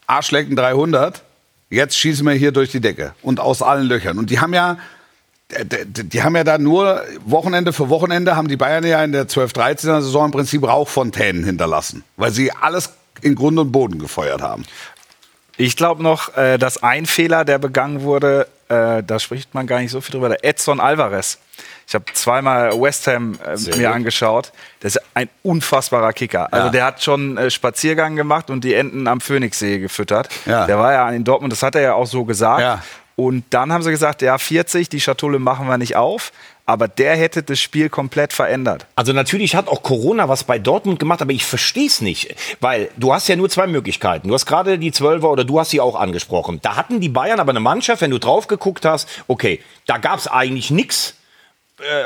Arschlecken 0.06 0.56
300, 0.56 1.22
jetzt 1.68 1.98
schießen 1.98 2.24
wir 2.24 2.32
hier 2.32 2.52
durch 2.52 2.70
die 2.70 2.80
Decke 2.80 3.14
und 3.22 3.40
aus 3.40 3.60
allen 3.60 3.86
Löchern. 3.86 4.18
Und 4.18 4.30
die 4.30 4.40
haben 4.40 4.54
ja, 4.54 4.78
die, 5.50 6.04
die 6.08 6.22
haben 6.22 6.34
ja 6.36 6.44
da 6.44 6.58
nur 6.58 7.02
Wochenende 7.24 7.72
für 7.72 7.88
Wochenende, 7.88 8.34
haben 8.36 8.48
die 8.48 8.56
Bayern 8.56 8.84
ja 8.84 9.02
in 9.04 9.12
der 9.12 9.28
12-13er 9.28 10.00
Saison 10.02 10.26
im 10.26 10.30
Prinzip 10.32 10.66
Rauchfontänen 10.66 11.44
hinterlassen, 11.44 12.02
weil 12.16 12.32
sie 12.32 12.50
alles 12.52 12.90
in 13.22 13.34
Grund 13.34 13.58
und 13.58 13.70
Boden 13.72 13.98
gefeuert 13.98 14.42
haben. 14.42 14.64
Ich 15.56 15.76
glaube 15.76 16.02
noch, 16.02 16.36
äh, 16.36 16.58
dass 16.58 16.82
ein 16.82 17.06
Fehler, 17.06 17.44
der 17.44 17.58
begangen 17.58 18.02
wurde, 18.02 18.48
äh, 18.68 19.02
da 19.02 19.18
spricht 19.18 19.54
man 19.54 19.66
gar 19.66 19.78
nicht 19.78 19.90
so 19.90 20.00
viel 20.00 20.12
drüber, 20.12 20.28
der 20.28 20.44
Edson 20.44 20.80
Alvarez. 20.80 21.38
Ich 21.88 21.94
habe 21.94 22.04
zweimal 22.12 22.72
West 22.78 23.06
Ham 23.06 23.38
äh, 23.46 23.76
mir 23.76 23.92
angeschaut. 23.92 24.52
Das 24.80 24.96
ist 24.96 25.02
ein 25.14 25.28
unfassbarer 25.44 26.12
Kicker. 26.12 26.52
Also 26.52 26.66
Ja. 26.66 26.72
der 26.72 26.84
hat 26.84 27.02
schon 27.02 27.38
äh, 27.38 27.50
Spaziergang 27.50 28.16
gemacht 28.16 28.50
und 28.50 28.64
die 28.64 28.74
Enten 28.74 29.06
am 29.06 29.20
Phoenixsee 29.20 29.78
gefüttert. 29.78 30.28
Ja. 30.44 30.66
Der 30.66 30.78
war 30.78 30.92
ja 30.92 31.08
in 31.10 31.22
Dortmund, 31.24 31.52
das 31.52 31.62
hat 31.62 31.76
er 31.76 31.80
ja 31.82 31.94
auch 31.94 32.06
so 32.08 32.24
gesagt. 32.24 32.60
Ja. 32.60 32.82
Und 33.16 33.44
dann 33.50 33.72
haben 33.72 33.82
sie 33.82 33.90
gesagt, 33.90 34.20
ja 34.20 34.36
40, 34.36 34.90
die 34.90 35.00
Schatulle 35.00 35.38
machen 35.38 35.66
wir 35.66 35.78
nicht 35.78 35.96
auf. 35.96 36.32
Aber 36.66 36.88
der 36.88 37.16
hätte 37.16 37.42
das 37.42 37.60
Spiel 37.60 37.88
komplett 37.88 38.32
verändert. 38.32 38.86
Also 38.96 39.12
natürlich 39.12 39.54
hat 39.54 39.68
auch 39.68 39.82
Corona 39.82 40.28
was 40.28 40.44
bei 40.44 40.58
Dortmund 40.58 40.98
gemacht, 40.98 41.22
aber 41.22 41.30
ich 41.30 41.44
verstehe 41.44 41.86
es 41.86 42.00
nicht, 42.00 42.34
weil 42.60 42.90
du 42.96 43.14
hast 43.14 43.28
ja 43.28 43.36
nur 43.36 43.48
zwei 43.48 43.68
Möglichkeiten. 43.68 44.28
Du 44.28 44.34
hast 44.34 44.46
gerade 44.46 44.78
die 44.78 44.90
Zwölfer 44.90 45.30
oder 45.30 45.44
du 45.44 45.60
hast 45.60 45.70
sie 45.70 45.80
auch 45.80 45.94
angesprochen. 45.94 46.58
Da 46.62 46.76
hatten 46.76 47.00
die 47.00 47.08
Bayern 47.08 47.38
aber 47.38 47.50
eine 47.50 47.60
Mannschaft, 47.60 48.02
wenn 48.02 48.10
du 48.10 48.18
drauf 48.18 48.48
geguckt 48.48 48.84
hast, 48.84 49.08
okay, 49.28 49.60
da 49.86 49.98
gab 49.98 50.18
es 50.18 50.26
eigentlich 50.26 50.72
nichts. 50.72 51.14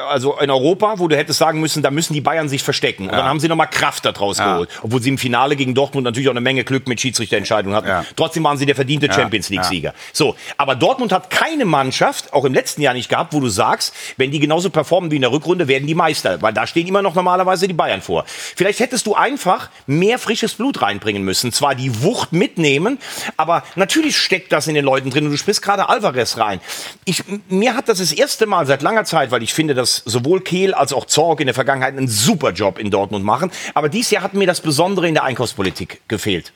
Also 0.09 0.37
in 0.41 0.51
Europa, 0.51 0.99
wo 0.99 1.07
du 1.07 1.17
hättest 1.17 1.39
sagen 1.39 1.61
müssen, 1.61 1.81
da 1.81 1.93
müssen 1.93 2.13
die 2.13 2.21
Bayern 2.21 2.49
sich 2.49 2.61
verstecken. 2.61 3.05
Und 3.05 3.13
dann 3.13 3.25
haben 3.25 3.39
sie 3.39 3.47
nochmal 3.47 3.71
Kraft 3.71 4.05
daraus 4.05 4.39
geholt. 4.39 4.69
Obwohl 4.83 5.01
sie 5.01 5.11
im 5.11 5.19
Finale 5.19 5.55
gegen 5.55 5.75
Dortmund 5.75 6.05
natürlich 6.05 6.29
auch 6.29 6.33
eine 6.33 6.41
Menge 6.41 6.65
Glück 6.65 6.89
mit 6.89 7.01
Schiedsrichterentscheidungen 7.01 7.77
hatten. 7.77 7.87
Ja. 7.87 8.05
Trotzdem 8.17 8.43
waren 8.43 8.59
sie 8.59 8.67
der 8.67 8.75
verdiente 8.75 9.13
Champions 9.13 9.49
League-Sieger. 9.49 9.95
So, 10.13 10.35
aber 10.57 10.75
Dortmund 10.75 11.13
hat 11.13 11.31
keine 11.31 11.67
Mannschaft, 11.67 12.33
auch 12.33 12.45
im 12.45 12.53
letzten 12.53 12.83
Jahr 12.83 12.95
nicht 12.95 13.09
gehabt, 13.09 13.33
wo 13.33 13.39
du 13.39 13.49
sagst, 13.49 13.95
wenn 14.17 14.33
die 14.33 14.41
genauso 14.41 14.71
performen 14.71 15.13
wie 15.13 15.17
in 15.17 15.23
der 15.23 15.31
Rückrunde, 15.31 15.69
werden 15.69 15.87
die 15.87 15.95
Meister. 15.95 16.43
Weil 16.43 16.53
da 16.53 16.67
stehen 16.67 16.89
immer 16.89 17.03
noch 17.03 17.15
normalerweise 17.15 17.69
die 17.69 17.75
Bayern 17.75 18.03
vor. 18.03 18.25
Vielleicht 18.27 18.81
hättest 18.81 19.07
du 19.07 19.15
einfach 19.15 19.71
mehr 19.87 20.19
frisches 20.19 20.55
Blut 20.55 20.83
reinbringen 20.83 21.23
müssen. 21.23 21.53
Zwar 21.53 21.77
die 21.77 22.03
Wucht 22.03 22.33
mitnehmen, 22.33 22.99
aber 23.37 23.63
natürlich 23.77 24.17
steckt 24.17 24.51
das 24.51 24.67
in 24.67 24.75
den 24.75 24.85
Leuten 24.85 25.11
drin. 25.11 25.27
Und 25.27 25.31
du 25.31 25.37
sprichst 25.37 25.63
gerade 25.63 25.89
Alvarez 25.89 26.39
rein. 26.39 26.61
Ich, 27.05 27.23
mir 27.49 27.77
hat 27.77 27.89
das 27.89 27.99
das 27.99 28.11
erste 28.11 28.47
Mal 28.47 28.67
seit 28.67 28.83
langer 28.83 29.05
Zeit, 29.05 29.31
weil 29.31 29.45
ich 29.45 29.60
finde, 29.61 29.75
dass 29.75 29.97
sowohl 30.07 30.41
Kehl 30.41 30.73
als 30.73 30.95
auch 30.95 31.05
Zorg 31.05 31.41
in 31.41 31.47
der 31.47 31.55
Vergangenheit 31.55 31.95
einen 31.95 32.09
super 32.09 32.53
Job 32.53 32.79
in 32.79 32.91
Dortmund 32.91 33.27
machen. 33.27 33.51
Aber 33.75 33.91
dieses 33.91 34.11
Jahr 34.11 34.23
hat 34.23 34.33
mir 34.33 34.47
das 34.47 34.63
Besondere 34.63 35.07
in 35.07 35.13
der 35.13 35.25
Einkaufspolitik 35.25 36.01
gefehlt. 36.09 36.55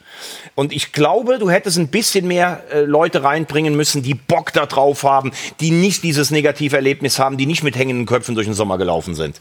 Und 0.54 0.72
ich 0.72 0.92
glaube, 0.92 1.38
du 1.38 1.50
hättest 1.50 1.76
ein 1.76 1.88
bisschen 1.88 2.26
mehr 2.26 2.62
äh, 2.72 2.80
Leute 2.80 3.22
reinbringen 3.22 3.76
müssen, 3.76 4.02
die 4.02 4.14
Bock 4.14 4.54
da 4.54 4.64
drauf 4.64 5.02
haben, 5.02 5.32
die 5.60 5.70
nicht 5.70 6.02
dieses 6.02 6.30
negative 6.30 6.76
Erlebnis 6.76 7.18
haben, 7.18 7.36
die 7.36 7.44
nicht 7.44 7.62
mit 7.62 7.76
hängenden 7.76 8.06
Köpfen 8.06 8.34
durch 8.36 8.46
den 8.46 8.54
Sommer 8.54 8.78
gelaufen 8.78 9.14
sind. 9.14 9.38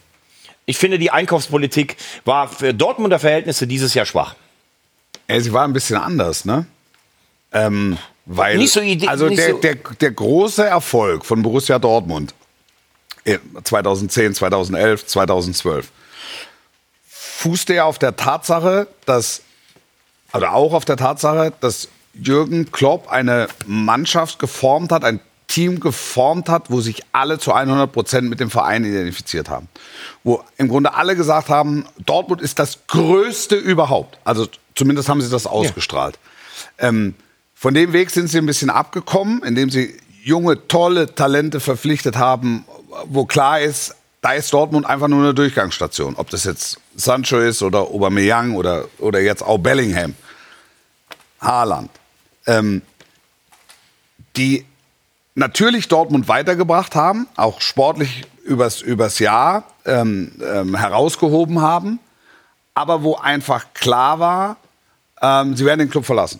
Ich 0.65 0.77
finde, 0.77 0.99
die 0.99 1.11
Einkaufspolitik 1.11 1.95
war 2.25 2.49
für 2.49 2.73
Dortmunder 2.73 3.19
Verhältnisse 3.19 3.65
dieses 3.65 3.93
Jahr 3.93 4.05
schwach. 4.05 4.35
Ey, 5.27 5.39
sie 5.39 5.53
war 5.53 5.63
ein 5.63 5.71
bisschen 5.71 5.95
anders, 5.95 6.43
ne? 6.43 6.65
Ähm, 7.53 7.97
weil, 8.25 8.57
Nicht 8.57 8.73
so 8.73 8.81
also 9.07 9.29
der, 9.29 9.53
der, 9.53 9.75
der 9.75 10.11
große 10.11 10.65
Erfolg 10.65 11.23
von 11.23 11.41
Borussia 11.41 11.79
Dortmund 11.79 12.33
2010, 13.63 14.35
2011, 14.35 15.05
2012 15.05 15.91
fußte 17.43 17.73
ja 17.73 17.83
auf 17.83 17.99
der 17.99 18.15
Tatsache, 18.15 18.87
dass, 19.05 19.41
oder 20.33 20.53
auch 20.53 20.73
auf 20.73 20.85
der 20.85 20.95
Tatsache, 20.95 21.51
dass 21.59 21.89
Jürgen 22.13 22.71
Klopp 22.71 23.09
eine 23.09 23.49
Mannschaft 23.65 24.39
geformt 24.39 24.93
hat, 24.93 25.03
ein 25.03 25.19
Team 25.47 25.81
geformt 25.81 26.47
hat, 26.47 26.71
wo 26.71 26.79
sich 26.79 27.03
alle 27.11 27.39
zu 27.39 27.51
100 27.51 27.91
Prozent 27.91 28.29
mit 28.29 28.39
dem 28.39 28.49
Verein 28.49 28.85
identifiziert 28.85 29.49
haben. 29.49 29.67
Wo 30.23 30.41
im 30.57 30.69
Grunde 30.69 30.93
alle 30.93 31.17
gesagt 31.17 31.49
haben, 31.49 31.85
Dortmund 32.05 32.41
ist 32.41 32.59
das 32.59 32.87
Größte 32.87 33.57
überhaupt. 33.57 34.17
Also 34.23 34.47
zumindest 34.73 35.09
haben 35.09 35.21
sie 35.21 35.29
das 35.29 35.45
ausgestrahlt. 35.45 36.17
Ähm, 36.77 37.13
von 37.53 37.73
dem 37.73 37.91
Weg 37.91 38.09
sind 38.09 38.27
sie 38.27 38.37
ein 38.37 38.45
bisschen 38.45 38.69
abgekommen, 38.69 39.43
indem 39.43 39.69
sie 39.69 39.97
junge, 40.23 40.67
tolle 40.69 41.13
Talente 41.13 41.59
verpflichtet 41.59 42.15
haben, 42.15 42.63
wo 43.05 43.25
klar 43.25 43.59
ist, 43.59 43.95
da 44.21 44.31
ist 44.33 44.53
Dortmund 44.53 44.85
einfach 44.85 45.07
nur 45.09 45.21
eine 45.21 45.33
Durchgangsstation. 45.33 46.15
Ob 46.15 46.29
das 46.29 46.45
jetzt 46.45 46.79
Sancho 46.95 47.39
ist 47.39 47.61
oder 47.61 47.79
Aubameyang 47.79 48.55
oder, 48.55 48.85
oder 48.99 49.19
jetzt 49.19 49.43
auch 49.43 49.57
Bellingham. 49.57 50.15
Haaland. 51.41 51.89
Ähm, 52.47 52.81
die 54.35 54.65
natürlich 55.35 55.87
Dortmund 55.87 56.27
weitergebracht 56.27 56.95
haben, 56.95 57.27
auch 57.35 57.61
sportlich 57.61 58.25
übers, 58.43 58.81
übers 58.81 59.19
Jahr 59.19 59.63
ähm, 59.85 60.31
ähm, 60.41 60.75
herausgehoben 60.75 61.61
haben, 61.61 61.99
aber 62.73 63.03
wo 63.03 63.15
einfach 63.15 63.73
klar 63.73 64.19
war, 64.19 64.57
ähm, 65.21 65.55
sie 65.55 65.65
werden 65.65 65.79
den 65.79 65.89
Club 65.89 66.05
verlassen, 66.05 66.39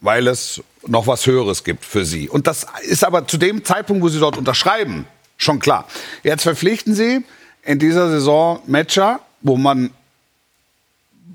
weil 0.00 0.26
es 0.28 0.62
noch 0.86 1.06
was 1.06 1.26
Höheres 1.26 1.64
gibt 1.64 1.84
für 1.84 2.04
sie. 2.04 2.28
Und 2.28 2.46
das 2.46 2.66
ist 2.82 3.04
aber 3.04 3.26
zu 3.26 3.38
dem 3.38 3.64
Zeitpunkt, 3.64 4.02
wo 4.02 4.08
sie 4.08 4.18
dort 4.18 4.36
unterschreiben, 4.36 5.06
schon 5.42 5.58
klar. 5.58 5.86
Jetzt 6.22 6.42
verpflichten 6.42 6.94
sie 6.94 7.24
in 7.62 7.78
dieser 7.78 8.08
Saison 8.08 8.60
Matcher, 8.66 9.20
wo 9.40 9.56
man 9.56 9.90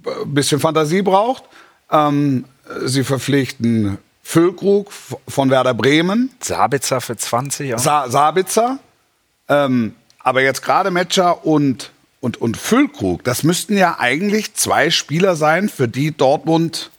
ein 0.06 0.34
bisschen 0.34 0.60
Fantasie 0.60 1.02
braucht. 1.02 1.44
Ähm, 1.92 2.46
sie 2.86 3.04
verpflichten 3.04 3.98
Füllkrug 4.24 4.92
von 5.28 5.50
Werder 5.50 5.74
Bremen, 5.74 6.32
Sabitzer 6.42 7.00
für 7.00 7.16
20. 7.16 7.76
Auch. 7.76 7.80
Sa 7.80 8.10
Sabitzer, 8.10 8.80
ähm, 9.48 9.96
aber 10.20 10.42
jetzt 10.42 10.62
gerade 10.62 10.92
Metscher 10.92 11.46
und, 11.46 11.92
und, 12.20 12.42
und 12.42 12.58
Füllkrug, 12.58 13.24
das 13.24 13.44
müssten 13.44 13.78
ja 13.78 13.98
eigentlich 14.00 14.54
zwei 14.56 14.90
Spieler 14.90 15.38
sein, 15.38 15.70
für 15.70 15.88
die 15.88 16.12
Dortmund 16.12 16.92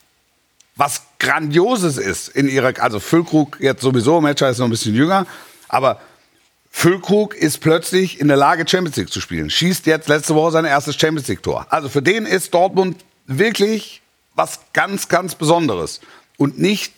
was 0.75 1.03
Grandioses 1.19 1.99
ist 1.99 2.29
in 2.29 2.49
ihrer, 2.49 2.73
also 2.81 3.01
Füllkrug 3.01 3.59
jetzt 3.61 3.83
sowieso, 3.83 4.21
Matcher 4.21 4.49
ist 4.49 4.59
noch 4.59 4.67
ein 4.67 4.71
bisschen 4.71 4.95
jünger, 4.95 5.27
aber 5.69 6.01
Füllkrug 6.79 7.35
ist 7.35 7.59
plötzlich 7.59 8.21
in 8.21 8.29
der 8.29 8.37
Lage, 8.37 8.65
Champions 8.65 8.95
League 8.95 9.11
zu 9.11 9.21
spielen. 9.21 9.51
Schießt 9.51 9.87
jetzt 9.87 10.07
letzte 10.09 10.37
Woche 10.37 10.53
sein 10.53 10.65
erstes 10.65 10.95
Champions 10.95 11.27
League-Tor. 11.27 11.67
Also 11.71 11.89
für 11.89 12.03
den 12.03 12.25
ist 12.25 12.55
Dortmund 12.55 13.05
wirklich 13.27 14.01
was 14.37 14.61
ganz, 14.73 15.09
ganz 15.09 15.35
Besonderes. 15.35 16.01
Und 16.37 16.61
nicht 16.61 16.93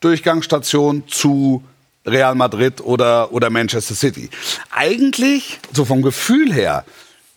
Durchgangsstation 0.00 1.04
zu 1.08 1.64
Real 2.04 2.34
Madrid 2.34 2.82
oder, 2.82 3.32
oder 3.32 3.48
Manchester 3.48 3.94
City. 3.94 4.28
Eigentlich, 4.70 5.58
so 5.72 5.86
vom 5.86 6.02
Gefühl 6.02 6.52
her, 6.52 6.84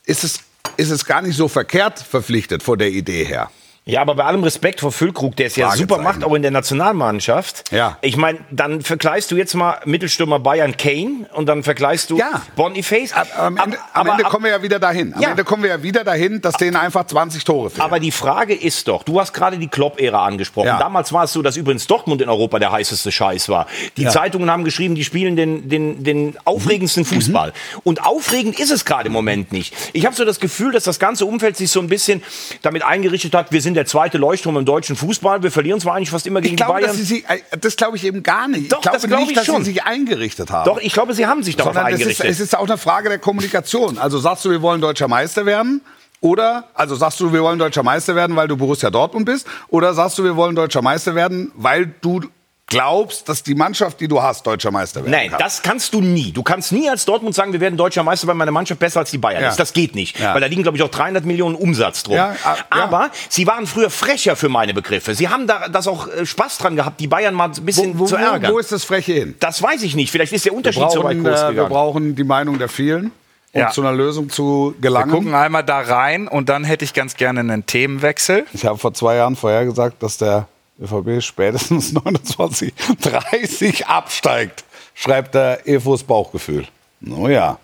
ist 0.03 0.25
es, 0.25 0.41
ist 0.75 0.89
es 0.89 1.05
gar 1.05 1.21
nicht 1.21 1.37
so 1.37 1.47
verkehrt 1.47 1.99
verpflichtet 1.99 2.63
vor 2.63 2.75
der 2.75 2.89
Idee 2.89 3.23
her. 3.23 3.49
Ja, 3.87 4.01
aber 4.01 4.15
bei 4.15 4.25
allem 4.25 4.43
Respekt 4.43 4.81
vor 4.81 4.91
Füllkrug, 4.91 5.35
der 5.37 5.47
es 5.47 5.55
ja 5.55 5.71
super 5.71 5.97
macht, 5.99 6.23
auch 6.23 6.33
in 6.35 6.41
der 6.41 6.51
Nationalmannschaft. 6.51 7.71
Ja. 7.71 7.97
Ich 8.01 8.17
meine, 8.17 8.39
dann 8.51 8.81
vergleichst 8.81 9.31
du 9.31 9.35
jetzt 9.37 9.53
mal 9.55 9.79
Mittelstürmer 9.85 10.39
Bayern 10.39 10.75
Kane 10.77 11.27
und 11.33 11.47
dann 11.47 11.63
vergleichst 11.63 12.09
du 12.09 12.17
Ja. 12.17 12.41
Boniface. 12.55 13.13
Am, 13.13 13.27
am 13.37 13.57
Ende, 13.57 13.77
am 13.93 14.01
aber, 14.01 14.11
Ende 14.11 14.23
kommen 14.25 14.43
wir 14.43 14.51
ja 14.51 14.61
wieder 14.61 14.79
dahin. 14.79 15.13
Am 15.13 15.21
Ja. 15.21 15.29
Ende 15.31 15.43
kommen 15.43 15.63
wir 15.63 15.69
ja 15.69 15.83
wieder 15.83 16.03
dahin, 16.03 16.41
dass 16.41 16.55
denen 16.57 16.75
einfach 16.75 17.05
20 17.07 17.43
Tore 17.43 17.69
fehlen. 17.69 17.81
aber 17.81 17.99
die 17.99 18.11
Frage 18.11 18.53
ist 18.53 18.87
doch, 18.87 19.03
du 19.03 19.19
hast 19.21 19.33
gerade 19.33 19.57
die 19.57 19.67
Klopp-Ära 19.69 20.25
angesprochen. 20.25 20.67
Ja. 20.67 20.77
Damals 20.79 21.13
war 21.13 21.23
es 21.23 21.33
so, 21.33 21.41
dass 21.41 21.55
übrigens 21.55 21.87
Dortmund 21.87 22.21
in 22.21 22.29
Europa 22.29 22.59
der 22.59 22.71
heißeste 22.73 23.11
Scheiß 23.11 23.47
war. 23.49 23.67
Die 23.95 24.03
Ja. 24.03 24.09
Zeitungen 24.09 24.51
haben 24.51 24.63
geschrieben, 24.65 24.95
die 24.95 25.03
spielen 25.05 25.35
den, 25.37 25.69
den, 25.69 26.03
den 26.03 26.35
aufregendsten 26.43 27.03
Mhm. 27.03 27.05
Fußball. 27.07 27.53
Und 27.83 28.03
aufregend 28.05 28.59
ist 28.59 28.71
es 28.71 28.83
gerade 28.85 29.07
im 29.07 29.13
Moment 29.13 29.51
nicht. 29.51 29.73
Ich 29.93 30.05
habe 30.05 30.15
so 30.15 30.25
das 30.25 30.39
Gefühl, 30.39 30.71
dass 30.73 30.83
das 30.83 30.99
ganze 30.99 31.25
Umfeld 31.25 31.55
sich 31.55 31.71
so 31.71 31.79
ein 31.79 31.87
bisschen 31.87 32.21
damit 32.63 32.83
eingerichtet 32.83 33.33
hat, 33.33 33.51
wir 33.51 33.61
sind 33.61 33.76
der 33.77 33.85
zweite 33.85 34.17
Leuchtturm 34.17 34.57
im 34.57 34.65
deutschen 34.65 34.95
Fußball, 34.95 35.43
wir 35.43 35.51
verlieren 35.51 35.79
zwar 35.79 35.95
eigentlich 35.95 36.09
fast 36.09 36.27
immer 36.27 36.41
gegen 36.41 36.55
ich 36.55 36.57
glaube, 36.57 36.73
die 36.79 36.85
Bayern. 36.85 36.89
dass 36.89 36.97
sie 36.97 37.03
sich, 37.03 37.29
äh, 37.29 37.39
das 37.61 37.75
glaube 37.77 37.95
ich 37.95 38.03
eben 38.03 38.23
gar 38.23 38.47
nicht. 38.47 38.71
Doch, 38.71 38.77
ich 38.79 38.81
glaube 38.81 38.97
das 38.97 39.07
glaube 39.07 39.21
nicht, 39.21 39.31
ich 39.31 39.37
dass 39.37 39.45
schon. 39.45 39.63
sie 39.63 39.71
sich 39.71 39.83
eingerichtet 39.83 40.51
haben. 40.51 40.65
Doch, 40.65 40.79
ich 40.79 40.91
glaube, 40.91 41.13
sie 41.13 41.25
haben 41.27 41.43
sich 41.43 41.55
darauf 41.55 41.73
Sondern 41.75 41.93
es 41.93 41.99
ist, 41.99 42.05
eingerichtet. 42.07 42.29
es 42.29 42.39
ist 42.39 42.57
auch 42.57 42.65
eine 42.67 42.77
Frage 42.77 43.09
der 43.09 43.19
Kommunikation. 43.19 43.97
Also 43.97 44.17
sagst 44.19 44.43
du, 44.43 44.49
wir 44.49 44.61
wollen 44.61 44.81
deutscher 44.81 45.07
Meister 45.07 45.45
werden? 45.45 45.81
Oder, 46.19 46.63
also 46.73 46.95
sagst 46.95 47.19
du, 47.19 47.31
wir 47.31 47.43
wollen 47.43 47.59
deutscher 47.59 47.83
Meister 47.83 48.15
werden, 48.15 48.35
weil 48.35 48.47
du 48.47 48.57
Borussia 48.57 48.89
Dortmund 48.89 49.25
bist? 49.27 49.45
Oder 49.67 49.93
sagst 49.93 50.17
du, 50.17 50.23
wir 50.23 50.35
wollen 50.35 50.55
deutscher 50.55 50.81
Meister 50.81 51.13
werden, 51.13 51.51
weil 51.55 51.85
du 52.01 52.21
glaubst, 52.67 53.27
dass 53.29 53.43
die 53.43 53.55
Mannschaft, 53.55 53.99
die 54.01 54.07
du 54.07 54.21
hast, 54.21 54.45
deutscher 54.45 54.71
Meister 54.71 55.01
werden 55.01 55.11
Nein, 55.11 55.29
kann? 55.29 55.39
das 55.39 55.61
kannst 55.61 55.93
du 55.93 56.01
nie. 56.01 56.31
Du 56.33 56.43
kannst 56.43 56.71
nie 56.73 56.89
als 56.89 57.05
Dortmund 57.05 57.33
sagen, 57.33 57.53
wir 57.53 57.61
werden 57.61 57.77
deutscher 57.77 58.03
Meister, 58.03 58.27
weil 58.27 58.35
meine 58.35 58.51
Mannschaft 58.51 58.79
besser 58.79 58.99
als 58.99 59.11
die 59.11 59.17
Bayern 59.17 59.41
Ja. 59.41 59.49
ist. 59.49 59.57
Das 59.59 59.73
geht 59.73 59.95
nicht. 59.95 60.19
Ja. 60.19 60.33
Weil 60.33 60.41
da 60.41 60.47
liegen, 60.47 60.63
glaube 60.63 60.77
ich, 60.77 60.83
auch 60.83 60.89
300 60.89 61.25
Millionen 61.25 61.55
Umsatz 61.55 62.03
drum. 62.03 62.15
Ja, 62.15 62.35
ah, 62.43 62.55
ja. 62.55 62.65
Aber 62.69 63.09
sie 63.29 63.47
waren 63.47 63.65
früher 63.67 63.89
frecher 63.89 64.35
für 64.35 64.49
meine 64.49 64.73
Begriffe. 64.73 65.15
Sie 65.15 65.29
haben 65.29 65.47
da 65.47 65.69
das 65.69 65.87
auch 65.87 66.07
äh, 66.09 66.25
Spaß 66.25 66.57
dran 66.57 66.75
gehabt, 66.75 66.99
die 66.99 67.07
Bayern 67.07 67.33
mal 67.33 67.49
ein 67.49 67.65
bisschen 67.65 67.97
wo, 67.97 68.05
zu 68.05 68.15
wo, 68.15 68.19
ärgern. 68.19 68.51
wo 68.51 68.59
ist 68.59 68.71
das 68.71 68.83
Freche 68.83 69.13
hin? 69.13 69.35
das 69.39 69.63
weiß 69.63 69.83
ich 69.83 69.95
nicht. 69.95 70.11
Vielleicht 70.11 70.33
ist 70.33 70.45
der 70.45 70.51
Wir 70.51 70.57
Unterschied 70.57 70.91
so 70.91 71.03
weit 71.03 71.23
brauchen, 71.23 71.53
äh, 71.53 71.55
wir 71.55 71.63
brauchen 71.65 72.15
die 72.15 72.23
Meinung 72.25 72.57
der 72.59 72.67
vielen, 72.69 73.11
um 73.53 73.61
Ja. 73.61 73.69
zu 73.69 73.81
einer 73.81 73.93
Lösung 73.93 74.29
zu 74.29 74.73
Wir 74.77 74.81
gelangen. 74.89 75.11
gucken 75.11 75.33
einmal 75.33 75.63
da 75.63 75.79
rein 75.79 76.27
und 76.27 76.49
dann 76.49 76.65
hätte 76.65 76.83
ich 76.83 76.93
ganz 76.93 77.15
gerne 77.15 77.39
einen 77.39 77.65
Themenwechsel. 77.65 78.45
Ich 78.53 78.65
habe 78.65 78.77
vor 78.77 78.93
zwei 78.93 79.15
Jahren 79.15 79.37
vorhergesagt, 79.37 80.03
dass 80.03 80.17
der 80.17 80.47
ÖVB 80.81 81.21
spätestens 81.21 81.93
29, 82.03 82.73
30 83.01 83.87
absteigt, 83.87 84.63
schreibt 84.93 85.35
der 85.35 85.67
Evos 85.67 86.03
Bauchgefühl. 86.03 86.67
No 86.99 87.27
ja. 87.27 87.59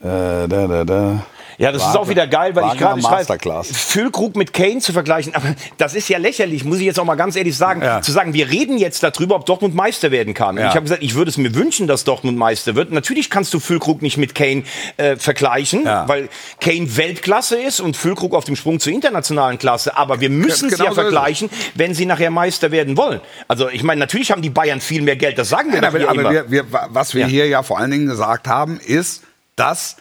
Äh, 0.00 0.46
da, 0.48 0.66
da, 0.66 0.84
da. 0.84 1.26
Ja, 1.58 1.72
das 1.72 1.82
ist 1.82 1.88
Wagner- 1.88 2.00
auch 2.00 2.08
wieder 2.08 2.26
geil, 2.26 2.54
weil 2.54 2.72
ich 2.72 2.78
gerade 2.78 3.00
schreibe. 3.00 3.64
Füllkrug 3.64 4.36
mit 4.36 4.52
Kane 4.52 4.78
zu 4.80 4.92
vergleichen. 4.92 5.34
Aber 5.34 5.54
das 5.78 5.94
ist 5.94 6.08
ja 6.08 6.18
lächerlich, 6.18 6.64
muss 6.64 6.78
ich 6.78 6.84
jetzt 6.84 7.00
auch 7.00 7.04
mal 7.04 7.14
ganz 7.14 7.36
ehrlich 7.36 7.56
sagen. 7.56 7.82
Ja. 7.82 8.02
Zu 8.02 8.12
sagen, 8.12 8.34
wir 8.34 8.50
reden 8.50 8.78
jetzt 8.78 9.02
darüber, 9.02 9.36
ob 9.36 9.46
Dortmund 9.46 9.74
Meister 9.74 10.10
werden 10.10 10.34
kann. 10.34 10.56
Und 10.56 10.62
Ja. 10.62 10.68
ich 10.68 10.74
habe 10.74 10.82
gesagt, 10.82 11.02
ich 11.02 11.14
würde 11.14 11.30
es 11.30 11.36
mir 11.38 11.54
wünschen, 11.54 11.86
dass 11.86 12.04
Dortmund 12.04 12.36
Meister 12.36 12.74
wird. 12.74 12.92
Natürlich 12.92 13.30
kannst 13.30 13.54
du 13.54 13.60
Füllkrug 13.60 14.02
nicht 14.02 14.16
mit 14.18 14.34
Kane 14.34 14.64
äh, 14.98 15.16
vergleichen, 15.16 15.84
Ja. 15.84 16.06
weil 16.08 16.28
Kane 16.60 16.96
Weltklasse 16.96 17.56
ist 17.60 17.80
und 17.80 17.96
Füllkrug 17.96 18.34
auf 18.34 18.44
dem 18.44 18.56
Sprung 18.56 18.78
zur 18.80 18.92
internationalen 18.92 19.58
Klasse. 19.58 19.96
Aber 19.96 20.20
wir 20.20 20.30
müssen 20.30 20.68
Genau 20.68 20.76
sie 20.76 20.84
ja 20.84 20.90
so 20.94 21.00
ist 21.00 21.06
es. 21.06 21.12
vergleichen, 21.12 21.50
wenn 21.74 21.94
sie 21.94 22.06
nachher 22.06 22.30
Meister 22.30 22.70
werden 22.70 22.96
wollen. 22.96 23.20
Also 23.48 23.68
ich 23.68 23.82
meine, 23.82 23.98
natürlich 24.00 24.30
haben 24.30 24.42
die 24.42 24.50
Bayern 24.50 24.80
viel 24.80 25.02
mehr 25.02 25.16
Geld, 25.16 25.38
das 25.38 25.48
sagen 25.48 25.72
wir 25.72 25.80
Nein, 25.80 25.90
hier 25.96 26.08
aber 26.08 26.20
immer. 26.20 26.30
wir, 26.30 26.50
wir, 26.50 26.64
was 26.90 27.14
wir 27.14 27.26
hier 27.26 27.46
ja 27.46 27.62
vor 27.62 27.78
allen 27.78 27.90
Dingen 27.90 28.06
gesagt 28.06 28.46
haben, 28.48 28.78
ist, 28.78 29.22
dass 29.56 29.96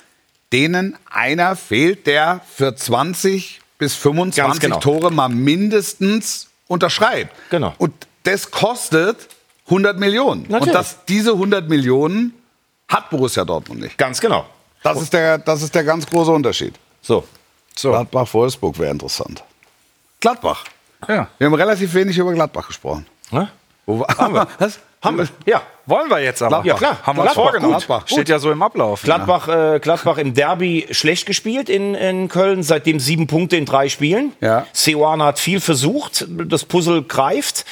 denen 0.53 0.97
einer 1.09 1.55
fehlt, 1.55 2.07
der 2.07 2.41
für 2.47 2.75
20 2.75 3.61
bis 3.77 3.95
25 3.95 4.43
Ganz 4.43 4.59
genau. 4.59 4.79
Tore 4.79 5.11
mal 5.11 5.29
mindestens 5.29 6.47
unterschreibt. 6.67 7.35
Genau. 7.49 7.73
Und 7.77 7.93
das 8.23 8.51
kostet 8.51 9.27
100 9.65 9.99
Millionen. 9.99 10.43
Natürlich. 10.43 10.67
Und 10.67 10.73
dass 10.73 11.05
diese 11.05 11.31
100 11.31 11.67
Millionen 11.67 12.33
hat 12.87 13.09
Borussia 13.09 13.43
Dortmund 13.43 13.81
nicht. 13.81 13.97
Ganz 13.97 14.19
genau. 14.21 14.45
Das 14.83 15.01
ist 15.01 15.13
der, 15.13 15.39
das 15.39 15.63
ist 15.63 15.73
der 15.73 15.83
ganz 15.83 16.05
große 16.05 16.31
Unterschied. 16.31 16.75
So. 17.01 17.27
So. 17.75 17.89
Gladbach-Wolfsburg 17.89 18.77
wäre 18.79 18.91
interessant. 18.91 19.43
Gladbach. 20.21 20.63
Ja. 21.07 21.27
Wir 21.37 21.47
haben 21.47 21.53
relativ 21.55 21.93
wenig 21.93 22.17
über 22.17 22.33
Gladbach 22.33 22.67
gesprochen. 22.67 23.05
Ne? 23.31 23.49
Wo 23.85 23.99
war, 23.99 24.17
haben 24.17 24.33
wir? 24.33 24.47
Was? 24.59 24.79
Haben 25.01 25.17
wir. 25.17 25.27
Ja. 25.45 25.61
Wollen 25.87 26.09
wir 26.09 26.19
jetzt 26.19 26.41
aber? 26.41 26.63
Ja, 26.65 26.73
klar. 26.73 26.97
Haben 27.03 27.17
wir 27.17 27.21
uns 27.23 27.33
Gladbach, 27.33 27.43
vorgenommen. 27.51 27.73
gut. 27.75 27.85
Gladbach, 27.85 28.07
Steht 28.07 28.29
ja 28.29 28.39
so 28.39 28.51
im 28.51 28.61
Ablauf. 28.63 29.03
Gladbach, 29.03 29.47
äh, 29.47 29.79
Gladbach 29.79 30.17
im 30.17 30.33
Derby 30.33 30.87
schlecht 30.91 31.25
gespielt 31.27 31.69
in, 31.69 31.93
in 31.93 32.27
Köln, 32.27 32.63
seitdem 32.63 32.99
sieben 32.99 33.27
Punkte 33.27 33.57
in 33.57 33.65
drei 33.65 33.87
Spielen. 33.89 34.31
Ja. 34.41 34.65
Seoane 34.73 35.23
hat 35.23 35.37
viel 35.39 35.59
versucht, 35.59 36.25
das 36.27 36.65
Puzzle 36.65 37.03
greift. 37.03 37.65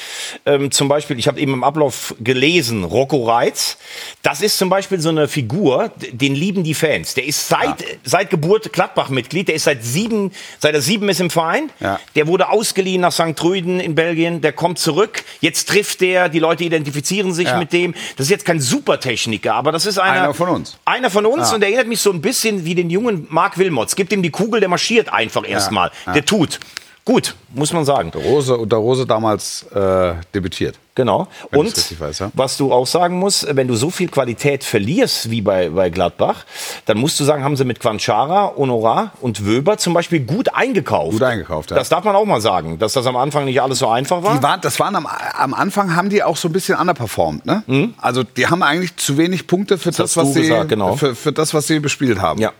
Ähm, 0.46 0.70
zum 0.70 0.88
Beispiel, 0.88 1.18
ich 1.18 1.26
habe 1.26 1.40
eben 1.40 1.52
im 1.54 1.64
Ablauf 1.64 2.14
gelesen, 2.20 2.84
Rocco 2.84 3.24
Reitz. 3.24 3.78
Das 4.22 4.42
ist 4.42 4.58
zum 4.58 4.68
Beispiel 4.68 5.00
so 5.00 5.08
eine 5.08 5.26
Figur, 5.26 5.90
den 6.12 6.34
lieben 6.34 6.62
die 6.62 6.74
Fans. 6.74 7.14
Der 7.14 7.24
ist 7.26 7.48
seit, 7.48 7.84
seit 8.04 8.30
Geburt 8.30 8.72
Gladbach-Mitglied, 8.72 9.48
der 9.48 9.56
ist 9.56 9.64
seit 9.64 9.82
sieben, 9.84 10.30
seit 10.60 10.74
er 10.74 10.80
sieben 10.82 11.08
ist 11.08 11.20
im 11.20 11.30
Verein. 11.30 11.70
Ja. 11.80 11.98
Der 12.14 12.26
wurde 12.28 12.48
ausgeliehen 12.50 13.00
nach 13.00 13.12
St. 13.12 13.34
Trüden 13.36 13.80
in 13.80 13.94
Belgien, 13.94 14.40
der 14.40 14.52
kommt 14.52 14.78
zurück. 14.78 15.24
Jetzt 15.40 15.68
trifft 15.68 16.00
der, 16.00 16.28
die 16.28 16.38
Leute 16.38 16.62
identifizieren 16.64 17.32
sich 17.32 17.48
Ja. 17.48 17.58
mit 17.58 17.72
dem. 17.72 17.94
Das 18.16 18.26
ist 18.26 18.30
jetzt 18.30 18.44
kein 18.44 18.60
Supertechniker, 18.60 19.54
aber 19.54 19.72
das 19.72 19.86
ist 19.86 19.98
einer, 19.98 20.22
Einer 20.24 20.34
von 20.34 20.48
uns. 20.48 20.78
einer 20.84 21.10
von 21.10 21.26
uns 21.26 21.52
und 21.52 21.60
der 21.60 21.68
erinnert 21.68 21.88
mich 21.88 22.00
so 22.00 22.10
ein 22.10 22.20
bisschen 22.20 22.64
wie 22.64 22.74
den 22.74 22.90
jungen 22.90 23.26
Mark 23.30 23.58
Wilmots. 23.58 23.96
Gibt 23.96 24.12
ihm 24.12 24.22
die 24.22 24.30
Kugel, 24.30 24.60
der 24.60 24.68
marschiert 24.68 25.12
einfach 25.12 25.48
erstmal. 25.48 25.90
Der 26.14 26.24
tut. 26.24 26.60
Gut, 27.04 27.34
muss 27.52 27.72
man 27.74 27.84
sagen. 27.84 28.10
Rose, 28.14 28.56
unter 28.56 28.78
Rose 28.78 29.04
damals 29.06 29.64
äh, 29.74 30.14
debütiert. 30.34 30.78
Genau. 30.94 31.28
Und 31.52 32.00
weiß, 32.00 32.20
ja. 32.20 32.30
was 32.32 32.56
du 32.56 32.72
auch 32.72 32.86
sagen 32.86 33.18
musst, 33.18 33.46
wenn 33.54 33.68
du 33.68 33.74
so 33.74 33.90
viel 33.90 34.08
Qualität 34.08 34.64
verlierst 34.64 35.28
wie 35.28 35.42
bei, 35.42 35.68
bei 35.68 35.90
Gladbach, 35.90 36.46
dann 36.86 36.96
musst 36.98 37.20
du 37.20 37.24
sagen, 37.24 37.44
haben 37.44 37.56
sie 37.56 37.64
mit 37.64 37.80
Quanchara, 37.80 38.54
Honorar 38.56 39.12
und 39.20 39.44
Wöber 39.44 39.76
zum 39.76 39.92
Beispiel 39.92 40.20
gut 40.20 40.54
eingekauft. 40.54 41.12
Gut 41.12 41.22
eingekauft, 41.22 41.72
ja. 41.72 41.76
Das 41.76 41.90
darf 41.90 42.04
man 42.04 42.16
auch 42.16 42.24
mal 42.24 42.40
sagen, 42.40 42.78
dass 42.78 42.94
das 42.94 43.06
am 43.06 43.16
Anfang 43.16 43.44
nicht 43.44 43.60
alles 43.60 43.80
so 43.80 43.88
einfach 43.88 44.22
war. 44.22 44.36
Die 44.36 44.42
waren, 44.42 44.60
das 44.62 44.80
waren 44.80 44.96
am, 44.96 45.06
am 45.06 45.52
Anfang 45.52 45.96
haben 45.96 46.08
die 46.08 46.22
auch 46.22 46.38
so 46.38 46.48
ein 46.48 46.52
bisschen 46.52 46.78
underperformed, 46.78 47.44
ne? 47.44 47.92
Also 48.00 48.22
die 48.22 48.46
haben 48.46 48.62
eigentlich 48.62 48.96
zu 48.96 49.18
wenig 49.18 49.46
Punkte 49.46 49.76
für 49.76 49.90
das, 49.90 49.98
hast 49.98 50.16
was 50.16 50.32
sie 50.32 50.42
gesagt, 50.42 50.68
genau. 50.70 50.96
für, 50.96 51.14
für 51.14 51.32
das, 51.32 51.52
was 51.52 51.66
sie 51.66 51.80
bespielt 51.80 52.22
haben. 52.22 52.40
ja. 52.40 52.52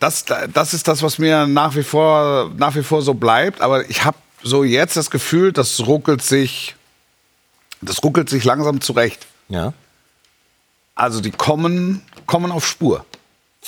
Das, 0.00 0.24
das 0.52 0.74
ist 0.74 0.86
das, 0.86 1.02
was 1.02 1.18
mir 1.18 1.46
nach 1.46 1.74
wie 1.74 1.82
vor 1.82 2.52
nach 2.56 2.74
wie 2.74 2.82
vor 2.82 3.02
so 3.02 3.14
bleibt. 3.14 3.60
Aber 3.60 3.88
ich 3.88 4.04
habe 4.04 4.18
so 4.42 4.64
jetzt 4.64 4.96
das 4.96 5.10
Gefühl, 5.10 5.52
das 5.52 5.86
ruckelt 5.86 6.22
sich, 6.22 6.76
das 7.80 8.02
ruckelt 8.04 8.28
sich 8.28 8.44
langsam 8.44 8.80
zurecht. 8.80 9.26
ja. 9.48 9.72
Also 10.94 11.20
die 11.20 11.30
kommen 11.30 12.02
kommen 12.26 12.50
auf 12.50 12.66
Spur. 12.66 13.06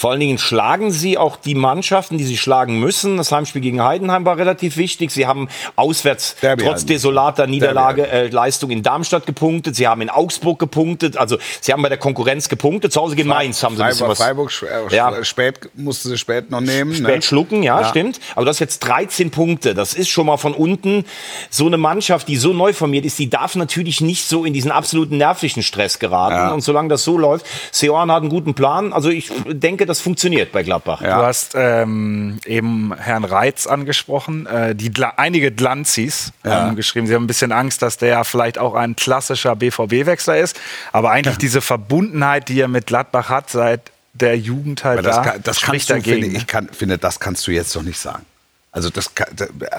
Vor 0.01 0.13
allen 0.13 0.21
Dingen 0.21 0.39
schlagen 0.39 0.91
sie 0.93 1.19
auch 1.19 1.37
die 1.37 1.55
Mannschaften, 1.55 2.17
die 2.17 2.25
sie 2.25 2.39
schlagen 2.39 2.81
müssen. 2.81 3.19
Das 3.19 3.33
Heimspiel 3.33 3.61
gegen 3.61 3.85
Heidenheim 3.85 4.25
war 4.25 4.39
relativ 4.39 4.79
wichtig. 4.79 5.11
Sie 5.11 5.27
haben 5.27 5.51
auswärts 5.77 6.37
Derby 6.41 6.65
trotz 6.65 6.87
desolater 6.87 7.47
Niederlage 7.47 8.09
äh, 8.09 8.29
Leistung 8.29 8.71
in 8.71 8.83
Darmstadt 8.83 9.27
gepunktet. 9.27 9.77
Sie 9.77 9.87
haben 9.87 10.01
in 10.01 10.09
Augsburg 10.09 10.59
gepunktet. 10.59 11.19
Also 11.19 11.37
sie 11.61 11.75
haben 11.75 11.83
bei 11.83 11.91
der 11.91 11.99
Konkurrenz 11.99 12.49
gepunktet. 12.49 12.95
Zu 12.95 13.01
Hause 13.03 13.15
gegen 13.15 13.29
Mainz 13.29 13.63
haben 13.63 13.77
sie 13.77 13.83
ein 13.83 13.91
bisschen 13.91 14.09
was 14.09 14.17
Freiburg 14.17 14.51
äh, 14.63 14.97
Ja. 14.97 15.23
spät 15.23 15.69
musste 15.75 16.09
sie 16.09 16.17
spät 16.17 16.51
noch 16.51 16.63
nehmen. 16.63 16.95
spät 16.95 17.17
ne? 17.17 17.21
schlucken. 17.21 17.63
Ja, 17.63 17.85
stimmt. 17.85 18.21
Aber 18.37 18.47
du 18.47 18.49
hast 18.49 18.61
jetzt 18.61 18.79
13 18.79 19.31
Punkte. 19.31 19.75
Das 19.75 19.93
ist 19.93 20.09
schon 20.09 20.25
mal 20.25 20.39
von 20.39 20.55
unten 20.55 21.05
so 21.51 21.67
eine 21.67 21.77
Mannschaft, 21.77 22.27
die 22.29 22.37
so 22.37 22.55
neu 22.55 22.73
formiert 22.73 23.05
ist. 23.05 23.19
Die 23.19 23.29
darf 23.29 23.55
natürlich 23.55 24.01
nicht 24.01 24.27
so 24.27 24.47
in 24.47 24.55
diesen 24.55 24.71
absoluten 24.71 25.19
nervlichen 25.19 25.63
Stress 25.63 25.99
geraten. 25.99 26.37
Ja. 26.37 26.53
Und 26.55 26.63
solange 26.63 26.89
das 26.89 27.05
so 27.05 27.19
läuft, 27.19 27.45
Seoane 27.71 28.15
hat 28.15 28.23
einen 28.23 28.31
guten 28.31 28.55
Plan. 28.55 28.95
Also 28.95 29.11
ich 29.11 29.31
denke, 29.47 29.90
das 29.91 30.01
funktioniert 30.01 30.53
bei 30.53 30.63
Gladbach. 30.63 31.01
Du 31.01 31.13
hast 31.13 31.55
ähm, 31.57 32.39
eben 32.47 32.95
Herrn 32.97 33.25
Reitz 33.25 33.67
angesprochen, 33.67 34.47
äh, 34.47 34.75
die 34.75 34.91
Gla 34.93 35.15
einige 35.17 35.51
Glanzis 35.53 36.33
haben 36.45 36.77
geschrieben, 36.77 37.07
sie 37.07 37.15
haben 37.15 37.25
ein 37.25 37.27
bisschen 37.27 37.53
Angst, 37.53 37.83
dass 37.83 37.97
der 37.99 38.25
vielleicht 38.25 38.59
auch 38.59 38.75
ein 38.75 38.97
klassischer 38.97 39.57
BVB-Wechsler 39.57 40.39
ist, 40.39 40.59
aber 40.93 41.11
eigentlich 41.11 41.37
diese 41.39 41.61
Verbundenheit, 41.61 42.49
die 42.49 42.61
er 42.61 42.69
mit 42.69 42.87
Gladbach 42.87 43.29
hat, 43.29 43.51
seit 43.51 43.91
der 44.13 44.39
Jugend 44.39 44.83
halt 44.85 44.99
Aber 45.01 45.09
das, 45.09 45.17
da, 45.17 45.23
kann, 45.23 45.41
das 45.43 45.61
spricht 45.61 45.89
du, 45.91 45.95
dagegen. 45.95 46.23
finde 46.23 46.37
ich, 46.39 46.47
kann, 46.47 46.69
finde, 46.71 46.99
das 46.99 47.21
kannst 47.21 47.47
du 47.47 47.51
jetzt 47.53 47.75
doch 47.77 47.83
nicht 47.83 47.99
sagen. 47.99 48.25
Also 48.73 48.89
das, 48.91 49.15
kann- 49.15 49.29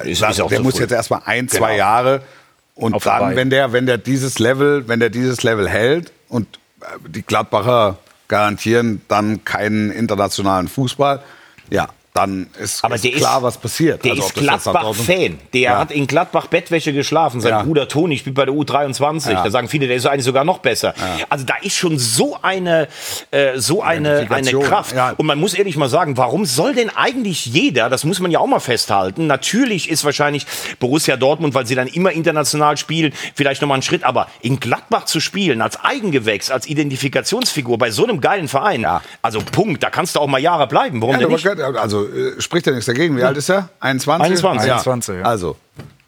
Ist- 0.04 0.21
ist 0.21 0.41
auch 0.41 0.50
der 0.50 0.60
muss 0.62 0.76
früh. 0.76 0.82
jetzt 0.82 0.91
erstmal 0.91 1.21
ein, 1.26 1.47
zwei 1.50 1.71
Genau. 1.71 1.78
Jahre 1.78 2.21
und 2.76 2.93
Auf 2.93 3.04
dann, 3.04 3.36
wenn 3.36 3.50
der, 3.50 3.74
wenn 3.74 3.86
der 3.86 3.97
dieses 3.97 4.39
Level, 4.39 4.88
wenn 4.88 5.00
der 5.00 5.10
dieses 5.10 5.43
Level 5.43 5.67
hält 5.69 6.12
und 6.30 6.60
äh, 6.82 6.86
die 7.08 7.21
Gladbacher 7.21 7.97
garantieren 8.32 9.02
dann 9.10 9.44
keinen 9.44 9.91
internationalen 9.91 10.70
Fußball, 10.70 11.22
ja, 11.70 11.89
dann 12.13 12.47
ist, 12.60 12.84
Aber 12.84 12.95
ist 12.95 13.04
der 13.06 13.12
klar, 13.13 13.38
ist- 13.38 13.43
was 13.43 13.58
passiert. 13.58 14.04
Der 14.04 14.12
Also, 14.12 14.24
ist 14.26 14.34
Gladbach-Fan. 14.36 15.39
Der 15.54 15.62
Ja. 15.62 15.78
hat 15.80 15.91
in 15.91 16.08
Gladbach 16.08 16.47
Bettwäsche 16.47 16.91
geschlafen. 16.91 17.39
Sein 17.39 17.52
Ja. 17.52 17.63
Bruder 17.63 17.88
Toni 17.88 18.17
spielt 18.17 18.36
bei 18.36 18.43
der 18.45 18.54
U23. 18.54 19.32
Ja. 19.32 19.43
Da 19.43 19.50
sagen 19.50 19.69
viele, 19.69 19.88
der 19.88 19.95
ist 19.95 20.06
eigentlich 20.06 20.26
sogar 20.26 20.43
noch 20.43 20.60
besser. 20.60 20.93
Also 21.30 21.45
da 21.45 21.54
ist 21.62 21.76
schon 21.76 21.97
so 21.97 22.38
eine, 22.41 22.89
äh, 23.32 23.58
so 23.60 23.82
eine, 23.82 24.28
eine. 24.30 24.52
Kraft. 24.60 24.93
Und 25.17 25.26
man 25.26 25.39
muss 25.39 25.54
ehrlich 25.54 25.78
mal 25.78 25.88
sagen, 25.89 26.17
warum 26.17 26.45
soll 26.45 26.74
denn 26.76 26.89
eigentlich 26.89 27.45
jeder, 27.45 27.89
das 27.89 28.04
muss 28.04 28.19
man 28.19 28.30
ja 28.32 28.39
auch 28.39 28.47
mal 28.47 28.60
festhalten, 28.60 29.28
natürlich 29.28 29.89
ist 29.89 30.04
wahrscheinlich 30.04 30.45
Borussia 30.80 31.15
Dortmund, 31.15 31.54
weil 31.54 31.65
sie 31.65 31.76
dann 31.76 31.88
immer 31.88 32.12
international 32.12 32.76
spielen, 32.78 33.13
vielleicht 33.36 33.62
nochmal 33.62 33.76
einen 33.76 33.84
Schritt, 33.84 34.04
aber 34.04 34.28
in 34.41 34.60
Gladbach 34.60 35.06
zu 35.06 35.19
spielen, 35.21 35.62
als 35.62 35.80
Eigengewächs, 35.82 36.52
als 36.52 36.67
Identifikationsfigur 36.67 37.78
bei 37.78 37.91
so 37.91 38.04
einem 38.04 38.19
geilen 38.21 38.47
Verein, 38.47 38.86
also 39.21 39.39
Punkt, 39.52 39.82
da 39.84 39.89
kannst 39.89 40.15
du 40.15 40.19
auch 40.19 40.28
mal 40.28 40.39
Jahre 40.39 40.67
bleiben. 40.67 41.02
Warum 41.02 41.13
Ja, 41.15 41.19
denn 41.21 41.30
nicht? 41.30 41.43
gehört- 41.43 41.78
also 42.02 42.38
äh, 42.38 42.42
spricht 42.42 42.66
ja 42.68 42.72
nichts 42.74 42.86
dagegen. 42.88 43.18
Wie 43.18 43.24
alt 43.24 43.38
ist 43.38 43.50
er? 43.50 43.70
21? 43.80 44.26
21. 44.26 44.68
Ja. 44.68 44.74
21, 44.76 45.16
ja. 45.16 45.22
Also. 45.24 45.56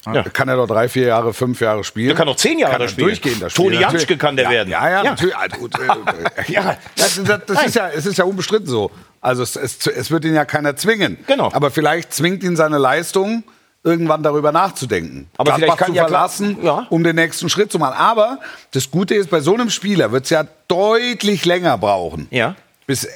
Ja. 0.05 0.21
Kann 0.23 0.49
er 0.49 0.57
doch 0.57 0.67
drei, 0.67 0.89
vier 0.89 1.05
Jahre, 1.07 1.33
fünf 1.33 1.61
Jahre 1.61 1.81
spielen? 1.85 2.07
Der 2.09 2.17
kann 2.17 2.27
doch 2.27 2.35
zehn 2.35 2.59
Jahre 2.59 2.73
Kann 2.73 2.81
da 2.81 2.87
spielen. 2.89 3.07
Durchgehen, 3.07 3.39
das 3.39 3.53
Toni. 3.53 3.75
Janschke 3.77 3.99
Natürlich. 3.99 4.19
kann 4.19 4.35
der 4.35 4.45
ja, 4.45 4.51
werden. 4.51 4.69
Ja, 4.69 4.89
ja, 4.89 5.03
Ja. 5.03 5.09
natürlich. 5.11 5.37
Also, 5.37 5.57
gut, 5.57 5.75
äh, 5.79 6.51
Ja. 6.51 6.75
das, 6.97 7.21
das, 7.23 7.39
das 7.47 7.65
ist 7.67 7.75
ja, 7.75 7.87
es 7.87 8.05
ist 8.05 8.17
ja 8.17 8.25
unbestritten 8.25 8.67
so. 8.67 8.91
Also 9.21 9.43
es, 9.43 9.55
es, 9.55 9.87
es 9.87 10.11
wird 10.11 10.25
ihn 10.25 10.33
ja 10.35 10.43
keiner 10.43 10.75
zwingen. 10.75 11.17
Genau. 11.25 11.49
Aber 11.53 11.71
vielleicht 11.71 12.13
zwingt 12.13 12.43
ihn 12.43 12.57
seine 12.57 12.79
Leistung, 12.79 13.45
irgendwann 13.85 14.23
darüber 14.23 14.51
nachzudenken. 14.51 15.29
Aber 15.37 15.51
Gladbach 15.55 15.57
vielleicht 15.57 15.77
kann 15.77 15.87
zu 15.91 15.93
ja 15.93 16.05
klar- 16.05 16.27
verlassen, 16.29 16.57
ja. 16.61 16.85
um 16.89 17.01
den 17.05 17.15
nächsten 17.15 17.47
Schritt 17.47 17.71
zu 17.71 17.79
machen. 17.79 17.95
Aber 17.97 18.39
das 18.71 18.91
Gute 18.91 19.15
ist, 19.15 19.29
bei 19.29 19.39
so 19.39 19.53
einem 19.53 19.69
Spieler 19.69 20.11
wird 20.11 20.25
es 20.25 20.31
ja 20.31 20.45
deutlich 20.67 21.45
länger 21.45 21.77
brauchen, 21.77 22.27
Ja. 22.29 22.55
bis 22.87 23.07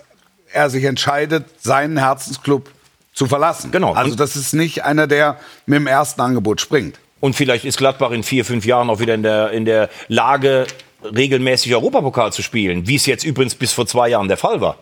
er 0.51 0.69
sich 0.69 0.83
entscheidet, 0.83 1.45
seinen 1.61 1.97
Herzensclub 1.97 2.69
zu 3.13 3.25
verlassen. 3.25 3.71
Genau. 3.71 3.93
Also 3.93 4.15
das 4.15 4.35
ist 4.35 4.53
nicht 4.53 4.83
einer, 4.83 5.07
der 5.07 5.37
mit 5.65 5.77
dem 5.79 5.87
ersten 5.87 6.21
Angebot 6.21 6.61
springt. 6.61 6.99
Und 7.19 7.35
vielleicht 7.35 7.65
ist 7.65 7.77
Gladbach 7.77 8.11
in 8.11 8.23
vier, 8.23 8.45
fünf 8.45 8.65
Jahren 8.65 8.89
auch 8.89 8.99
wieder 8.99 9.15
in 9.15 9.23
der, 9.23 9.51
in 9.51 9.65
der 9.65 9.89
Lage, 10.07 10.67
regelmäßig 11.03 11.73
Europapokal 11.73 12.31
zu 12.31 12.43
spielen. 12.43 12.87
Wie 12.87 12.95
es 12.95 13.05
jetzt 13.05 13.23
übrigens 13.23 13.55
bis 13.55 13.73
vor 13.73 13.87
zwei 13.87 14.09
Jahren 14.09 14.27
der 14.27 14.37
Fall 14.37 14.61
war. 14.61 14.77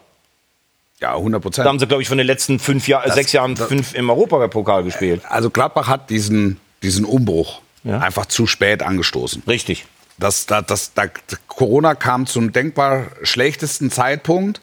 Ja, 0.99 1.15
100 1.15 1.41
Prozent. 1.41 1.65
Da 1.65 1.69
haben 1.69 1.79
sie, 1.79 1.87
glaube 1.87 2.01
ich, 2.01 2.07
von 2.09 2.17
den 2.17 2.27
letzten 2.27 2.59
fünf 2.59 2.87
Jahr, 2.87 3.09
sechs 3.11 3.31
Jahren 3.31 3.55
das- 3.55 3.67
fünf 3.67 3.93
im 3.93 4.09
Europapokal 4.09 4.83
gespielt. 4.83 5.21
Also 5.29 5.49
Gladbach 5.49 5.87
hat 5.87 6.09
diesen, 6.09 6.59
diesen 6.83 7.05
Umbruch 7.05 7.61
Ja. 7.83 7.99
einfach 7.99 8.25
zu 8.25 8.47
spät 8.47 8.81
angestoßen. 8.81 9.43
Richtig. 9.47 9.85
Das, 10.17 10.45
das, 10.45 10.65
das, 10.65 10.93
da, 10.93 11.03
Corona 11.47 11.95
kam 11.95 12.25
zum 12.25 12.53
denkbar 12.53 13.07
schlechtesten 13.23 13.91
Zeitpunkt. 13.91 14.61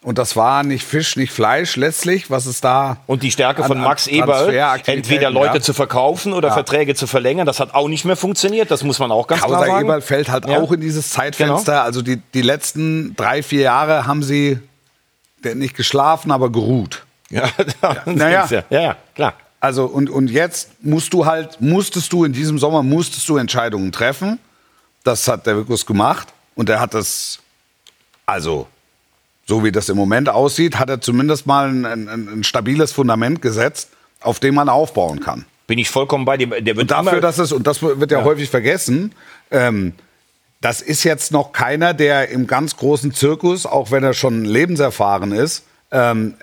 Und 0.00 0.16
das 0.16 0.36
war 0.36 0.62
nicht 0.62 0.84
Fisch, 0.86 1.16
nicht 1.16 1.32
Fleisch 1.32 1.74
letztlich, 1.74 2.30
was 2.30 2.46
es 2.46 2.60
da. 2.60 2.98
Und 3.08 3.24
die 3.24 3.32
Stärke 3.32 3.64
von 3.64 3.78
an- 3.78 3.82
Max 3.84 4.06
Eberl, 4.06 4.54
entweder 4.86 5.28
Leute 5.30 5.56
ja. 5.56 5.60
zu 5.60 5.74
verkaufen 5.74 6.32
oder 6.32 6.52
Verträge 6.52 6.94
zu 6.94 7.08
verlängern, 7.08 7.46
das 7.46 7.58
hat 7.58 7.74
auch 7.74 7.88
nicht 7.88 8.04
mehr 8.04 8.16
funktioniert. 8.16 8.70
Das 8.70 8.84
muss 8.84 9.00
man 9.00 9.10
auch 9.10 9.26
ganz 9.26 9.42
klar 9.42 9.58
Kauser 9.58 9.66
sagen. 9.66 9.84
Eberl 9.86 10.00
fällt 10.00 10.28
halt 10.28 10.46
Ja. 10.46 10.60
auch 10.60 10.70
in 10.70 10.80
dieses 10.80 11.10
Zeitfenster. 11.10 11.72
Genau. 11.72 11.84
Also 11.84 12.02
die, 12.02 12.22
die 12.32 12.42
letzten 12.42 13.16
drei, 13.16 13.42
vier 13.42 13.62
Jahre 13.62 14.06
haben 14.06 14.22
sie 14.22 14.60
nicht 15.42 15.76
geschlafen, 15.76 16.30
aber 16.30 16.50
geruht. 16.52 17.04
Ja, 17.30 17.48
Naja. 18.06 18.46
ja. 18.50 18.62
ja, 18.70 18.80
ja, 18.80 18.96
klar. 19.16 19.34
Also 19.60 19.86
und, 19.86 20.08
und 20.10 20.30
jetzt 20.30 20.70
musst 20.80 21.12
du 21.12 21.26
halt, 21.26 21.60
musstest 21.60 22.12
du 22.12 22.24
in 22.24 22.32
diesem 22.32 22.58
Sommer, 22.60 22.84
musstest 22.84 23.28
du 23.28 23.36
Entscheidungen 23.36 23.90
treffen. 23.90 24.38
Das 25.02 25.26
hat 25.26 25.46
der 25.46 25.56
Wirkus 25.56 25.84
gemacht 25.86 26.28
und 26.54 26.68
er 26.68 26.78
hat 26.80 26.94
das, 26.94 27.40
also 28.26 28.68
so 29.48 29.64
wie 29.64 29.72
das 29.72 29.88
im 29.88 29.96
Moment 29.96 30.28
aussieht, 30.28 30.78
hat 30.78 30.90
er 30.90 31.00
zumindest 31.00 31.46
mal 31.46 31.68
ein, 31.68 31.86
ein, 31.86 32.08
ein 32.08 32.44
stabiles 32.44 32.92
Fundament 32.92 33.40
gesetzt, 33.40 33.88
auf 34.20 34.40
dem 34.40 34.54
man 34.54 34.68
aufbauen 34.68 35.20
kann. 35.20 35.46
Bin 35.66 35.78
ich 35.78 35.88
vollkommen 35.88 36.26
bei 36.26 36.36
dir. 36.36 36.48
Der 36.48 36.76
wird 36.76 36.78
Und 36.78 36.90
dafür, 36.90 37.20
dass 37.20 37.38
es, 37.38 37.52
und 37.52 37.66
das 37.66 37.82
wird 37.82 38.10
ja, 38.10 38.24
häufig 38.24 38.50
vergessen, 38.50 39.14
ähm, 39.50 39.94
das 40.60 40.82
ist 40.82 41.02
jetzt 41.04 41.32
noch 41.32 41.52
keiner, 41.52 41.94
der 41.94 42.28
im 42.28 42.46
ganz 42.46 42.76
großen 42.76 43.14
Zirkus, 43.14 43.64
auch 43.64 43.90
wenn 43.90 44.04
er 44.04 44.12
schon 44.12 44.44
lebenserfahren 44.44 45.32
ist, 45.32 45.64
ähm, 45.92 46.34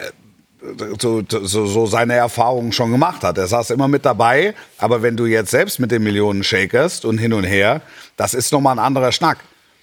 so, 0.99 1.21
so, 1.27 1.65
so 1.67 1.85
seine 1.85 2.13
Erfahrungen 2.13 2.71
schon 2.71 2.91
gemacht 2.91 3.23
hat. 3.23 3.37
Er 3.37 3.45
saß 3.45 3.69
immer 3.69 3.87
mit 3.87 4.03
dabei, 4.03 4.55
aber 4.79 5.03
wenn 5.03 5.15
du 5.15 5.27
jetzt 5.27 5.51
selbst 5.51 5.79
mit 5.79 5.91
den 5.91 6.01
Millionen 6.01 6.43
shakerst 6.43 7.05
und 7.05 7.19
hin 7.19 7.33
und 7.33 7.43
her, 7.43 7.81
das 8.17 8.33
ist 8.33 8.51
nochmal 8.51 8.79
ein 8.79 8.83
anderer 8.83 9.11
Schnack. 9.11 9.39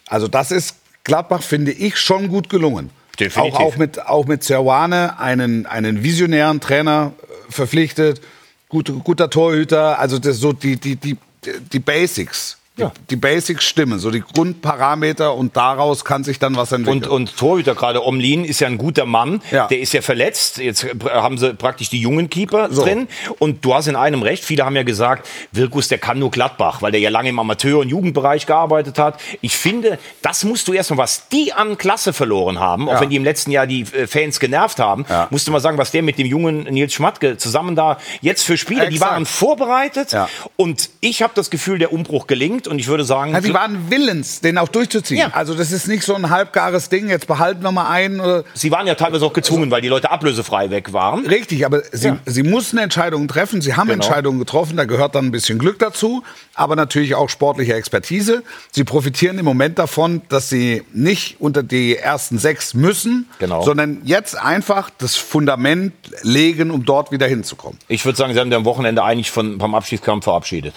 Also 0.09 0.27
das 0.27 0.51
ist 0.51 0.77
Gladbach, 1.05 1.43
finde 1.43 1.71
ich, 1.71 1.99
schon 1.99 2.27
gut 2.27 2.49
gelungen. 2.49 2.91
Definitiv. 3.19 3.55
Auch, 3.55 3.61
auch 3.61 3.77
mit, 3.77 4.07
auch 4.07 4.27
mit 4.27 4.43
Serwane 4.43 5.19
einen, 5.19 5.67
einen 5.67 6.03
visionären 6.03 6.61
Trainer 6.61 7.13
äh, 7.23 7.53
verpflichtet, 7.53 8.21
gut, 8.69 8.93
guter 9.05 9.29
Torhüter, 9.29 9.99
also 9.99 10.19
das 10.19 10.39
so 10.39 10.53
die, 10.53 10.77
die, 10.77 10.97
die, 10.97 11.17
die 11.45 11.79
Basics. 11.79 12.59
Ja. 12.79 12.91
Die 13.11 13.17
Basics 13.17 13.65
stimmen, 13.65 13.99
so 13.99 14.11
die 14.11 14.21
Grundparameter 14.23 15.35
und 15.35 15.57
daraus 15.59 16.07
kann 16.07 16.25
sich 16.25 16.39
dann 16.39 16.57
was 16.57 16.73
entwickeln. 16.73 17.05
Und, 17.05 17.11
und 17.11 17.37
Torhüter 17.37 17.75
gerade, 17.75 18.03
Omlin 18.03 18.45
ist 18.47 18.61
ja 18.61 18.67
ein 18.67 18.79
guter 18.79 19.05
Mann, 19.05 19.43
Ja. 19.51 19.67
der 19.67 19.79
ist 19.81 19.93
ja 19.93 20.01
verletzt. 20.01 20.57
Jetzt 20.57 20.87
haben 21.05 21.37
sie 21.37 21.53
praktisch 21.53 21.91
die 21.91 22.01
jungen 22.01 22.31
Keeper 22.31 22.69
So. 22.73 22.83
drin. 22.83 23.09
Und 23.39 23.63
du 23.65 23.75
hast 23.75 23.89
in 23.89 23.97
einem 23.97 24.23
recht, 24.23 24.43
viele 24.43 24.65
haben 24.65 24.75
ja 24.75 24.85
gesagt, 24.85 25.29
Wirkus, 25.53 25.89
der 25.89 25.99
kann 25.99 26.19
nur 26.19 26.31
Gladbach, 26.31 26.81
weil 26.81 26.93
der 26.93 27.01
ja 27.01 27.11
lange 27.11 27.29
im 27.29 27.39
Amateur- 27.39 27.81
und 27.81 27.91
Jugendbereich 27.91 28.47
gearbeitet 28.47 28.99
hat. 28.99 29.21
Ich 29.43 29.55
finde, 29.57 29.99
das 30.23 30.43
musst 30.45 30.67
du 30.67 30.73
erstmal, 30.73 30.99
was 30.99 31.29
die 31.29 31.53
an 31.53 31.77
Klasse 31.77 32.15
verloren 32.15 32.59
haben, 32.59 32.89
auch 32.89 32.95
Ja. 32.95 33.01
wenn 33.03 33.11
die 33.11 33.17
im 33.17 33.25
letzten 33.25 33.51
Jahr 33.51 33.67
die 33.67 33.83
äh, 33.83 34.07
Fans 34.07 34.41
genervt 34.41 34.79
haben, 34.79 35.05
Ja. 35.11 35.29
musst 35.31 35.47
du 35.47 35.53
mal 35.53 35.61
sagen, 35.61 35.77
was 35.77 35.91
der 35.91 36.03
mit 36.03 36.17
dem 36.17 36.27
jungen 36.27 36.63
Nils 36.65 36.95
Schmatke 36.95 37.37
zusammen 37.37 37.77
da 37.77 37.99
jetzt 38.23 38.45
für 38.45 38.57
Spiele, 38.57 38.89
die 38.89 39.01
waren 39.01 39.27
vorbereitet. 39.27 40.17
Und 40.57 40.89
ich 41.01 41.23
habe 41.23 41.33
das 41.37 41.51
Gefühl, 41.51 41.79
der 41.79 41.93
Umbruch 41.93 42.27
gelingt. 42.27 42.62
Und 42.69 42.79
ich 42.79 42.89
würde 42.89 43.05
sagen, 43.05 43.33
Ja, 43.33 43.41
die 43.41 43.53
waren 43.55 43.91
willens, 43.91 44.41
den 44.41 44.59
auch 44.59 44.69
durchzuziehen. 44.69 45.19
Ja. 45.21 45.31
Also 45.33 45.55
das 45.55 45.73
ist 45.73 45.89
nicht 45.89 46.03
so 46.05 46.15
ein 46.15 46.31
halbgares 46.31 46.89
Ding, 46.89 47.09
jetzt 47.09 47.27
behalten 47.27 47.63
wir 47.63 47.73
mal 47.73 47.89
einen. 47.91 48.21
Oder 48.21 48.45
sie 48.55 48.71
waren 48.71 48.87
ja 48.87 48.95
teilweise 48.95 49.25
auch 49.27 49.33
gezwungen, 49.33 49.71
weil 49.71 49.81
die 49.83 49.89
Leute 49.89 50.11
ablösefrei 50.11 50.71
weg 50.71 50.93
waren. 50.93 51.27
Richtig, 51.27 51.65
aber 51.67 51.83
sie, 51.93 52.09
Ja. 52.09 52.19
sie 52.27 52.43
mussten 52.43 52.79
Entscheidungen 52.79 53.29
treffen. 53.29 53.61
Sie 53.61 53.75
haben 53.75 53.89
Genau. 53.89 54.03
Entscheidungen 54.05 54.39
getroffen, 54.39 54.77
da 54.77 54.85
gehört 54.85 55.15
dann 55.15 55.27
ein 55.27 55.31
bisschen 55.33 55.59
Glück 55.59 55.79
dazu, 55.79 56.23
aber 56.55 56.77
natürlich 56.77 57.15
auch 57.15 57.29
sportliche 57.29 57.75
Expertise. 57.75 58.43
Sie 58.71 58.85
profitieren 58.85 59.39
im 59.39 59.45
Moment 59.45 59.79
davon, 59.79 60.23
dass 60.29 60.49
sie 60.49 60.83
nicht 60.93 61.37
unter 61.41 61.63
die 61.63 61.97
ersten 61.97 62.39
sechs 62.39 62.75
müssen, 62.75 63.29
Genau. 63.39 63.63
sondern 63.63 64.03
jetzt 64.05 64.37
einfach 64.39 64.91
das 64.99 65.17
Fundament 65.17 65.93
legen, 66.23 66.71
um 66.71 66.85
dort 66.85 67.11
wieder 67.13 67.27
hinzukommen. 67.27 67.79
Ich 67.89 68.05
würde 68.05 68.17
sagen, 68.19 68.33
sie 68.35 68.41
haben 68.41 68.53
am 68.53 68.65
Wochenende 68.65 69.03
eigentlich 69.03 69.31
von, 69.31 69.59
vom 69.59 69.75
Abschiedskampf 69.75 70.25
verabschiedet. 70.25 70.75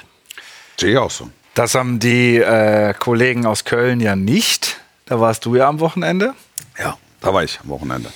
Sehe 0.80 0.92
ich 0.94 0.98
auch 0.98 1.12
so. 1.12 1.30
Das 1.56 1.74
haben 1.74 2.00
die 2.00 2.38
äh, 2.38 2.94
Kollegen 2.94 3.46
aus 3.46 3.64
Köln 3.64 4.00
ja 4.00 4.16
nicht. 4.16 4.78
Da 5.06 5.20
warst 5.20 5.46
du 5.46 5.56
ja 5.56 5.68
am 5.68 5.80
Wochenende. 5.80 6.34
Ja, 6.78 6.98
da 7.22 7.34
war 7.34 7.44
ich 7.44 7.60
am 7.64 7.70
Wochenende. 7.70 8.10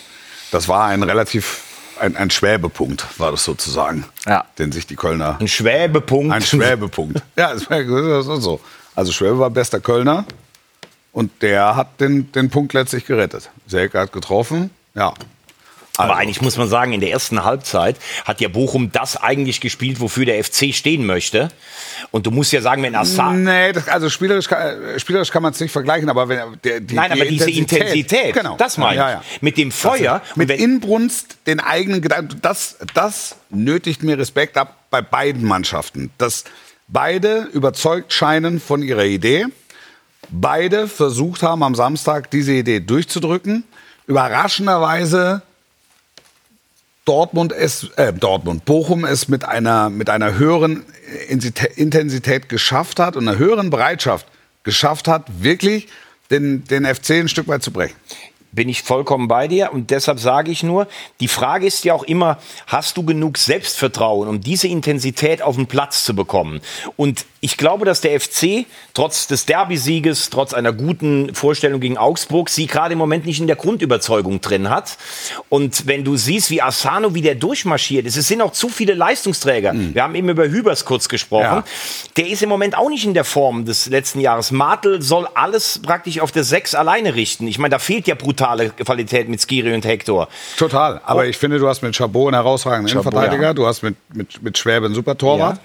Das 0.51 0.67
war 0.67 0.85
ein 0.87 1.03
relativ, 1.03 1.61
ein, 1.99 2.15
ein 2.17 2.29
Schwäbepunkt, 2.31 3.05
war 3.19 3.31
das 3.31 3.43
sozusagen, 3.45 4.05
Ja. 4.25 4.45
den 4.57 4.71
sich 4.71 4.87
die 4.87 4.95
Kölner 4.95 5.37
Ein 5.39 5.47
Schwäbepunkt. 5.47 6.33
Ein 6.33 6.41
Schwäbepunkt. 6.41 7.21
ja, 7.37 7.53
das 7.53 7.69
war- 7.69 8.41
so. 8.41 8.59
Also 8.95 9.11
Schwäbe 9.13 9.39
war 9.39 9.49
bester 9.49 9.79
Kölner 9.79 10.25
und 11.13 11.31
der 11.41 11.75
hat 11.77 12.01
den, 12.01 12.31
den 12.33 12.49
Punkt 12.49 12.73
letztlich 12.73 13.05
gerettet. 13.05 13.49
Selke 13.67 13.99
hat 13.99 14.11
getroffen, 14.11 14.69
ja. 14.95 15.13
Aber 15.97 16.11
Also, 16.11 16.21
eigentlich 16.21 16.41
muss 16.41 16.57
man 16.57 16.69
sagen, 16.69 16.93
in 16.93 17.01
der 17.01 17.11
ersten 17.11 17.43
Halbzeit 17.43 17.97
hat 18.23 18.39
ja 18.39 18.47
Bochum 18.47 18.91
das 18.91 19.17
eigentlich 19.17 19.59
gespielt, 19.59 19.99
wofür 19.99 20.25
der 20.25 20.41
FC 20.43 20.73
stehen 20.73 21.05
möchte. 21.05 21.49
Und 22.11 22.25
du 22.25 22.31
musst 22.31 22.53
ja 22.53 22.61
sagen, 22.61 22.83
wenn 22.83 22.95
Assad. 22.95 23.35
Nee, 23.35 23.73
das, 23.73 23.87
also 23.89 24.09
spielerisch 24.09 24.47
kann, 24.47 24.97
spielerisch 24.97 25.29
kann 25.29 25.43
man 25.43 25.51
es 25.51 25.59
nicht 25.59 25.71
vergleichen, 25.71 26.09
aber 26.09 26.29
wenn 26.29 26.39
der, 26.63 26.79
die, 26.79 26.95
Nein, 26.95 27.11
die 27.13 27.21
aber 27.21 27.29
diese 27.29 27.51
Intensität, 27.51 28.33
genau, 28.33 28.55
das 28.57 28.77
meine 28.77 28.95
ja, 28.95 29.07
ich. 29.09 29.13
ja. 29.15 29.23
Mit 29.41 29.57
dem 29.57 29.71
Feuer. 29.71 30.21
und 30.35 30.37
Mit 30.37 30.51
Inbrunst 30.51 31.37
den 31.47 31.59
eigenen 31.59 32.01
Gedanken, 32.01 32.39
das, 32.41 32.77
das 32.93 33.35
nötigt 33.49 34.01
mir 34.03 34.17
Respekt 34.17 34.57
ab 34.57 34.75
bei 34.89 35.01
beiden 35.01 35.43
Mannschaften. 35.43 36.11
Dass 36.17 36.45
beide 36.87 37.41
überzeugt 37.53 38.13
scheinen 38.13 38.59
von 38.59 38.81
ihrer 38.81 39.05
Idee, 39.05 39.47
beide 40.29 40.87
versucht 40.87 41.43
haben, 41.43 41.63
am 41.63 41.75
Samstag 41.75 42.31
diese 42.31 42.53
Idee 42.53 42.79
durchzudrücken. 42.79 43.63
Überraschenderweise 44.07 45.43
Dortmund 47.09 47.53
es, 47.53 47.89
äh, 47.95 48.13
Dortmund, 48.13 48.65
Bochum 48.65 49.03
es 49.03 49.27
mit 49.29 49.43
einer, 49.43 49.89
mit 49.89 50.11
einer 50.11 50.37
höheren 50.37 50.85
Intensität- 51.27 52.49
geschafft 52.49 52.99
hat 52.99 53.15
und 53.15 53.27
einer 53.27 53.39
höheren 53.39 53.71
Bereitschaft 53.71 54.27
geschafft 54.61 55.07
hat, 55.07 55.25
wirklich 55.41 55.87
den, 56.29 56.65
den 56.65 56.85
FC 56.85 57.19
ein 57.19 57.27
Stück 57.27 57.47
weit 57.47 57.63
zu 57.63 57.71
brechen. 57.71 57.95
Bin 58.51 58.67
ich 58.67 58.81
vollkommen 58.81 59.27
bei 59.27 59.47
dir 59.47 59.71
und 59.73 59.91
deshalb 59.91 60.19
sage 60.19 60.51
ich 60.51 60.63
nur, 60.63 60.87
die 61.19 61.27
Frage 61.27 61.67
ist 61.67 61.83
ja 61.85 61.93
auch 61.93 62.03
immer, 62.03 62.39
hast 62.67 62.97
du 62.97 63.03
genug 63.03 63.37
Selbstvertrauen, 63.37 64.27
um 64.27 64.41
diese 64.41 64.67
Intensität 64.67 65.41
auf 65.41 65.55
den 65.55 65.67
Platz 65.67 66.03
zu 66.03 66.15
bekommen? 66.15 66.61
Und 66.97 67.25
ich 67.41 67.57
glaube, 67.57 67.85
dass 67.85 68.01
der 68.01 68.19
FC 68.19 68.65
trotz 68.93 69.27
des 69.27 69.45
Derby-Sieges, 69.45 70.29
trotz 70.29 70.53
einer 70.53 70.73
guten 70.73 71.33
Vorstellung 71.33 71.79
gegen 71.79 71.97
Augsburg, 71.97 72.49
sie 72.49 72.67
gerade 72.67 72.93
im 72.93 72.97
Moment 72.97 73.25
nicht 73.25 73.39
in 73.39 73.47
der 73.47 73.55
Grundüberzeugung 73.55 74.41
drin 74.41 74.69
hat. 74.69 74.97
Und 75.47 75.87
wenn 75.87 76.03
du 76.03 76.17
siehst, 76.17 76.49
wie 76.49 76.61
Asano, 76.61 77.13
wie 77.13 77.21
der 77.21 77.35
durchmarschiert 77.35 78.05
ist, 78.05 78.17
es 78.17 78.27
sind 78.27 78.41
auch 78.41 78.51
zu 78.51 78.67
viele 78.67 78.93
Leistungsträger. 78.93 79.73
Wir 79.93 80.03
haben 80.03 80.15
eben 80.15 80.27
über 80.27 80.49
Hübers 80.49 80.83
kurz 80.85 81.07
gesprochen. 81.07 81.43
Ja. 81.43 81.63
Der 82.17 82.27
ist 82.27 82.41
im 82.41 82.49
Moment 82.49 82.77
auch 82.77 82.89
nicht 82.89 83.05
in 83.05 83.13
der 83.13 83.23
Form 83.23 83.63
des 83.63 83.85
letzten 83.87 84.19
Jahres. 84.19 84.51
Martel 84.51 85.01
soll 85.01 85.27
alles 85.33 85.79
praktisch 85.81 86.19
auf 86.19 86.31
der 86.31 86.43
Sechs 86.43 86.75
alleine 86.75 87.15
richten. 87.15 87.47
Ich 87.47 87.57
meine, 87.57 87.71
da 87.71 87.79
fehlt 87.79 88.07
ja 88.07 88.15
brutale 88.39 88.69
Qualität 88.69 89.29
mit 89.29 89.41
Skiri 89.41 89.73
und 89.73 89.85
Hector. 89.85 90.27
Total. 90.57 91.01
Aber 91.05 91.25
ich 91.25 91.37
finde, 91.37 91.59
du 91.59 91.67
hast 91.67 91.81
mit 91.81 91.95
Chabot 91.95 92.27
einen 92.33 92.41
herausragenden 92.41 92.87
Chabot, 92.93 93.11
Innenverteidiger. 93.13 93.43
ja. 93.47 93.53
Du 93.53 93.65
hast 93.67 93.83
mit, 93.83 93.95
mit, 94.13 94.41
mit 94.41 94.57
Schwäbe 94.57 94.85
einen 94.85 94.95
super 94.95 95.17
Torwart. 95.17 95.59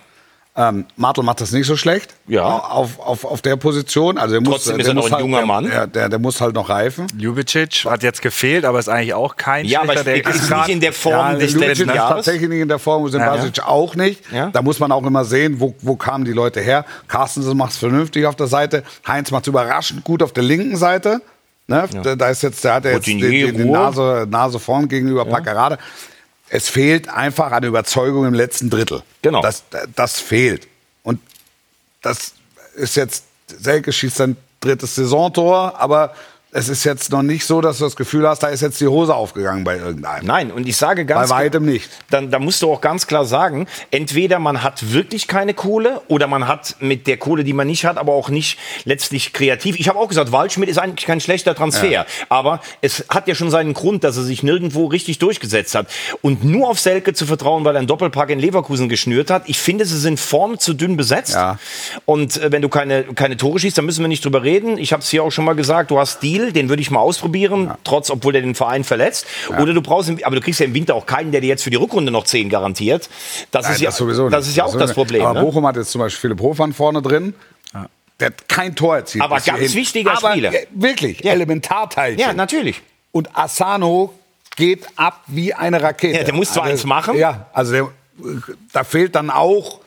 Ähm, 0.57 0.85
Martel 0.97 1.25
macht 1.25 1.41
das 1.41 1.51
nicht 1.51 1.67
so 1.67 1.77
schlecht. 1.77 2.15
Ja. 2.29 2.45
Auf, 2.45 3.01
auf, 3.01 3.25
auf 3.25 3.43
der 3.43 3.57
Position. 3.57 4.19
Also 4.19 4.35
der 4.35 4.41
muss, 4.41 4.51
Trotzdem 4.65 4.79
ist 4.79 4.87
der 4.87 4.93
er 4.93 4.95
noch 4.95 5.03
muss 5.03 5.11
ein 5.11 5.15
halt, 5.17 5.25
junger 5.25 5.39
der, 5.39 5.47
Mann. 5.47 5.65
Der, 5.65 5.87
der, 5.89 6.09
der 6.09 6.19
muss 6.21 6.41
halt 6.41 6.55
noch 6.55 6.69
reifen. 6.69 7.09
Ljubicic 7.19 7.85
hat 7.87 8.05
jetzt 8.05 8.23
gefehlt, 8.23 8.65
aber 8.65 8.79
ist 8.79 8.89
eigentlich 8.89 9.15
auch 9.15 9.35
kein 9.37 9.65
Ja, 9.67 9.83
aber 9.83 9.97
schlechter. 9.99 10.31
ist 10.31 10.49
grad- 10.49 10.69
nicht 10.69 10.75
in 10.75 10.81
der 10.81 10.93
Form 10.93 11.13
Ja, 11.15 11.35
des 11.35 11.55
letzten 11.57 11.89
ist 11.89 11.97
tatsächlich 11.97 12.49
nicht 12.49 12.61
in 12.61 12.69
der 12.69 12.79
Form, 12.79 13.03
Usain 13.03 13.21
Ja. 13.21 13.35
Basic 13.35 13.67
auch 13.67 13.97
nicht. 13.97 14.21
Ja. 14.33 14.51
Da 14.53 14.63
muss 14.63 14.79
man 14.79 14.93
auch 14.93 15.05
immer 15.05 15.25
sehen, 15.25 15.59
wo, 15.59 15.75
wo 15.81 15.97
kamen 15.97 16.25
die 16.25 16.33
Leute 16.33 16.61
her. 16.61 16.85
Carstensen 17.09 17.57
macht 17.57 17.73
es 17.73 17.79
vernünftig 17.79 18.25
auf 18.27 18.37
der 18.37 18.47
Seite. 18.47 18.85
Heinz 19.09 19.33
macht 19.33 19.43
es 19.45 19.49
überraschend 19.49 20.05
gut 20.05 20.23
auf 20.23 20.33
der 20.33 20.45
linken 20.45 20.77
Seite. 20.77 21.21
Ne? 21.67 21.89
Da, 22.03 22.15
da 22.15 22.29
ist 22.29 22.43
jetzt, 22.43 22.63
der 22.65 22.75
hat 22.75 22.85
ja 22.85 22.93
jetzt 22.93 23.07
die. 23.07 23.53
Nase, 23.53 24.27
Nase 24.29 24.59
vorn 24.59 24.89
gegenüber 24.89 25.25
Packerade. 25.25 25.79
Es 26.51 26.69
fehlt 26.69 27.09
einfach 27.09 27.53
an 27.53 27.65
Überzeugung 27.65 28.27
im 28.27 28.35
letzten 28.35 28.69
Drittel. 28.69 29.03
Genau. 29.23 29.41
Das, 29.41 29.65
das 29.95 30.21
fehlt. 30.21 30.69
Und 31.03 31.21
das 32.03 32.35
ist 32.75 32.97
jetzt, 32.97 33.25
Selke 33.47 33.93
schießt 33.93 34.17
sein 34.17 34.37
drittes 34.61 34.95
Saisontor, 34.95 35.81
aber 35.81 36.15
es 36.57 36.69
ist 36.69 36.85
jetzt 36.85 37.11
noch 37.11 37.23
nicht 37.23 37.45
so, 37.45 37.61
dass 37.61 37.79
du 37.79 37.85
das 37.85 37.97
Gefühl 37.97 38.29
hast, 38.29 38.45
da 38.45 38.47
ist 38.47 38.61
jetzt 38.61 38.81
die 38.81 38.87
Hose 38.87 39.13
aufgegangen 39.13 39.65
bei 39.65 39.77
irgendeinem. 39.77 40.25
Nein, 40.25 40.53
und 40.53 40.69
ich 40.69 40.77
sage 40.77 41.05
ganz 41.05 41.29
Bei 41.29 41.37
weitem 41.43 41.65
nicht. 41.65 41.91
Dann, 42.11 42.31
da 42.31 42.39
musst 42.39 42.63
du 42.63 42.73
auch 42.73 42.81
ganz 42.81 43.09
klar 43.09 43.25
sagen, 43.25 43.67
entweder 43.91 44.39
man 44.39 44.63
hat 44.63 44.93
wirklich 44.93 45.27
keine 45.27 45.53
Kohle 45.53 46.01
oder 46.07 46.29
man 46.29 46.47
hat 46.47 46.77
mit 46.79 47.09
der 47.09 47.17
Kohle, 47.17 47.43
die 47.43 47.53
man 47.53 47.67
nicht 47.67 47.85
hat, 47.85 47.99
aber 47.99 48.13
auch 48.13 48.29
nicht 48.29 48.57
letztlich 48.85 49.33
kreativ. 49.33 49.77
Ich 49.81 49.89
habe 49.89 49.99
auch 49.99 50.07
gesagt, 50.07 50.31
Waldschmidt 50.31 50.69
ist 50.69 50.79
eigentlich 50.79 51.07
kein 51.07 51.21
schlechter 51.21 51.57
Transfer, 51.57 52.07
aber 52.29 52.61
es 52.83 53.05
hat 53.09 53.27
ja 53.27 53.35
schon 53.35 53.51
seinen 53.51 53.75
Grund, 53.75 54.05
dass 54.05 54.17
er 54.17 54.23
sich 54.23 54.45
nirgendwo 54.45 54.87
richtig 54.87 55.19
durchgesetzt 55.19 55.75
hat. 55.75 55.89
Und 56.23 56.45
nur 56.45 56.69
auf 56.69 56.79
Selke 56.79 57.15
zu 57.15 57.27
vertrauen, 57.27 57.65
weil 57.65 57.75
er 57.75 57.79
einen 57.79 57.89
Doppelpack 57.89 58.31
in 58.31 58.39
Leverkusen 58.39 58.89
geschnürt 58.89 59.29
hat, 59.29 59.43
ich 59.47 59.59
finde, 59.59 59.87
sie 59.87 59.99
sind 59.99 60.21
vorne 60.21 60.59
zu 60.59 60.73
dünn 60.73 60.97
besetzt. 60.97 61.35
Ja. 61.35 61.59
Und 62.05 62.37
äh, 62.37 62.53
wenn 62.53 62.63
du 62.63 62.69
keine, 62.69 63.03
keine 63.03 63.37
Tore 63.37 63.59
schießt, 63.59 63.77
dann 63.77 63.87
müssen 63.87 64.03
wir 64.03 64.09
nicht 64.09 64.25
drüber 64.25 64.45
reden. 64.45 64.79
Ich 64.79 64.93
habe 64.93 65.03
es 65.03 65.09
hier 65.09 65.25
auch 65.25 65.33
schon 65.33 65.45
mal 65.45 65.55
gesagt, 65.55 65.91
du 65.91 65.99
hast 65.99 66.23
Deal, 66.23 66.44
den 66.53 66.69
würde 66.69 66.83
ich 66.83 66.91
mal 66.91 67.01
ausprobieren, 67.01 67.73
trotz, 67.85 68.11
obwohl 68.11 68.33
der 68.33 68.43
den 68.43 68.55
Verein 68.55 68.85
verletzt. 68.85 69.27
Oder 69.61 69.73
du 69.75 69.83
brauchst, 69.83 70.11
aber 70.25 70.37
du 70.37 70.43
kriegst 70.43 70.61
ja 70.61 70.67
im 70.67 70.75
Winter 70.75 70.95
auch 70.95 71.07
keinen, 71.07 71.33
der 71.33 71.41
dir 71.41 71.49
jetzt 71.49 71.63
für 71.65 71.71
die 71.71 71.77
Rückrunde 71.77 72.13
noch 72.13 72.25
10 72.25 72.49
garantiert. 72.49 73.09
Das, 73.51 73.69
ist, 73.71 73.81
ja, 73.81 73.89
das 73.89 73.97
sowieso 73.97 74.29
das 74.29 74.47
ist 74.47 74.57
ja 74.57 74.65
auch 74.65 74.77
das. 74.77 74.93
Problem. 74.93 75.23
Aber 75.25 75.41
ne? 75.41 75.45
Bochum 75.47 75.67
hat 75.67 75.77
jetzt 75.77 75.91
zum 75.91 76.01
Beispiel 76.01 76.21
Philipp 76.31 76.41
Hofmann 76.41 76.73
vorne 76.73 77.03
drin. 77.03 77.35
Der 78.21 78.27
hat 78.29 78.49
kein 78.49 78.77
Tor 78.77 78.97
erzielt. 78.97 79.25
Aber 79.25 79.37
ganz 79.41 79.45
hierhin. 79.59 79.75
wichtiger 79.75 80.17
Aber, 80.17 80.31
Spieler. 80.31 80.55
äh, 80.55 80.67
Wirklich, 80.73 81.21
Ja. 81.25 81.33
Elementarteilchen. 81.33 82.21
Ja, 82.21 82.33
natürlich. 82.33 82.81
Und 83.11 83.37
Asano 83.37 84.15
geht 84.57 84.87
ab 84.95 85.23
wie 85.27 85.53
eine 85.53 85.83
Rakete. 85.83 86.19
Ja, 86.19 86.25
der 86.25 86.35
muss 86.35 86.53
zwar 86.53 86.65
eins 86.65 86.85
machen. 86.85 87.17
Ja, 87.19 87.47
also 87.53 87.73
der, 87.73 87.89
da 88.73 88.85
fehlt 88.85 89.17
dann 89.17 89.31
auch, 89.31 89.81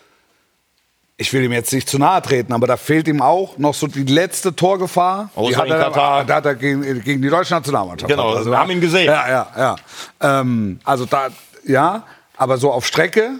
ich 1.19 1.33
will 1.33 1.43
ihm 1.43 1.51
jetzt 1.51 1.73
nicht 1.73 1.89
zu 1.89 1.97
nahe 1.97 2.21
treten, 2.21 2.53
aber 2.53 2.67
da 2.67 2.77
fehlt 2.77 3.07
ihm 3.07 3.21
auch 3.23 3.57
noch 3.57 3.73
so 3.73 3.87
die 3.87 4.03
letzte 4.03 4.55
Torgefahr. 4.55 5.31
Außer 5.35 5.49
die 5.49 5.55
hat 5.55 5.67
er, 5.69 5.79
Katar. 5.79 6.25
Da 6.25 6.35
hat 6.35 6.45
er 6.45 6.55
gegen, 6.55 7.01
gegen 7.03 7.21
die 7.21 7.29
deutsche 7.29 7.55
Nationalmannschaft. 7.55 8.09
Genau, 8.09 8.35
Also, 8.35 8.51
wir 8.51 8.57
haben 8.59 8.69
ihn 8.69 8.81
gesehen. 8.81 9.07
Ja, 9.07 9.27
ja, 9.27 9.47
ja. 9.57 9.75
Ähm, 10.21 10.79
also 10.83 11.05
da, 11.05 11.29
ja, 11.65 12.03
aber 12.37 12.57
so 12.59 12.71
auf 12.71 12.85
Strecke 12.85 13.39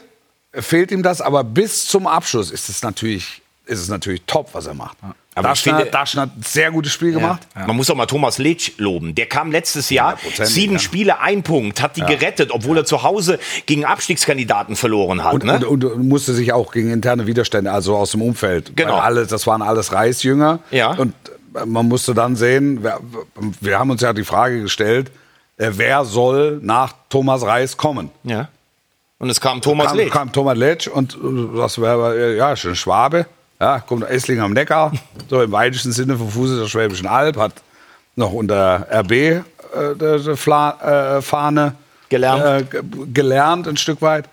fehlt 0.53 0.91
ihm 0.91 1.03
das, 1.03 1.21
aber 1.21 1.43
bis 1.43 1.85
zum 1.85 2.07
Abschluss 2.07 2.49
ist 2.49 2.67
es 2.67 2.81
natürlich, 2.81 3.43
ist 3.67 3.79
es 3.79 3.89
natürlich 3.89 4.23
top, 4.25 4.49
was 4.53 4.65
er 4.65 4.73
macht. 4.73 4.97
Aber 5.38 5.54
ich 5.54 5.62
Daschner, 5.63 5.78
finde- 5.78 5.91
Daschner 5.91 6.21
hat 6.23 6.38
ein 6.38 6.43
sehr 6.43 6.71
gutes 6.71 6.91
Spiel 6.91 7.12
gemacht. 7.13 7.47
Man 7.56 7.76
muss 7.76 7.89
auch 7.89 7.95
mal 7.95 8.06
Thomas 8.06 8.38
Letsch 8.38 8.71
loben. 8.78 9.15
Der 9.15 9.28
kam 9.28 9.52
letztes 9.52 9.89
Jahr, 9.89 10.17
100%, 10.17 10.45
sieben 10.45 10.73
ja. 10.73 10.80
Spiele, 10.80 11.19
ein 11.19 11.43
Punkt, 11.43 11.82
hat 11.82 11.95
die 11.97 12.02
gerettet, 12.02 12.52
obwohl 12.52 12.78
er 12.78 12.86
zu 12.86 13.04
Hause 13.04 13.39
gegen 13.65 13.86
Abstiegskandidaten 13.86 14.76
verloren 14.76 15.23
hat. 15.23 15.34
Und, 15.36 15.43
ne? 15.45 15.65
und, 15.67 15.84
und 15.86 16.08
musste 16.08 16.34
sich 16.34 16.54
auch 16.54 16.71
gegen 16.71 16.91
interne 16.91 17.28
Widerstände, 17.28 17.71
also 17.71 17.95
aus 17.95 18.12
dem 18.12 18.21
Umfeld. 18.21 18.76
Genau. 18.76 18.97
Alle, 18.97 19.28
das 19.28 19.45
waren 19.47 19.62
alles 19.62 19.93
Reisjünger. 19.93 20.60
Ja. 20.71 20.91
Und 20.91 21.13
man 21.65 21.88
musste 21.88 22.13
dann 22.13 22.36
sehen, 22.36 22.84
wir, 22.84 23.00
wir 23.62 23.80
haben 23.80 23.89
uns 23.89 24.02
ja 24.02 24.13
die 24.13 24.23
Frage 24.23 24.62
gestellt, 24.62 25.12
äh, 25.58 25.71
wer 25.73 26.06
soll 26.06 26.60
nach 26.62 26.93
Thomas 27.10 27.43
Reis 27.43 27.78
kommen? 27.78 28.12
ja. 28.23 28.50
Und 29.19 29.32
es 29.32 29.41
kam 29.41 29.62
Thomas 29.62 29.95
Letsch. 29.95 30.12
kam 30.12 30.32
Thomas 30.32 30.56
Letsch 30.56 30.88
und 30.88 31.15
äh, 31.15 31.58
das 31.58 31.82
wäre, 31.82 32.36
ja, 32.36 32.56
schön 32.56 32.76
Schwabe. 32.76 33.26
Ja, 33.59 33.79
kommt 33.79 34.03
Esslingen 34.07 34.43
am 34.43 34.53
Neckar, 34.53 34.91
so 35.29 35.41
im 35.41 35.51
weitesten 35.51 35.91
Sinne 35.91 36.15
vom 36.17 36.29
Fuße 36.29 36.59
der 36.59 36.67
Schwäbischen 36.67 37.07
Alb, 37.07 37.37
hat 37.37 37.53
noch 38.15 38.31
unter 38.31 38.87
RB 38.91 39.11
äh, 39.11 39.41
die, 39.99 40.23
die 40.23 40.35
Fla, 40.37 41.17
äh, 41.17 41.21
Fahne 41.21 41.73
Gelernt. 42.09 42.43
Äh, 42.45 42.63
ge- 42.63 42.83
gelernt, 43.13 43.67
ein 43.67 43.75
Stück 43.77 44.01
weit. 44.01 44.25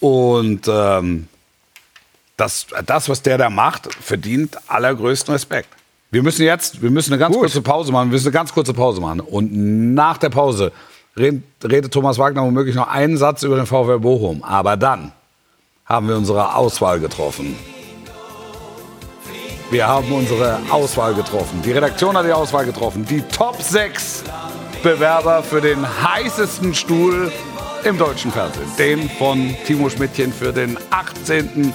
Und 0.00 0.62
ähm, 0.68 1.28
das, 2.36 2.66
das, 2.86 3.08
was 3.08 3.22
der 3.22 3.38
da 3.38 3.50
macht, 3.50 3.92
verdient 3.94 4.56
allergrößten 4.68 5.32
Respekt. 5.34 5.68
Wir 6.10 6.22
müssen 6.22 6.42
jetzt, 6.44 6.80
wir 6.80 6.90
müssen 6.90 7.12
eine 7.12 7.20
ganz 7.20 7.34
kurze 7.36 7.60
Pause 7.60 7.92
machen. 7.92 8.08
Wir 8.08 8.14
müssen 8.14 8.28
eine 8.28 8.32
ganz 8.34 8.52
kurze 8.54 8.72
Pause 8.72 9.00
machen. 9.00 9.20
Und 9.20 9.52
nach 9.94 10.16
der 10.16 10.30
Pause 10.30 10.72
redet, 11.16 11.42
redet 11.62 11.92
Thomas 11.92 12.18
Wagner 12.18 12.42
womöglich 12.42 12.74
noch 12.76 12.88
einen 12.88 13.16
Satz 13.18 13.42
über 13.42 13.56
den 13.56 13.66
VfL 13.66 13.98
Bochum. 13.98 14.42
Aber 14.44 14.76
dann 14.76 15.12
haben 15.84 16.08
wir 16.08 16.16
unsere 16.16 16.54
Auswahl 16.54 17.00
getroffen. 17.00 17.56
Wir 19.74 19.88
haben 19.88 20.12
unsere 20.12 20.60
Auswahl 20.70 21.14
getroffen. 21.14 21.60
Die 21.64 21.72
Redaktion 21.72 22.16
hat 22.16 22.24
die 22.24 22.32
Auswahl 22.32 22.64
getroffen. 22.64 23.04
Die 23.06 23.22
Top 23.22 23.60
6 23.60 24.22
Bewerber 24.84 25.42
für 25.42 25.60
den 25.60 25.84
heißesten 25.84 26.72
Stuhl 26.74 27.32
im 27.82 27.98
deutschen 27.98 28.30
Fernsehen. 28.30 28.70
Den 28.78 29.10
von 29.10 29.56
Timo 29.66 29.90
Schmidtchen 29.90 30.32
für 30.32 30.52
den 30.52 30.78
18. 30.90 31.74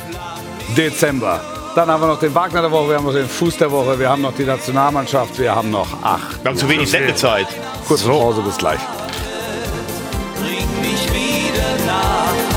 Dezember. 0.77 1.41
Dann 1.75 1.89
haben 1.91 2.01
wir 2.01 2.07
noch 2.07 2.21
den 2.21 2.33
Wagner 2.33 2.61
der 2.61 2.71
Woche, 2.71 2.87
wir 2.87 2.95
haben 2.95 3.05
noch 3.05 3.11
den 3.11 3.27
Fuß 3.27 3.57
der 3.57 3.69
Woche, 3.69 3.99
wir 3.99 4.09
haben 4.09 4.21
noch 4.21 4.33
die 4.33 4.45
Nationalmannschaft, 4.45 5.37
wir 5.37 5.53
haben 5.53 5.69
noch 5.69 6.01
acht. 6.01 6.41
Wir 6.41 6.51
haben 6.51 6.57
zu 6.57 6.69
wenig 6.69 6.89
Sendezeit. 6.89 7.47
Kurze 7.85 8.07
Pause, 8.07 8.41
bis 8.43 8.57
gleich. 8.57 8.79
bring 10.37 10.81
mich 10.81 11.05
wieder 11.11 11.85
nach 11.85 12.48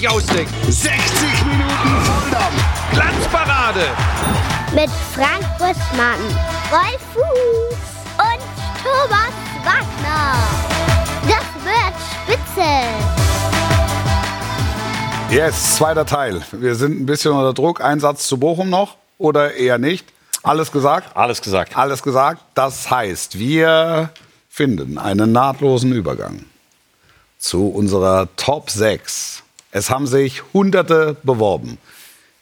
nicht 0.00 0.10
ausdenken. 0.10 0.54
60 0.72 1.44
Minuten 1.44 2.04
Volldampf! 2.04 2.92
Glanzparade. 2.92 3.80
Mit 4.74 4.90
Frank 5.14 5.44
Buschmann, 5.58 6.20
Rolf 6.70 7.00
Fuß 7.12 7.76
und 8.16 8.40
Thomas 8.82 9.34
Wagner. 9.62 10.38
Das 11.26 11.44
wird 11.64 11.94
spitze. 12.24 12.70
Yes, 15.34 15.76
zweiter 15.76 16.06
Teil. 16.06 16.40
Wir 16.52 16.74
sind 16.74 17.00
ein 17.00 17.06
bisschen 17.06 17.32
unter 17.32 17.52
Druck. 17.52 17.82
Ein 17.82 18.00
Satz 18.00 18.26
zu 18.26 18.38
Bochum 18.38 18.70
noch 18.70 18.96
oder 19.18 19.54
eher 19.54 19.78
nicht? 19.78 20.06
Alles 20.42 20.72
gesagt? 20.72 21.14
Alles 21.14 21.42
gesagt. 21.42 21.76
Alles 21.76 22.02
gesagt. 22.02 22.40
Das 22.54 22.90
heißt, 22.90 23.38
wir 23.38 24.10
finden 24.48 24.96
einen 24.96 25.32
nahtlosen 25.32 25.92
Übergang 25.92 26.46
zu 27.38 27.68
unserer 27.68 28.28
Top 28.36 28.70
6. 28.70 29.42
Es 29.72 29.90
haben 29.90 30.06
sich 30.06 30.42
Hunderte 30.52 31.16
beworben. 31.22 31.78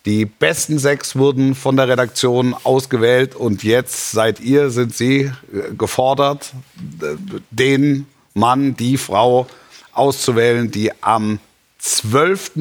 Die 0.06 0.24
besten 0.24 0.78
sechs 0.78 1.16
wurden 1.16 1.54
von 1.54 1.76
der 1.76 1.88
Redaktion 1.88 2.54
ausgewählt 2.64 3.34
und 3.34 3.62
jetzt 3.62 4.12
seid 4.12 4.40
ihr, 4.40 4.70
sind 4.70 4.94
sie 4.94 5.30
äh, 5.52 5.74
gefordert, 5.76 6.52
äh, 7.02 7.16
den 7.50 8.06
Mann, 8.32 8.76
die 8.76 8.96
Frau 8.96 9.46
auszuwählen, 9.92 10.70
die 10.70 10.92
am 11.02 11.40
12. 11.78 12.52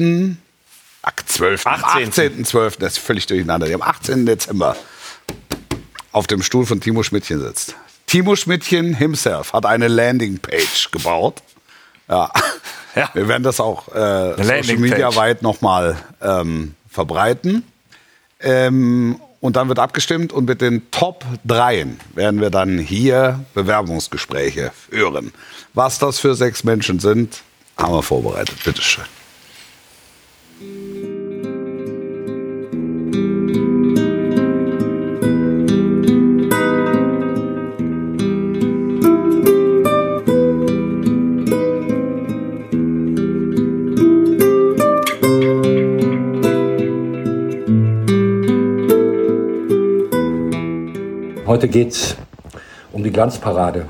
Ach, 1.02 1.12
12. 1.24 1.66
18.. 1.66 2.12
18.12. 2.44 2.78
Das 2.78 2.94
ist 2.94 2.98
völlig 2.98 3.26
durcheinander. 3.26 3.66
Die 3.66 3.74
am 3.74 3.82
18. 3.82 4.26
Dezember 4.26 4.76
auf 6.12 6.26
dem 6.26 6.42
Stuhl 6.42 6.66
von 6.66 6.80
Timo 6.80 7.02
Schmidtchen 7.02 7.40
sitzt. 7.40 7.76
Timo 8.06 8.36
Schmidtchen 8.36 8.94
himself 8.94 9.52
hat 9.52 9.64
eine 9.64 9.88
Landingpage 9.88 10.90
gebaut. 10.90 11.42
Ja. 12.08 12.30
Ja. 12.94 13.10
Wir 13.12 13.28
werden 13.28 13.42
das 13.42 13.60
auch 13.60 13.88
äh, 13.88 14.42
Social. 14.42 14.76
Media 14.78 15.14
weit 15.14 15.42
nochmal 15.42 15.96
ähm, 16.20 16.74
verbreiten. 16.90 17.64
Ähm, 18.40 19.20
und 19.40 19.56
dann 19.56 19.68
wird 19.68 19.78
abgestimmt 19.78 20.32
und 20.32 20.46
mit 20.46 20.60
den 20.60 20.90
Top 20.90 21.24
3 21.44 21.86
werden 22.14 22.40
wir 22.40 22.50
dann 22.50 22.78
hier 22.78 23.44
Bewerbungsgespräche 23.54 24.72
führen. 24.90 25.32
Was 25.74 25.98
das 25.98 26.18
für 26.18 26.34
sechs 26.34 26.64
Menschen 26.64 26.98
sind, 26.98 27.42
haben 27.76 27.92
wir 27.92 28.02
vorbereitet. 28.02 28.56
Bitteschön. 28.64 29.04
Heute 51.58 51.70
geht 51.70 51.90
es 51.90 52.16
um 52.92 53.02
die 53.02 53.10
Glanzparade. 53.10 53.88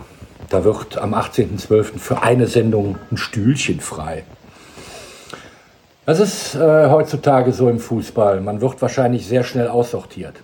Da 0.49 0.65
wird 0.65 0.97
am 0.97 1.13
18.12. 1.13 1.99
für 1.99 2.23
eine 2.23 2.47
Sendung 2.47 2.97
ein 3.11 3.19
Stühlchen 3.19 3.81
frei. 3.81 4.25
Das 6.07 6.19
ist 6.19 6.55
äh, 6.55 6.89
heutzutage 6.89 7.53
so 7.53 7.69
im 7.69 7.79
Fußball. 7.79 8.41
Man 8.41 8.63
wird 8.63 8.81
wahrscheinlich 8.81 9.27
sehr 9.27 9.45
schnell 9.45 9.69
aussortiert. 9.69 10.37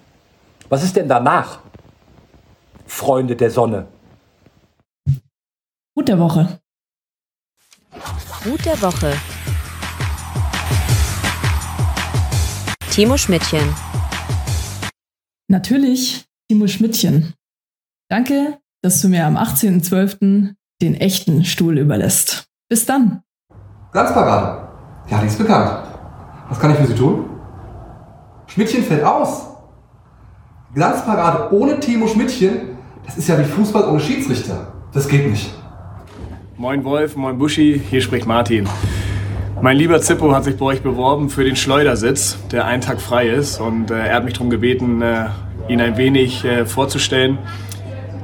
Was 0.68 0.84
ist 0.84 0.96
denn 0.96 1.08
danach? 1.08 1.60
Freunde 2.84 3.36
der 3.36 3.50
Sonne. 3.50 3.86
Gut 5.94 6.08
der 6.08 6.18
Woche. 6.18 6.60
Gut 8.44 8.66
der 8.66 8.82
Woche. 8.82 9.14
Timo 12.90 13.16
Schmidtchen. 13.16 13.74
Natürlich 15.48 16.26
Timo 16.50 16.66
Schmidtchen. 16.66 17.32
Danke, 18.10 18.58
dass 18.82 19.00
du 19.00 19.08
mir 19.08 19.26
am 19.26 19.36
18.12. 19.36 20.54
den 20.82 20.94
echten 20.94 21.44
Stuhl 21.44 21.78
überlässt. 21.78 22.44
Bis 22.68 22.84
dann. 22.84 23.22
Glanzparade. 23.92 24.68
Ja, 25.08 25.20
die 25.20 25.26
ist 25.26 25.38
bekannt. 25.38 25.88
Was 26.50 26.60
kann 26.60 26.72
ich 26.72 26.76
für 26.76 26.86
Sie 26.86 26.94
tun? 26.94 27.30
Schmidtchen 28.46 28.84
fällt 28.84 29.04
aus. 29.04 29.46
Glanzparade 30.74 31.54
ohne 31.54 31.80
Timo 31.80 32.06
Schmidtchen, 32.08 32.76
das 33.06 33.16
ist 33.16 33.28
ja 33.28 33.38
wie 33.38 33.44
Fußball 33.44 33.88
ohne 33.88 34.00
Schiedsrichter. 34.00 34.72
Das 34.92 35.08
geht 35.08 35.30
nicht. 35.30 35.50
Moin 36.58 36.84
Wolf, 36.84 37.16
moin 37.16 37.38
Buschi, 37.38 37.80
hier 37.88 38.02
spricht 38.02 38.26
Martin. 38.26 38.68
Mein 39.62 39.78
lieber 39.78 40.00
Zippo 40.02 40.34
hat 40.34 40.44
sich 40.44 40.58
bei 40.58 40.66
euch 40.66 40.82
beworben 40.82 41.30
für 41.30 41.44
den 41.44 41.56
Schleudersitz, 41.56 42.36
der 42.52 42.66
einen 42.66 42.82
Tag 42.82 43.00
frei 43.00 43.28
ist. 43.28 43.60
Und 43.60 43.90
äh, 43.90 44.08
er 44.08 44.16
hat 44.16 44.24
mich 44.24 44.34
darum 44.34 44.50
gebeten, 44.50 45.00
äh, 45.00 45.26
ihn 45.68 45.80
ein 45.80 45.96
wenig 45.96 46.44
äh, 46.44 46.66
vorzustellen. 46.66 47.38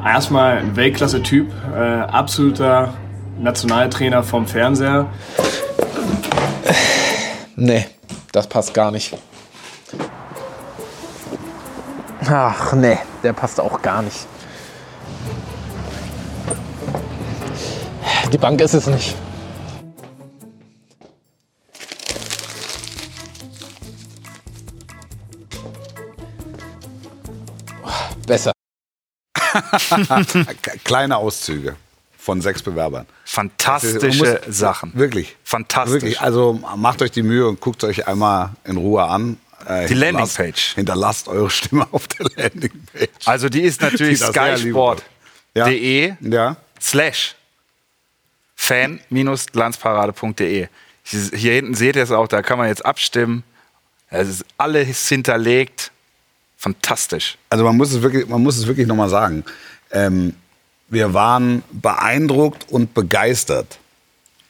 Erstmal 0.05 0.59
ein 0.59 0.77
Weltklasse-Typ, 0.77 1.51
äh, 1.75 1.79
absoluter 1.79 2.95
Nationaltrainer 3.39 4.23
vom 4.23 4.47
Fernseher. 4.47 5.07
Nee, 7.57 7.87
das 8.33 8.47
passt 8.47 8.73
gar 8.73 8.91
nicht. 8.91 9.17
Ach 12.27 12.73
nee, 12.73 12.99
der 13.23 13.33
passt 13.33 13.61
auch 13.61 13.83
gar 13.83 14.03
nicht. 14.03 14.27
Die 18.33 18.39
Bank 18.39 18.61
ist 18.61 18.75
es 18.75 18.87
nicht. 18.87 19.17
Kleine 30.85 31.17
Auszüge 31.17 31.77
von 32.19 32.41
sechs 32.43 32.63
Bewerbern. 32.63 33.07
Fantastische 33.25 34.41
muss- 34.47 34.59
Sachen. 34.59 34.93
Wirklich. 34.95 35.37
Fantastisch. 35.45 35.95
Wirklich. 36.03 36.21
Also 36.21 36.53
macht 36.77 37.01
euch 37.03 37.11
die 37.13 37.23
Mühe 37.23 37.49
und 37.49 37.61
guckt 37.61 37.83
euch 37.85 38.07
einmal 38.07 38.51
in 38.65 38.77
Ruhe 38.77 39.05
an. 39.05 39.39
Äh, 39.67 39.87
Die 39.87 39.95
Landingpage. 39.95 40.75
Hinterlasst 40.75 41.29
eure 41.29 41.49
Stimme 41.51 41.87
auf 41.93 42.09
der 42.09 42.27
Landingpage. 42.37 43.09
Also 43.27 43.49
die 43.49 43.63
ist 43.63 43.81
natürlich 43.83 44.19
skysport.de 44.21 46.15
Ja. 46.21 46.57
slash 46.81 47.35
fan-glanzparade.de. 48.57 50.69
Hier 51.05 51.53
hinten 51.55 51.75
seht 51.75 51.97
ihr 51.97 52.03
es 52.03 52.11
auch, 52.11 52.29
da 52.29 52.43
kann 52.43 52.59
man 52.59 52.69
jetzt 52.69 52.85
abstimmen. 52.85 53.43
Es 54.11 54.29
ist 54.29 54.45
alles 54.59 55.09
hinterlegt. 55.09 55.91
Fantastisch. 56.61 57.39
Also 57.49 57.65
man 57.65 57.75
muss 57.79 57.91
es 57.91 58.03
wirklich, 58.03 58.29
man 58.29 58.43
muss 58.43 58.59
es 58.59 58.67
wirklich 58.67 58.87
nochmal 58.87 59.09
sagen. 59.09 59.45
Ähm, 59.91 60.35
wir 60.89 61.15
waren 61.15 61.63
beeindruckt 61.73 62.67
und 62.71 62.93
begeistert 62.93 63.79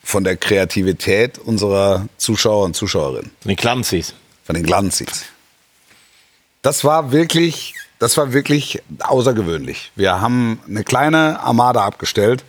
von 0.02 0.24
der 0.24 0.36
Kreativität 0.36 1.38
unserer 1.38 2.08
Zuschauer 2.16 2.64
und 2.64 2.74
Zuschauerinnen. 2.74 3.30
Von 3.42 3.48
den 3.48 3.56
Glanzis. 3.56 4.14
Von 4.42 4.56
den 4.56 4.64
Glanzis. 4.64 5.26
Das 6.62 6.82
war 6.82 7.12
wirklich, 7.12 7.74
das 8.00 8.16
war 8.16 8.32
wirklich 8.32 8.82
außergewöhnlich. 8.98 9.92
Wir 9.94 10.20
haben 10.20 10.58
eine 10.66 10.82
kleine 10.82 11.38
Armada 11.38 11.84
abgestellt, 11.84 12.42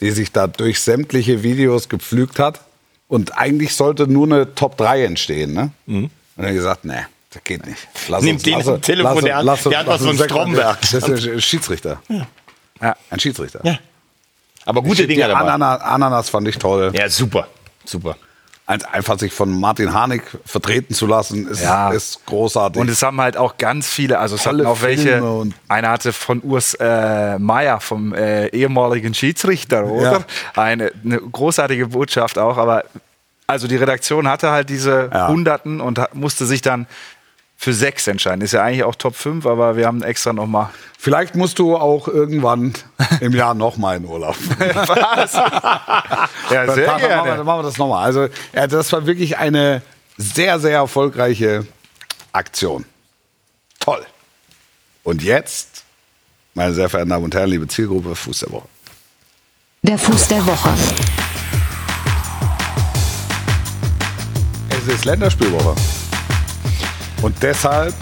die 0.00 0.10
sich 0.12 0.32
da 0.32 0.46
durch 0.46 0.80
sämtliche 0.80 1.42
Videos 1.42 1.90
gepflügt 1.90 2.38
hat. 2.38 2.62
Und 3.08 3.36
eigentlich 3.36 3.74
sollte 3.74 4.06
nur 4.06 4.24
eine 4.24 4.54
Top 4.54 4.78
3 4.78 5.04
entstehen. 5.04 5.52
Ne? 5.52 5.70
Und 5.86 6.10
dann 6.36 6.46
haben 6.46 6.46
wir 6.46 6.54
gesagt, 6.54 6.86
nee, 6.86 7.02
das 7.32 7.44
geht 7.44 7.66
nicht. 7.66 7.88
Lass 8.08 8.22
Nimm 8.22 8.38
den 8.38 8.54
am 8.68 8.80
Telefon, 8.82 9.24
der 9.24 9.36
hat- 9.36 9.64
der 9.66 9.78
hat 9.78 9.86
was 9.86 10.04
von 10.04 10.16
Stromberg. 10.18 10.80
Das 10.80 10.92
ist 10.94 11.08
ein 11.28 11.40
Schiedsrichter. 11.40 12.00
Ja. 12.80 12.96
Ein 13.10 13.20
Schiedsrichter. 13.20 13.60
Ja. 13.64 13.78
Aber 14.64 14.82
gute 14.82 15.02
Die 15.02 15.08
Dinge 15.14 15.28
dabei. 15.28 15.40
Ananas, 15.40 15.80
Ananas 15.82 16.28
fand 16.30 16.46
ich 16.48 16.56
toll. 16.58 16.90
Ja, 16.94 17.08
super. 17.08 17.48
Super. 17.84 18.16
Ein- 18.66 18.84
Einfach 18.84 19.18
sich 19.18 19.32
von 19.32 19.58
Martin 19.58 19.92
Harnik 19.92 20.22
vertreten 20.44 20.94
zu 20.94 21.06
lassen, 21.06 21.48
ist, 21.48 21.62
Ja. 21.62 21.90
ist 21.90 22.24
großartig. 22.26 22.80
Und 22.80 22.88
es 22.88 23.02
haben 23.02 23.20
halt 23.20 23.36
auch 23.36 23.58
ganz 23.58 23.88
viele, 23.88 24.18
also 24.20 24.36
es 24.36 24.44
Tolle 24.44 24.64
hatten 24.64 24.66
auch 24.78 24.82
welche, 24.82 25.20
einer 25.68 25.88
hatte 25.90 26.12
von 26.12 26.40
Urs 26.42 26.74
äh, 26.74 27.38
Meier, 27.40 27.80
vom 27.80 28.14
äh, 28.14 28.46
ehemaligen 28.48 29.14
Schiedsrichter, 29.14 29.84
oder? 29.84 30.24
Eine, 30.54 30.92
eine 31.04 31.18
großartige 31.18 31.88
Botschaft 31.88 32.38
auch, 32.38 32.56
aber 32.56 32.84
also 33.48 33.66
die 33.66 33.76
Redaktion 33.76 34.28
hatte 34.28 34.50
halt 34.52 34.68
diese 34.70 35.10
Ja. 35.12 35.26
Hunderten 35.28 35.80
und 35.80 36.00
musste 36.14 36.46
sich 36.46 36.62
dann 36.62 36.86
für 37.62 37.72
sechs 37.72 38.08
entscheiden. 38.08 38.40
Ist 38.40 38.54
ja 38.54 38.64
eigentlich 38.64 38.82
auch 38.82 38.96
Top 38.96 39.14
5, 39.14 39.46
aber 39.46 39.76
wir 39.76 39.86
haben 39.86 40.02
extra 40.02 40.32
nochmal. 40.32 40.70
Vielleicht 40.98 41.36
musst 41.36 41.60
du 41.60 41.76
auch 41.76 42.08
irgendwann 42.08 42.72
im 43.20 43.32
Jahr 43.32 43.54
noch 43.54 43.76
mal 43.76 43.98
in 43.98 44.04
Urlaub. 44.04 44.34
Was? 44.58 45.34
ja, 45.34 46.28
Dann 46.50 46.74
sehr 46.74 46.86
machen 46.88 47.02
wir, 47.02 47.08
gerne. 47.08 47.36
dann 47.36 47.46
machen 47.46 47.60
wir 47.60 47.62
das 47.62 47.78
nochmal. 47.78 48.04
Also, 48.04 48.26
ja, 48.52 48.66
das 48.66 48.92
war 48.92 49.06
wirklich 49.06 49.38
eine 49.38 49.80
sehr, 50.16 50.58
sehr 50.58 50.72
erfolgreiche 50.78 51.64
Aktion. 52.32 52.84
Toll. 53.78 54.04
Und 55.04 55.22
jetzt, 55.22 55.84
meine 56.54 56.74
sehr 56.74 56.88
verehrten 56.88 57.10
Damen 57.10 57.26
und 57.26 57.34
Herren, 57.36 57.50
liebe 57.50 57.68
Zielgruppe, 57.68 58.16
Fuß 58.16 58.40
der 58.40 58.50
Woche. 58.50 58.68
Der 59.82 59.98
Fuß 59.98 60.26
der 60.26 60.44
Woche. 60.44 60.70
Es 64.68 64.92
ist 64.92 65.04
Länderspielwoche. 65.04 65.76
Und 67.22 67.40
deshalb 67.40 67.94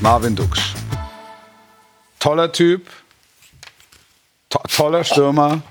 Marvin 0.00 0.36
Duksch. 0.36 0.74
Toller 2.20 2.52
Typ, 2.52 2.86
to 4.48 4.60
toller 4.72 5.02
Stürmer. 5.02 5.62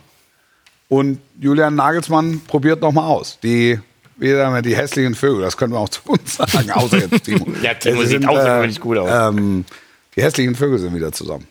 Und 0.89 1.19
Julian 1.39 1.75
Nagelsmann 1.75 2.41
probiert 2.45 2.81
nochmal 2.81 3.05
aus. 3.05 3.39
Die, 3.41 3.79
wie 4.17 4.31
sagen 4.31 4.53
wir, 4.53 4.61
die 4.61 4.75
hässlichen 4.75 5.15
Vögel, 5.15 5.41
das 5.41 5.55
können 5.55 5.71
wir 5.71 5.79
auch 5.79 5.89
zu 5.89 6.01
uns 6.05 6.35
sagen, 6.35 6.69
außer 6.69 6.97
jetzt 6.97 7.23
Timo. 7.23 7.47
Ja, 7.61 7.73
Timo 7.75 8.01
Es 8.01 8.09
sieht 8.09 8.21
sind, 8.21 8.29
außergewöhnlich 8.29 8.79
gut 8.81 8.97
aus. 8.97 9.09
Ähm, 9.09 9.63
die 10.15 10.21
hässlichen 10.21 10.55
Vögel 10.55 10.79
sind 10.79 10.93
wieder 10.93 11.13
zusammen. 11.13 11.47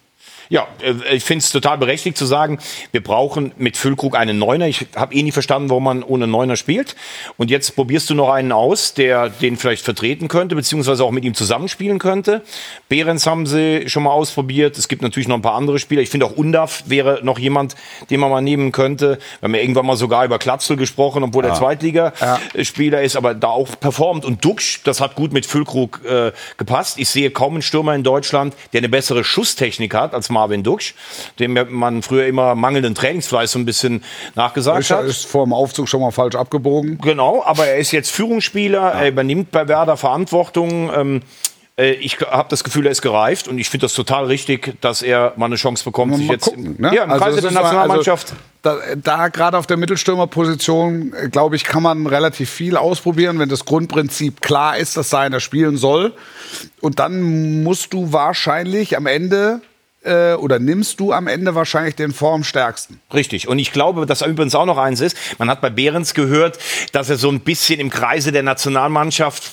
Ja, 0.48 0.66
äh, 0.82 1.14
ich 1.14 1.24
finde 1.24 1.44
es 1.44 1.50
total 1.50 1.78
berechtigt 1.78 2.16
zu 2.16 2.26
sagen, 2.26 2.58
wir 2.90 3.02
brauchen 3.02 3.52
mit 3.56 3.76
Füllkrug 3.76 4.16
einen 4.16 4.38
Neuner. 4.38 4.66
Ich 4.68 4.86
habe 4.96 5.14
eh 5.14 5.22
nie 5.22 5.32
verstanden, 5.32 5.70
warum 5.70 5.84
man 5.84 6.02
ohne 6.02 6.26
Neuner 6.26 6.56
spielt. 6.56 6.96
Und 7.36 7.50
jetzt 7.50 7.74
probierst 7.74 8.10
du 8.10 8.14
noch 8.14 8.30
einen 8.30 8.52
aus, 8.52 8.94
der 8.94 9.28
den 9.28 9.56
vielleicht 9.56 9.84
vertreten 9.84 10.28
könnte, 10.28 10.54
beziehungsweise 10.54 11.04
auch 11.04 11.10
mit 11.10 11.24
ihm 11.24 11.34
zusammenspielen 11.34 11.98
könnte. 11.98 12.42
Behrens 12.88 13.26
haben 13.26 13.46
sie 13.46 13.88
schon 13.88 14.02
mal 14.02 14.10
ausprobiert. 14.10 14.78
Es 14.78 14.88
gibt 14.88 15.02
natürlich 15.02 15.28
noch 15.28 15.36
ein 15.36 15.42
paar 15.42 15.54
andere 15.54 15.78
Spieler. 15.78 16.02
Ich 16.02 16.10
finde 16.10 16.26
auch 16.26 16.32
Undaf 16.32 16.84
wäre 16.86 17.20
noch 17.22 17.38
jemand, 17.38 17.74
den 18.10 18.20
man 18.20 18.30
mal 18.30 18.40
nehmen 18.40 18.72
könnte. 18.72 19.18
Wir 19.40 19.46
haben 19.46 19.54
ja 19.54 19.60
irgendwann 19.60 19.86
mal 19.86 19.96
sogar 19.96 20.24
über 20.24 20.38
Klatzel 20.38 20.76
gesprochen, 20.76 21.22
obwohl 21.22 21.44
er 21.44 21.54
Zweitligaspieler 21.54 23.02
ist, 23.02 23.16
aber 23.16 23.34
da 23.34 23.48
auch 23.48 23.68
performt. 23.78 24.24
Und 24.24 24.44
Duxch, 24.44 24.82
das 24.84 25.00
hat 25.00 25.14
gut 25.14 25.32
mit 25.32 25.46
Füllkrug 25.46 26.00
äh, 26.04 26.32
gepasst. 26.56 26.98
Ich 26.98 27.08
sehe 27.08 27.30
kaum 27.30 27.54
einen 27.54 27.62
Stürmer 27.62 27.94
in 27.94 28.02
Deutschland, 28.02 28.54
der 28.72 28.78
eine 28.78 28.88
bessere 28.88 29.24
Schusstechnik 29.24 29.94
hat 29.94 30.14
als 30.14 30.30
Marvin 30.32 30.62
Duksch, 30.62 30.94
dem 31.38 31.56
man 31.70 32.02
früher 32.02 32.26
immer 32.26 32.54
mangelnden 32.54 32.94
Trainingsfleiß 32.94 33.52
so 33.52 33.58
ein 33.58 33.64
bisschen 33.64 34.02
nachgesagt 34.34 34.80
Ist, 34.80 34.90
hat. 34.90 35.04
ist 35.04 35.26
vor 35.26 35.44
dem 35.44 35.52
Aufzug 35.52 35.88
schon 35.88 36.00
mal 36.00 36.10
falsch 36.10 36.34
abgebogen. 36.34 36.98
Genau, 36.98 37.42
aber 37.44 37.66
er 37.66 37.76
ist 37.76 37.92
jetzt 37.92 38.10
Führungsspieler, 38.10 38.80
er 38.92 39.08
übernimmt 39.08 39.50
bei 39.50 39.68
Werder 39.68 39.96
Verantwortung. 39.96 40.90
Ähm, 40.94 41.20
äh, 41.78 41.92
ich 41.92 42.18
habe 42.20 42.48
das 42.50 42.64
Gefühl, 42.64 42.84
er 42.86 42.92
ist 42.92 43.00
gereift 43.02 43.48
und 43.48 43.58
ich 43.58 43.70
finde 43.70 43.84
das 43.86 43.94
total 43.94 44.26
richtig, 44.26 44.74
dass 44.82 45.00
er 45.02 45.32
mal 45.36 45.46
eine 45.46 45.56
Chance 45.56 45.84
bekommt, 45.84 46.16
sich 46.16 46.28
jetzt 46.28 46.44
gucken, 46.44 46.74
ne? 46.78 46.94
ja, 46.94 47.04
im 47.04 47.10
Also 47.10 47.24
Kreise 47.24 47.36
es 47.38 47.42
der 47.44 47.52
mal- 47.52 47.62
Nationalmannschaft. 47.62 48.30
Also, 48.30 48.42
da 48.62 48.78
da 48.96 49.28
gerade 49.28 49.58
auf 49.58 49.66
der 49.66 49.76
Mittelstürmerposition, 49.78 51.12
äh, 51.14 51.28
glaube 51.28 51.56
ich, 51.56 51.64
kann 51.64 51.82
man 51.82 52.06
relativ 52.06 52.50
viel 52.50 52.76
ausprobieren, 52.76 53.38
wenn 53.38 53.48
das 53.48 53.64
Grundprinzip 53.64 54.40
klar 54.40 54.76
ist, 54.76 54.96
dass 54.96 55.10
da 55.10 55.20
einer 55.20 55.40
spielen 55.40 55.76
soll. 55.76 56.12
Und 56.80 56.98
dann 56.98 57.62
musst 57.62 57.92
du 57.92 58.12
wahrscheinlich 58.12 58.96
am 58.96 59.06
Ende 59.06 59.60
äh, 60.04 60.34
oder 60.34 60.58
nimmst 60.58 60.98
du 61.00 61.12
am 61.12 61.26
Ende 61.26 61.54
wahrscheinlich 61.54 61.94
den 61.94 62.12
formstärksten. 62.12 63.00
Richtig. 63.14 63.46
Und 63.48 63.58
ich 63.58 63.72
glaube, 63.72 64.04
dass 64.06 64.22
übrigens 64.22 64.54
auch 64.54 64.66
noch 64.66 64.78
eins 64.78 65.00
ist, 65.00 65.16
man 65.38 65.48
hat 65.48 65.60
bei 65.60 65.70
Behrens 65.70 66.14
gehört, 66.14 66.58
dass 66.92 67.08
er 67.10 67.16
so 67.16 67.28
ein 67.30 67.40
bisschen 67.40 67.78
im 67.80 67.88
Kreise 67.90 68.32
der 68.32 68.42
Nationalmannschaft 68.42 69.50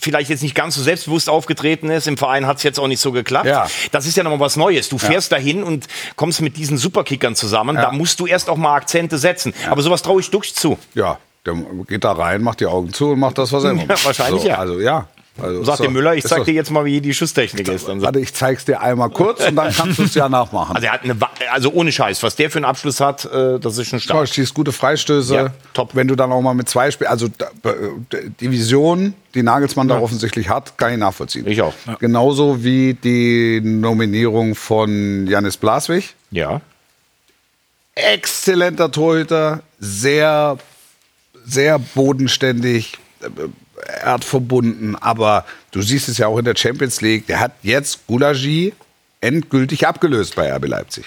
vielleicht 0.00 0.30
jetzt 0.30 0.42
nicht 0.42 0.54
ganz 0.54 0.74
so 0.76 0.82
selbstbewusst 0.82 1.28
aufgetreten 1.28 1.90
ist. 1.90 2.06
Im 2.06 2.16
Verein 2.16 2.46
hat 2.46 2.58
es 2.58 2.62
jetzt 2.62 2.78
auch 2.78 2.86
nicht 2.88 3.00
so 3.00 3.12
geklappt. 3.12 3.46
Ja. 3.46 3.68
Das 3.92 4.06
ist 4.06 4.16
ja 4.16 4.22
nochmal 4.22 4.40
was 4.40 4.56
Neues. 4.56 4.88
Du 4.88 4.96
Ja. 4.96 5.08
fährst 5.08 5.32
dahin 5.32 5.62
und 5.64 5.86
kommst 6.16 6.40
mit 6.40 6.56
diesen 6.56 6.76
Superkickern 6.78 7.34
zusammen. 7.34 7.76
Ja. 7.76 7.86
Da 7.86 7.92
musst 7.92 8.20
du 8.20 8.26
erst 8.26 8.48
auch 8.48 8.56
mal 8.56 8.76
Akzente 8.76 9.18
setzen. 9.18 9.52
Aber 9.68 9.82
sowas 9.82 10.02
traue 10.02 10.20
ich 10.20 10.30
Dux 10.30 10.54
zu. 10.54 10.78
Ja, 10.94 11.18
der 11.46 11.54
geht 11.88 12.04
da 12.04 12.12
rein, 12.12 12.42
macht 12.42 12.60
die 12.60 12.66
Augen 12.66 12.92
zu 12.92 13.10
und 13.10 13.18
macht 13.18 13.38
das, 13.38 13.50
was 13.52 13.64
er 13.64 13.72
Ja, 13.74 13.84
macht. 13.86 14.04
wahrscheinlich 14.04 14.42
so, 14.42 14.48
ja. 14.48 14.58
Also 14.58 14.78
ja. 14.80 15.08
Also, 15.42 15.64
Sagt 15.64 15.78
so, 15.78 15.84
der 15.84 15.90
Müller, 15.92 16.14
ich 16.14 16.24
zeig 16.24 16.44
dir 16.44 16.54
jetzt 16.54 16.70
mal, 16.70 16.84
wie 16.84 17.00
die 17.00 17.14
Schusstechnik 17.14 17.68
ist. 17.68 17.88
Dann 17.88 18.00
so. 18.00 18.06
Warte, 18.06 18.20
ich 18.20 18.32
zeig's 18.34 18.64
dir 18.64 18.80
einmal 18.80 19.10
kurz 19.10 19.46
und 19.46 19.56
dann 19.56 19.72
kannst 19.76 19.98
du 19.98 20.04
es 20.04 20.14
ja 20.14 20.28
nachmachen. 20.28 20.76
Also 20.76 20.86
er 20.86 20.92
hat 20.92 21.04
eine, 21.04 21.16
also 21.50 21.72
ohne 21.72 21.92
Scheiß, 21.92 22.22
was 22.22 22.36
der 22.36 22.50
für 22.50 22.58
einen 22.58 22.64
Abschluss 22.64 23.00
hat, 23.00 23.24
äh, 23.24 23.58
das 23.58 23.78
ist 23.78 23.88
schon 23.88 24.00
stark. 24.00 24.28
schießt 24.28 24.54
gute 24.54 24.72
Freistöße. 24.72 25.34
Ja, 25.34 25.50
top. 25.72 25.94
Wenn 25.94 26.08
du 26.08 26.16
dann 26.16 26.32
auch 26.32 26.40
mal 26.40 26.54
mit 26.54 26.68
zwei 26.68 26.90
spielst, 26.90 27.10
also 27.10 27.26
äh, 27.26 28.30
die 28.40 28.50
Vision, 28.50 29.14
die 29.34 29.42
Nagelsmann 29.42 29.88
da 29.88 29.98
offensichtlich 30.00 30.48
hat, 30.48 30.76
kann 30.78 30.92
ich 30.92 30.98
nachvollziehen. 30.98 31.46
Ich 31.46 31.62
auch. 31.62 31.74
Genauso 31.98 32.62
wie 32.64 32.94
die 32.94 33.60
Nominierung 33.62 34.54
von 34.54 35.26
Janis 35.26 35.56
Blaswig. 35.56 36.14
Ja. 36.30 36.60
Exzellenter 37.94 38.90
Torhüter, 38.90 39.62
sehr, 39.78 40.58
sehr 41.44 41.78
bodenständig, 41.78 42.98
äh, 43.86 44.04
er 44.04 44.12
hat 44.12 44.24
verbunden, 44.24 44.96
aber 44.96 45.44
du 45.72 45.82
siehst 45.82 46.08
es 46.08 46.18
ja 46.18 46.26
auch 46.26 46.38
in 46.38 46.44
der 46.44 46.56
Champions 46.56 47.00
League, 47.00 47.26
der 47.26 47.40
hat 47.40 47.52
jetzt 47.62 48.06
Gulagi 48.06 48.72
endgültig 49.20 49.86
abgelöst 49.86 50.34
bei 50.36 50.52
RB 50.54 50.66
Leipzig. 50.66 51.04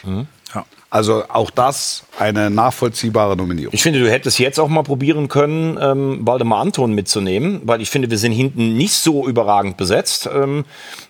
Also 0.92 1.24
auch 1.28 1.50
das 1.50 2.04
eine 2.20 2.52
nachvollziehbare 2.52 3.36
Nominierung. 3.36 3.74
Ich 3.74 3.82
finde, 3.82 3.98
du 4.00 4.08
hättest 4.12 4.38
jetzt 4.38 4.60
auch 4.60 4.68
mal 4.68 4.84
probieren 4.84 5.28
können, 5.28 5.76
ähm, 5.82 6.20
Waldemar 6.22 6.60
Anton 6.62 6.94
mitzunehmen, 6.94 7.62
weil 7.64 7.82
ich 7.82 7.90
finde, 7.90 8.12
wir 8.12 8.20
sind 8.20 8.32
hinten 8.32 8.78
nicht 8.78 8.94
so 8.94 9.28
überragend 9.28 9.76
besetzt. 9.76 10.30
Ähm, 10.32 10.66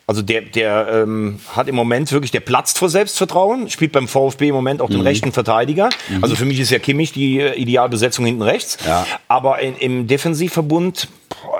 also 0.07 0.21
der, 0.21 0.39
der 0.43 0.87
ähm, 1.03 1.41
hat 1.53 1.67
im 1.67 1.75
Moment 1.75 2.13
wirklich, 2.13 2.31
der 2.31 2.39
platzt 2.39 2.77
vor 2.77 2.87
Selbstvertrauen, 2.87 3.69
spielt 3.69 3.91
beim 3.91 4.07
VfB 4.07 4.47
im 4.47 4.55
Moment 4.55 4.79
auch 4.79 4.87
den 4.89 4.99
Mhm. 5.01 5.03
rechten 5.07 5.31
Verteidiger. 5.33 5.89
Mhm. 6.07 6.23
Also 6.23 6.35
für 6.35 6.45
mich 6.45 6.61
ist 6.61 6.69
ja 6.69 6.79
Kimmich 6.79 7.11
die 7.11 7.41
äh, 7.41 7.53
Idealbesetzung 7.55 8.25
hinten 8.25 8.41
rechts. 8.43 8.77
Ja. 8.87 9.05
Aber 9.27 9.59
in, 9.59 9.75
im 9.75 10.07
Defensivverbund, 10.07 11.09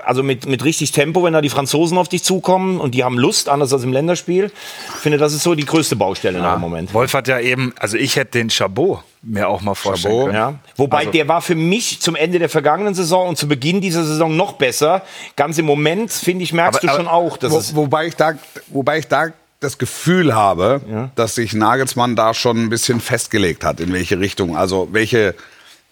also 0.06 0.24
mit, 0.24 0.45
mit 0.45 0.64
richtig 0.64 0.91
Tempo, 0.91 1.24
wenn 1.24 1.34
da 1.34 1.41
die 1.41 1.49
Franzosen 1.49 1.97
auf 1.97 2.08
dich 2.10 2.24
zukommen 2.24 2.80
und 2.80 2.93
die 2.95 3.04
haben 3.04 3.18
Lust, 3.18 3.49
anders 3.49 3.74
als 3.74 3.84
im 3.84 3.93
Länderspiel. 3.93 4.51
Ich 4.95 5.01
finde, 5.01 5.18
das 5.18 5.34
ist 5.34 5.43
so 5.43 5.56
die 5.56 5.66
größte 5.66 5.95
Baustelle 5.95 6.39
noch 6.39 6.56
im 6.56 6.62
Moment. 6.62 6.93
Wolf 6.93 7.14
hat 7.14 7.28
ja 7.28 7.39
eben, 7.39 7.74
also 7.80 7.97
ich 7.97 8.16
hätte 8.16 8.32
den 8.39 8.49
Chabot 8.49 8.99
mir 9.22 9.47
auch 9.47 9.62
mal 9.62 9.74
vorstellen 9.76 10.14
Chabot, 10.14 10.26
können. 10.28 10.38
Ja. 10.38 10.60
Wobei 10.76 10.97
Also- 10.99 11.12
der 11.12 11.28
war 11.28 11.41
für 11.41 11.56
mich 11.56 12.01
zum 12.01 12.16
Ende 12.16 12.39
der 12.39 12.49
vergangenen 12.49 12.93
Saison 12.93 13.30
und 13.30 13.38
zu 13.38 13.47
Beginn 13.47 13.80
dieser 13.82 14.04
Saison 14.04 14.36
noch 14.36 14.54
besser. 14.54 15.01
Ganz 15.36 15.58
im 15.58 15.66
Moment, 15.66 16.12
finde 16.12 16.43
ich, 16.43 16.54
merkst 16.54 16.80
Aber- 16.84 16.88
du 16.88 16.93
schon 16.97 17.08
aber 17.08 17.16
auch, 17.18 17.38
dass 17.38 17.51
wo, 17.51 17.58
es. 17.58 17.76
wobei 17.76 18.08
ich 18.08 18.16
da, 18.16 18.34
wobei 18.68 18.99
ich 18.99 19.08
da 19.08 19.28
das 19.62 19.78
Gefühl 19.78 20.36
habe, 20.36 21.10
dass 21.16 21.36
sich 21.36 21.54
Nagelsmann 21.54 22.18
da 22.18 22.34
schon 22.34 22.58
ein 22.66 22.70
bisschen 22.70 22.99
festgelegt 22.99 23.64
hat, 23.64 23.80
in 23.80 23.93
welche 23.93 24.20
Richtung, 24.20 24.58
also 24.58 24.89
welche, 24.91 25.36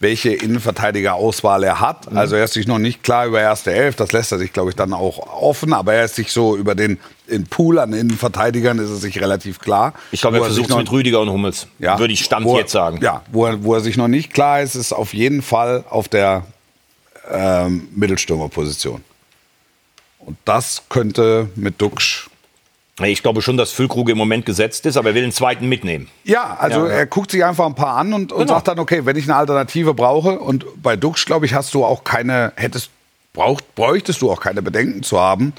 welche 0.02 0.30
Innenverteidiger-Auswahl 0.34 1.62
er 1.64 1.80
hat. 1.80 2.10
Mhm. 2.10 2.18
Also 2.18 2.36
er 2.36 2.44
ist 2.44 2.52
sich 2.54 2.66
noch 2.66 2.78
nicht 2.78 3.02
klar 3.02 3.26
über 3.26 3.40
erste 3.40 3.72
Elf, 3.72 3.96
das 3.96 4.12
lässt 4.12 4.32
er 4.32 4.38
sich, 4.38 4.52
glaube 4.52 4.70
ich, 4.70 4.76
dann 4.76 4.92
auch 4.92 5.18
offen, 5.40 5.72
aber 5.72 5.94
er 5.94 6.04
ist 6.04 6.16
sich 6.16 6.32
so 6.32 6.56
über 6.56 6.74
den, 6.74 6.98
den 7.30 7.46
Pool 7.46 7.78
an 7.78 7.92
Innenverteidigern 7.92 8.78
ist 8.78 8.90
er 8.90 8.96
sich 8.96 9.20
relativ 9.20 9.60
klar. 9.60 9.94
Ich 10.10 10.20
glaube, 10.20 10.38
er 10.38 10.44
versucht 10.44 10.66
es 10.66 10.70
noch- 10.70 10.78
mit 10.78 10.90
Rüdiger 10.92 11.20
und 11.20 11.30
Hummels. 11.30 11.66
ja, 11.78 11.98
Würde 11.98 12.12
ich 12.12 12.24
Stand 12.24 12.44
wo 12.44 12.54
er- 12.54 12.60
jetzt 12.60 12.72
sagen. 12.72 12.98
Ja, 13.00 13.22
wo 13.32 13.46
er, 13.46 13.62
wo 13.64 13.74
er 13.74 13.80
sich 13.80 13.96
noch 13.96 14.08
nicht 14.08 14.34
klar 14.34 14.60
ist, 14.60 14.74
ist 14.74 14.92
auf 14.92 15.14
jeden 15.14 15.40
Fall 15.40 15.84
auf 15.88 16.08
der 16.08 16.44
ähm, 17.30 17.88
Mittelstürmerposition. 17.94 19.02
Und 20.18 20.36
das 20.44 20.82
könnte 20.88 21.48
mit 21.54 21.80
Duxch 21.80 22.28
Ich 23.00 23.22
glaube 23.22 23.40
schon, 23.40 23.56
dass 23.56 23.72
Füllkrug 23.72 24.10
im 24.10 24.18
Moment 24.18 24.44
gesetzt 24.44 24.84
ist, 24.84 24.96
aber 24.98 25.10
er 25.10 25.14
will 25.14 25.22
den 25.22 25.32
zweiten 25.32 25.66
mitnehmen. 25.68 26.08
Ja, 26.24 26.56
also 26.60 26.80
Ja, 26.80 26.88
ja. 26.88 26.92
er 26.98 27.06
guckt 27.06 27.30
sich 27.30 27.42
einfach 27.44 27.64
ein 27.66 27.74
paar 27.74 27.96
an 27.96 28.12
und, 28.12 28.32
und 28.32 28.40
Genau. 28.40 28.54
sagt 28.54 28.68
dann, 28.68 28.78
okay, 28.78 29.06
wenn 29.06 29.16
ich 29.16 29.24
eine 29.24 29.36
Alternative 29.36 29.94
brauche 29.94 30.38
und 30.38 30.66
bei 30.82 30.96
Dux, 30.96 31.24
glaube 31.24 31.46
ich, 31.46 31.54
hast 31.54 31.72
du 31.72 31.84
auch 31.84 32.04
keine, 32.04 32.52
hättest, 32.56 32.90
braucht, 33.32 33.74
bräuchtest 33.74 34.20
du 34.20 34.30
auch 34.30 34.40
keine 34.40 34.60
Bedenken 34.60 35.02
zu 35.02 35.18
haben, 35.18 35.54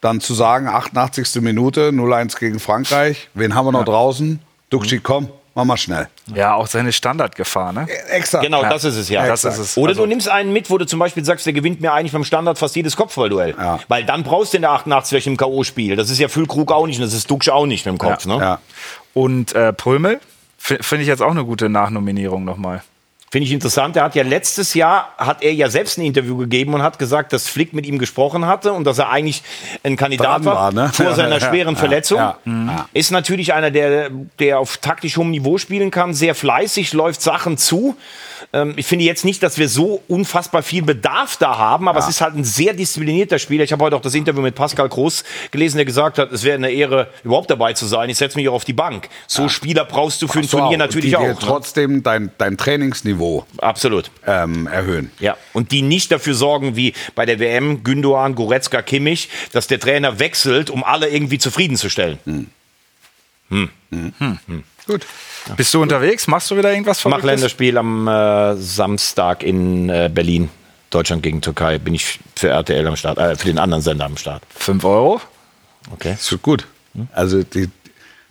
dann 0.00 0.20
zu 0.22 0.32
sagen, 0.32 0.66
88. 0.66 1.42
Minute, 1.42 1.90
0-1 1.90 2.38
gegen 2.38 2.58
Frankreich, 2.58 3.28
wen 3.34 3.54
haben 3.54 3.66
wir 3.66 3.72
noch 3.72 3.84
draußen? 3.84 4.40
Duxi, 4.70 5.00
komm, 5.00 5.28
mach 5.58 5.64
mal 5.64 5.76
schnell. 5.76 6.08
Ja, 6.34 6.54
auch 6.54 6.68
seine 6.68 6.92
Standardgefahr, 6.92 7.72
ne? 7.72 7.88
Exakt. 8.10 8.44
Genau, 8.44 8.62
das 8.62 8.84
ist 8.84 8.94
es 8.96 9.08
ja. 9.08 9.26
Das 9.26 9.44
ist 9.44 9.58
es. 9.58 9.76
Oder 9.76 9.90
Also- 9.90 10.02
du 10.02 10.06
nimmst 10.08 10.28
einen 10.28 10.52
mit, 10.52 10.70
wo 10.70 10.78
du 10.78 10.86
zum 10.86 11.00
Beispiel 11.00 11.24
sagst, 11.24 11.46
der 11.46 11.52
gewinnt 11.52 11.80
mir 11.80 11.92
eigentlich 11.92 12.12
beim 12.12 12.22
Standard 12.24 12.58
fast 12.58 12.76
jedes 12.76 12.96
Kopfballduell. 12.96 13.54
Ja. 13.58 13.80
Weil 13.88 14.04
dann 14.04 14.22
brauchst 14.22 14.52
du 14.52 14.58
in 14.58 14.62
der 14.62 14.70
88 14.70 15.12
welchen 15.12 15.30
im 15.30 15.36
K.O.-Spiel. 15.36 15.96
Das 15.96 16.10
ist 16.10 16.18
ja 16.20 16.28
Füllkrug 16.28 16.70
auch 16.70 16.86
nicht 16.86 16.98
und 16.98 17.04
das 17.04 17.12
ist 17.12 17.28
Duxch 17.30 17.48
auch 17.48 17.66
nicht 17.66 17.84
mit 17.86 17.94
dem 17.94 17.98
Kopf. 17.98 18.24
Ne? 18.24 18.36
Ja. 18.38 18.60
Und 19.14 19.54
äh, 19.54 19.72
Prömel 19.72 20.20
finde 20.58 21.02
ich 21.02 21.08
jetzt 21.08 21.22
auch 21.22 21.30
eine 21.32 21.44
gute 21.44 21.68
Nachnominierung 21.68 22.44
nochmal. 22.44 22.82
Finde 23.30 23.46
ich 23.46 23.52
interessant. 23.52 23.96
Er 23.96 24.04
hat 24.04 24.14
ja 24.14 24.22
letztes 24.22 24.72
Jahr, 24.72 25.12
hat 25.18 25.42
er 25.42 25.52
ja 25.52 25.68
selbst 25.68 25.98
ein 25.98 26.04
Interview 26.04 26.36
gegeben 26.36 26.72
und 26.72 26.82
hat 26.82 26.98
gesagt, 26.98 27.32
dass 27.32 27.46
Flick 27.46 27.74
mit 27.74 27.84
ihm 27.84 27.98
gesprochen 27.98 28.46
hatte 28.46 28.72
und 28.72 28.84
dass 28.84 28.98
er 28.98 29.10
eigentlich 29.10 29.42
ein 29.84 29.96
Kandidat 29.96 30.26
Dran 30.26 30.44
war, 30.46 30.54
war, 30.54 30.72
ne? 30.72 30.90
vor 30.92 31.14
seiner 31.14 31.38
schweren 31.38 31.74
ja, 31.74 31.80
Verletzung. 31.80 32.18
ja, 32.18 32.38
ja. 32.46 32.88
Ist 32.94 33.10
natürlich 33.10 33.52
einer, 33.52 33.70
der, 33.70 34.10
der 34.38 34.58
auf 34.58 34.78
taktisch 34.78 35.18
hohem 35.18 35.30
Niveau 35.30 35.58
spielen 35.58 35.90
kann, 35.90 36.14
sehr 36.14 36.34
fleißig, 36.34 36.94
läuft 36.94 37.20
Sachen 37.20 37.58
zu. 37.58 37.96
Ähm, 38.52 38.72
ich 38.76 38.86
finde 38.86 39.04
jetzt 39.04 39.24
nicht, 39.24 39.42
dass 39.42 39.58
wir 39.58 39.68
so 39.68 40.02
unfassbar 40.08 40.62
viel 40.62 40.82
Bedarf 40.82 41.36
da 41.36 41.58
haben, 41.58 41.88
aber 41.88 41.98
es 41.98 42.08
ist 42.08 42.20
halt 42.20 42.34
ein 42.34 42.44
sehr 42.44 42.72
disziplinierter 42.72 43.38
Spieler. 43.38 43.64
Ich 43.64 43.72
habe 43.72 43.84
heute 43.84 43.96
auch 43.96 44.00
das 44.00 44.14
Interview 44.14 44.40
mit 44.40 44.54
Pascal 44.54 44.88
Groß 44.88 45.24
gelesen, 45.50 45.76
der 45.76 45.84
gesagt 45.84 46.18
hat, 46.18 46.32
es 46.32 46.44
wäre 46.44 46.56
eine 46.56 46.70
Ehre, 46.70 47.08
überhaupt 47.24 47.50
dabei 47.50 47.74
zu 47.74 47.86
sein. 47.86 48.08
Ich 48.08 48.16
setze 48.16 48.38
mich 48.38 48.48
auch 48.48 48.54
auf 48.54 48.64
die 48.64 48.72
Bank. 48.72 49.08
So 49.26 49.48
Spieler 49.48 49.84
brauchst 49.84 50.22
du 50.22 50.28
für 50.28 50.38
ein 50.38 50.44
So, 50.44 50.58
Turnier 50.58 50.74
und 50.74 50.78
natürlich 50.78 51.10
die 51.10 51.16
auch. 51.16 51.20
dir 51.20 51.28
ne? 51.28 51.36
trotzdem 51.40 52.02
dein, 52.02 52.30
dein 52.38 52.56
Trainingsniveau 52.56 53.44
Absolut. 53.58 54.10
ähm, 54.26 54.66
erhöhen. 54.66 55.10
Ja, 55.20 55.36
und 55.52 55.70
die 55.72 55.82
nicht 55.82 56.10
dafür 56.10 56.34
sorgen, 56.34 56.74
wie 56.76 56.94
bei 57.14 57.26
der 57.26 57.38
WM, 57.38 57.84
Gündogan, 57.84 58.34
Goretzka, 58.34 58.80
Kimmich, 58.82 59.28
dass 59.52 59.66
der 59.66 59.78
Trainer 59.78 60.18
wechselt, 60.18 60.70
um 60.70 60.84
alle 60.84 61.08
irgendwie 61.08 61.38
zufriedenzustellen. 61.38 62.18
Gut. 64.86 65.06
Bist 65.56 65.74
du 65.74 65.82
unterwegs? 65.82 66.26
Machst 66.26 66.50
du 66.50 66.56
wieder 66.56 66.70
irgendwas 66.72 66.98
Ich 66.98 67.04
mache 67.04 67.20
Verrücktes? 67.20 67.40
Länderspiel 67.40 67.78
am 67.78 68.08
äh, 68.08 68.56
Samstag 68.56 69.42
in 69.42 69.88
äh, 69.88 70.10
Berlin. 70.12 70.50
Deutschland 70.90 71.22
gegen 71.22 71.40
Türkei. 71.42 71.78
Bin 71.78 71.94
ich 71.94 72.18
für 72.36 72.48
RTL 72.48 72.86
am 72.86 72.96
Start, 72.96 73.18
äh, 73.18 73.36
für 73.36 73.46
den 73.46 73.58
anderen 73.58 73.82
Sender 73.82 74.06
am 74.06 74.16
Start. 74.16 74.42
5 74.56 74.84
Euro? 74.84 75.20
Okay. 75.92 76.12
Das 76.12 76.30
wird 76.32 76.42
gut. 76.42 76.66
Also 77.12 77.42
die, 77.42 77.68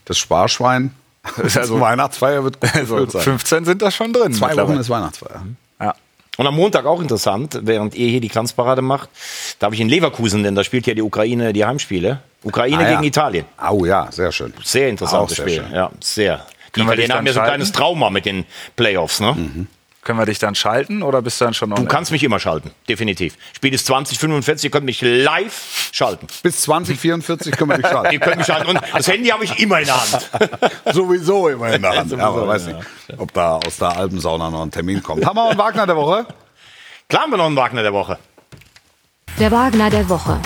das 0.05 0.18
Sparschwein, 0.18 0.91
Also- 1.55 1.80
Weihnachtsfeier 1.80 2.43
wird 2.43 2.59
gut 2.59 2.76
Also 2.76 3.05
sein. 3.09 3.22
15 3.22 3.65
sind 3.65 3.82
da 3.82 3.91
schon 3.91 4.11
drin. 4.13 4.34
Zwei 4.34 4.55
Wochen 4.57 4.78
ist 4.78 4.89
Weihnachtsfeier. 4.89 5.43
Ja. 5.45 5.45
Und 6.38 6.46
am 6.48 6.56
Montag 6.56 6.86
auch 6.86 7.02
interessant, 7.02 7.60
während 7.64 7.96
ihr 7.96 8.08
hier 8.08 8.22
die 8.22 8.28
Glanzparade 8.28 8.82
macht, 8.82 9.10
darf 9.60 9.74
ich 9.74 9.80
in 9.80 9.90
Leverkusen, 9.90 10.44
denn 10.44 10.56
da 10.56 10.64
spielt 10.64 10.86
ja 10.88 10.94
die 10.94 11.02
Ukraine 11.02 11.52
die 11.52 11.66
Heimspiele. 11.66 12.20
Ukraine 12.44 12.78
Ah, 12.78 12.82
ja. 12.84 12.90
gegen 12.92 13.04
Italien. 13.04 13.46
Oh 13.72 13.86
ja, 13.86 14.08
sehr 14.12 14.32
schön. 14.32 14.54
Sehr 14.64 14.90
interessantes 14.90 15.38
Spiel. 15.38 15.64
schön. 15.64 15.74
Ja, 15.74 15.92
sehr. 16.00 16.46
Die 16.76 16.82
Italiener 16.82 17.16
haben 17.16 17.26
ja 17.26 17.34
so 17.34 17.40
ein 17.40 17.48
kleines 17.48 17.72
Trauma 17.72 18.10
mit 18.12 18.26
den 18.26 18.46
Playoffs, 18.76 19.20
ne? 19.20 19.36
Können 20.08 20.20
wir 20.20 20.26
dich 20.26 20.39
dann 20.39 20.55
schalten 20.55 21.03
oder 21.03 21.22
bist 21.22 21.41
du 21.41 21.43
dann 21.43 21.53
schon 21.53 21.70
Du 21.70 21.76
online? 21.76 21.89
kannst 21.93 22.12
mich 22.14 22.24
immer 22.24 22.39
schalten, 22.39 22.72
definitiv. 22.88 23.36
Spiel 23.53 23.74
ist 23.74 23.86
2045, 23.88 24.64
ihr 24.64 24.72
könnt 24.72 24.86
mich 24.86 25.01
live 25.01 25.89
schalten. 25.91 26.28
Bis 26.43 26.62
2044 26.62 27.51
können 27.58 27.72
wir 27.72 27.76
dich 27.76 27.86
Ihr 27.88 27.91
schalten. 27.91 28.20
könnt 28.22 28.38
mich 28.38 28.45
schalten 28.45 28.68
und 28.70 28.80
das 28.95 29.05
Handy 29.10 29.28
habe 29.28 29.43
ich 29.43 29.60
immer 29.60 29.82
in 29.82 29.86
der 29.88 29.99
Hand. 30.01 30.30
Sowieso 30.93 31.49
immer 31.49 31.74
in 31.74 31.82
der 31.82 31.97
Hand. 31.97 32.10
Ja, 32.14 32.20
aber 32.20 32.47
weiß 32.47 32.68
nicht, 32.68 32.80
ob 33.18 33.34
da 33.34 33.58
aus 33.58 33.80
der 33.80 33.97
Alpensauna 33.97 34.49
noch 34.49 34.62
ein 34.62 34.72
Termin 34.72 35.03
kommt. 35.03 35.26
Hammer 35.26 35.49
und 35.49 35.58
Wagner 35.58 35.86
der 35.86 35.97
Woche. 35.97 36.26
Klar 37.10 37.24
haben 37.24 37.32
wir 37.32 37.38
noch 37.38 37.47
einen 37.47 37.58
Wagner 37.58 37.84
der 37.84 37.91
Woche. 37.91 38.18
Der 39.38 39.51
Wagner 39.51 39.89
der 39.89 40.08
Woche. 40.08 40.39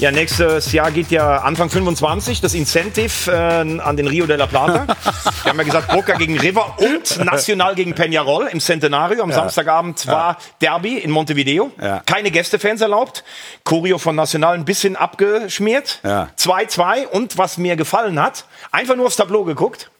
Ja, 0.00 0.10
nächstes 0.10 0.72
Jahr 0.72 0.90
geht 0.90 1.10
ja 1.10 1.38
Anfang 1.38 1.70
25 1.70 2.40
das 2.40 2.52
Incentive 2.54 3.30
äh, 3.30 3.80
an 3.80 3.96
den 3.96 4.06
Rio 4.06 4.26
de 4.26 4.36
la 4.36 4.46
Plata. 4.46 4.86
Wir 5.44 5.50
haben 5.50 5.58
ja 5.58 5.64
gesagt, 5.64 5.88
Boca 5.92 6.14
gegen 6.16 6.38
River 6.38 6.76
und 6.78 7.24
Nacional 7.24 7.74
gegen 7.74 7.94
Peñarol 7.94 8.46
im 8.46 8.60
Centenario. 8.60 9.22
Am 9.22 9.30
Ja. 9.30 9.36
Samstagabend 9.36 10.06
war 10.06 10.36
Derby 10.60 10.98
in 10.98 11.10
Montevideo. 11.10 11.70
Ja. 11.80 12.02
Keine 12.04 12.30
Gästefans 12.30 12.80
erlaubt. 12.80 13.24
Choreo 13.64 13.98
von 13.98 14.16
Nacional 14.16 14.54
ein 14.54 14.64
bisschen 14.64 14.96
abgeschmiert. 14.96 16.00
Ja. 16.02 16.28
2-2 16.38 17.06
und 17.06 17.38
was 17.38 17.56
mir 17.56 17.76
gefallen 17.76 18.20
hat, 18.20 18.44
einfach 18.72 18.96
nur 18.96 19.06
aufs 19.06 19.16
Tableau 19.16 19.44
geguckt. 19.44 19.90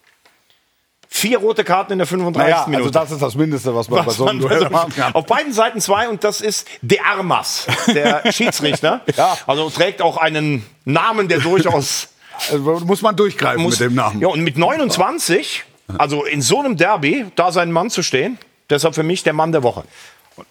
Vier 1.07 1.37
rote 1.39 1.63
Karten 1.63 1.93
in 1.93 1.99
der 1.99 2.07
35. 2.07 2.51
Naja, 2.51 2.65
Minute. 2.67 2.79
also 2.87 2.89
das 2.99 3.11
ist 3.11 3.21
das 3.21 3.35
Mindeste, 3.35 3.73
was 3.75 3.89
man 3.89 3.99
bei 4.01 4.05
Was 4.07 4.17
so 4.17 4.25
einem 4.27 4.39
bei 4.41 4.47
Duell 4.49 4.59
so- 4.63 4.69
machen 4.69 4.93
kann. 4.95 5.13
Auf 5.15 5.25
beiden 5.25 5.53
Seiten 5.53 5.79
zwei 5.81 6.09
und 6.09 6.23
das 6.23 6.41
ist 6.41 6.67
De 6.81 6.99
Armas, 6.99 7.67
der 7.87 8.23
Schiedsrichter. 8.31 9.01
Ja. 9.15 9.37
Also 9.47 9.69
trägt 9.69 10.01
auch 10.01 10.17
einen 10.17 10.65
Namen, 10.85 11.27
der 11.27 11.39
durchaus 11.39 12.09
Also 12.51 12.81
muss 12.85 13.01
man 13.01 13.15
durchgreifen 13.15 13.63
muss. 13.63 13.79
mit 13.79 13.89
dem 13.91 13.95
Namen. 13.95 14.19
Ja, 14.19 14.27
und 14.27 14.41
mit 14.41 14.57
29, 14.57 15.63
also 15.97 16.25
in 16.25 16.41
so 16.41 16.59
einem 16.59 16.75
Derby, 16.75 17.27
da 17.37 17.53
seinen 17.53 17.71
Mann 17.71 17.89
zu 17.89 18.03
stehen, 18.03 18.37
deshalb 18.69 18.93
für 18.93 19.03
mich 19.03 19.23
der 19.23 19.31
Mann 19.31 19.53
der 19.53 19.63
Woche. 19.63 19.83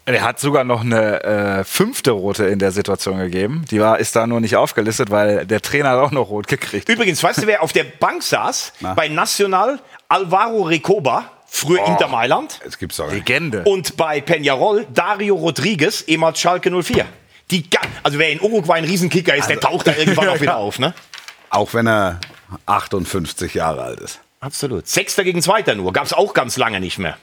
Er 0.07 0.23
hat 0.23 0.41
sogar 0.41 0.65
noch 0.65 0.81
eine 0.81 1.23
äh, 1.25 1.65
fünfte 1.65 2.13
rote 2.13 2.47
in 2.47 2.59
der 2.59 2.71
Situation 2.73 3.19
gegeben. 3.19 3.67
Die 3.71 3.81
war, 3.83 3.99
ist 3.99 4.17
da 4.17 4.27
nur 4.27 4.41
nicht 4.41 4.57
aufgelistet, 4.57 5.11
weil 5.11 5.45
der 5.45 5.61
Trainer 5.61 5.91
hat 5.91 5.99
auch 5.99 6.11
noch 6.11 6.31
rot 6.31 6.47
gekriegt. 6.47 6.89
Übrigens, 6.89 7.23
weißt 7.23 7.43
du, 7.43 7.47
wer 7.47 7.63
auf 7.63 7.75
der 7.75 7.85
Bank 7.85 8.23
saß? 8.23 8.73
Bei 8.97 9.09
Nacional 9.09 9.79
Alvaro 10.15 10.63
Recoba, 10.63 11.29
früher 11.49 11.83
Oh. 11.85 11.91
Inter 11.91 12.07
Mailand. 12.07 12.61
Jetzt 12.63 12.79
gibt's 12.79 12.99
nicht. 13.01 13.11
Legende. 13.11 13.65
Und 13.65 13.97
bei 13.97 14.21
Peñarol 14.21 14.87
Dario 14.95 15.35
Rodriguez, 15.35 16.03
ehemals 16.07 16.39
Schalke 16.39 16.71
04. 16.71 17.05
Die, 17.51 17.69
also 18.05 18.19
wer 18.21 18.31
in 18.31 18.41
Uruguay 18.41 18.79
ein 18.79 18.85
Riesenkicker 18.85 19.35
ist, 19.35 19.49
der 19.49 19.59
taucht 19.59 19.89
da 19.89 19.97
irgendwann 19.97 20.29
auch 20.29 20.41
wieder 20.41 20.57
auf, 20.67 20.79
ne? 20.79 20.95
Auch 21.51 21.75
wenn 21.75 21.89
er 21.89 22.21
58 22.67 23.55
Jahre 23.55 23.83
alt 23.83 23.99
ist. 24.01 24.21
Absolut. 24.39 24.87
Sechster 24.87 25.25
gegen 25.25 25.43
Zweiter 25.43 25.75
nur. 25.75 25.93
Gab 25.93 26.05
es 26.05 26.13
auch 26.13 26.33
ganz 26.33 26.57
lange 26.59 26.79
nicht 26.79 26.99
mehr. 26.99 27.17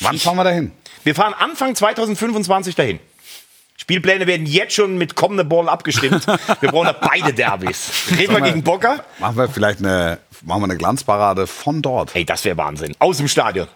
Wann 0.00 0.18
fahren 0.18 0.36
wir 0.36 0.44
dahin? 0.44 0.72
Wir 1.02 1.14
fahren 1.14 1.34
Anfang 1.34 1.74
2025 1.74 2.74
dahin. 2.74 3.00
Spielpläne 3.76 4.26
werden 4.26 4.46
jetzt 4.46 4.74
schon 4.74 4.96
mit 4.96 5.14
kommende 5.16 5.44
Ball 5.44 5.68
abgestimmt. 5.68 6.26
Wir 6.60 6.70
brauchen 6.70 6.86
ja 6.86 6.92
beide 6.92 7.32
Derbys. 7.34 7.90
Reden 8.16 8.34
wir 8.34 8.40
gegen 8.40 8.62
Bocker? 8.62 9.04
Machen 9.18 9.36
wir 9.36 9.48
vielleicht 9.48 9.80
eine, 9.80 10.18
machen 10.42 10.62
wir 10.62 10.64
eine 10.66 10.76
Glanzparade 10.76 11.46
von 11.46 11.82
dort. 11.82 12.14
Ey, 12.14 12.24
das 12.24 12.44
wäre 12.44 12.56
Wahnsinn. 12.56 12.94
Aus 12.98 13.18
dem 13.18 13.28
Stadion. 13.28 13.66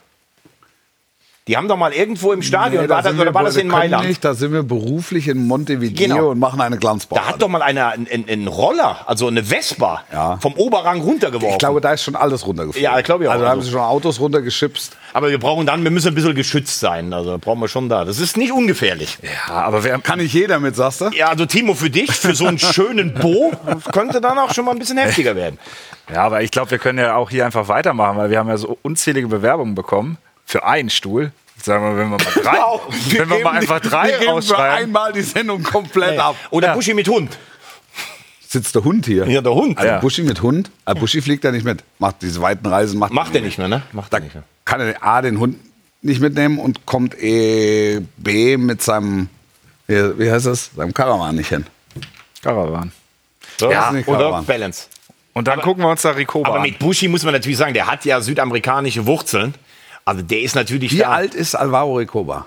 Die 1.49 1.57
haben 1.57 1.67
doch 1.67 1.77
mal 1.79 1.93
irgendwo 1.93 2.33
im 2.33 2.43
Stadion, 2.43 2.85
Nee, 2.85 2.89
war 2.91 2.99
da 2.99 3.03
das, 3.03 3.11
sind 3.13 3.21
oder 3.21 3.31
wir- 3.31 3.35
war 3.35 3.43
das 3.43 3.57
in 3.57 3.69
Mailand? 3.69 4.07
Nicht, 4.07 4.25
da 4.25 4.35
sind 4.35 4.53
wir 4.53 4.63
beruflich 4.63 5.27
in 5.29 5.47
Montevideo 5.47 6.07
Genau. 6.09 6.29
und 6.29 6.39
machen 6.39 6.61
eine 6.61 6.77
Da 6.77 6.81
Glanzparade. 6.81 7.27
hat 7.27 7.43
doch 7.43 7.49
mal 7.49 7.63
einer 7.63 7.89
einen, 7.89 8.07
einen, 8.29 8.47
Roller, 8.49 8.99
also 9.07 9.27
eine 9.27 9.43
Vespa, 9.43 10.03
Ja. 10.13 10.37
vom 10.41 10.53
Oberrang 10.55 11.01
runtergeworfen. 11.01 11.49
ich 11.55 11.59
glaube, 11.59 11.81
da 11.81 11.93
ist 11.95 12.03
schon 12.05 12.15
alles 12.17 12.47
runtergefallen. 12.47 12.85
Ja, 12.85 12.99
ich 12.99 13.05
glaube 13.05 13.25
ich 13.25 13.29
auch. 13.29 13.33
Also 13.33 13.45
da 13.45 13.51
haben 13.51 13.59
Also- 13.61 13.71
sie 13.71 13.73
schon 13.73 13.83
Autos 13.83 14.21
runtergeschipst. 14.21 14.97
Aber 15.15 15.31
wir 15.31 15.39
brauchen 15.41 15.65
dann, 15.65 15.83
wir 15.83 15.91
müssen 15.91 16.09
ein 16.09 16.15
bisschen 16.15 16.35
geschützt 16.35 16.81
sein. 16.81 17.13
Also 17.15 17.39
brauchen 17.39 17.61
wir 17.61 17.69
schon 17.69 17.89
da. 17.89 18.05
Das 18.05 18.21
ist 18.21 18.37
nicht 18.37 18.53
ungefährlich. 18.53 19.17
Ja, 19.49 19.55
aber 19.55 19.83
wer, 19.83 19.99
Kann 19.99 20.19
nicht 20.19 20.35
jeder 20.35 20.61
mit, 20.61 20.77
sagst 20.77 21.01
du? 21.01 21.09
Ja, 21.15 21.29
also 21.29 21.47
Timo, 21.47 21.73
für 21.75 21.89
dich, 21.91 22.11
für 22.13 22.35
so 22.35 22.47
einen 22.47 22.59
schönen 22.59 23.15
Bo, 23.15 23.53
könnte 23.93 24.21
dann 24.21 24.39
auch 24.39 24.53
schon 24.53 24.67
mal 24.67 24.73
ein 24.73 24.79
bisschen 24.79 24.99
heftiger 24.99 25.35
werden. 25.35 25.59
Ja, 26.13 26.25
aber 26.25 26.43
ich 26.43 26.51
glaube, 26.51 26.71
wir 26.71 26.79
können 26.79 26.99
ja 26.99 27.17
auch 27.17 27.31
hier 27.31 27.47
einfach 27.47 27.69
weitermachen, 27.69 28.17
weil 28.19 28.31
wir 28.31 28.39
haben 28.39 28.49
ja 28.49 28.57
so 28.59 28.79
unzählige 28.83 29.29
Bewerbungen 29.29 29.75
bekommen 29.75 30.19
für 30.49 30.65
einen 30.65 30.89
Stuhl. 30.91 31.31
Sagen 31.63 31.85
wir, 31.85 31.97
wenn 31.99 32.09
wir 32.11 32.17
mal 32.19 32.43
drei, 32.43 32.57
Wow. 32.59 32.81
wenn 33.11 33.29
wir 33.31 33.39
mal 33.45 33.51
einfach 33.59 33.83
wir 33.83 33.91
drei 33.91 34.11
geben 34.13 34.23
für 34.25 34.33
ausschreiben. 34.33 34.85
einmal 34.87 35.13
die 35.13 35.23
Sendung 35.23 35.63
komplett 35.63 36.19
ab. 36.19 36.37
Oder 36.51 36.73
Buschi 36.75 36.95
mit 36.95 37.07
Hund. 37.09 37.37
Sitzt 38.49 38.75
der 38.75 38.83
Hund 38.85 39.05
hier? 39.05 39.29
Ja, 39.29 39.41
der 39.43 39.53
Hund. 39.53 39.77
Also 39.77 39.89
Ja. 39.91 39.99
Buschi 39.99 40.23
mit 40.23 40.41
Hund? 40.41 40.71
Ah, 40.87 40.95
Buschi 40.95 41.21
fliegt 41.21 41.45
ja 41.45 41.51
nicht 41.53 41.65
mit. 41.65 41.85
Macht 41.99 42.23
diese 42.23 42.41
weiten 42.41 42.65
Reisen. 42.67 42.99
Macht, 42.99 43.13
Macht 43.13 43.35
er 43.35 43.43
nicht 43.43 43.59
mehr, 43.59 43.69
ne? 43.69 43.83
Macht 43.93 44.13
er 44.15 44.21
nicht 44.21 44.35
mehr. 44.35 44.45
kann 44.65 44.81
er 44.81 45.03
A, 45.05 45.21
den 45.21 45.39
Hund 45.39 45.57
nicht 46.01 46.21
mitnehmen 46.21 46.59
und 46.59 46.87
kommt 46.87 47.21
eh 47.21 48.01
B 48.17 48.57
mit 48.57 48.81
seinem, 48.81 49.29
wie, 49.87 50.19
wie 50.19 50.31
heißt 50.31 50.47
das, 50.47 50.71
seinem 50.75 50.95
Karawan 50.95 51.35
nicht 51.35 51.49
hin. 51.49 51.67
Karawan. 52.43 52.93
So, 53.59 53.71
Ja, 53.71 53.91
nicht 53.93 54.07
oder 54.09 54.19
Karawan. 54.19 54.47
Balance. 54.47 54.87
Und 55.35 55.47
dann 55.49 55.61
gucken 55.61 55.83
wir 55.85 55.91
uns 55.91 56.03
da 56.03 56.11
Ricoba 56.11 56.49
Aber 56.49 56.57
an. 56.59 56.63
mit 56.63 56.79
Buschi 56.79 57.09
muss 57.09 57.25
man 57.25 57.35
natürlich 57.35 57.59
sagen, 57.59 57.75
der 57.75 57.87
hat 57.87 58.05
ja 58.05 58.21
südamerikanische 58.21 59.05
Wurzeln. 59.07 59.55
Also 60.09 60.23
der 60.23 60.41
ist 60.41 60.55
natürlich 60.55 60.93
Wie 60.93 60.99
da. 60.99 61.11
alt 61.11 61.35
ist 61.35 61.55
Alvaro 61.55 61.97
Recoba? 61.97 62.47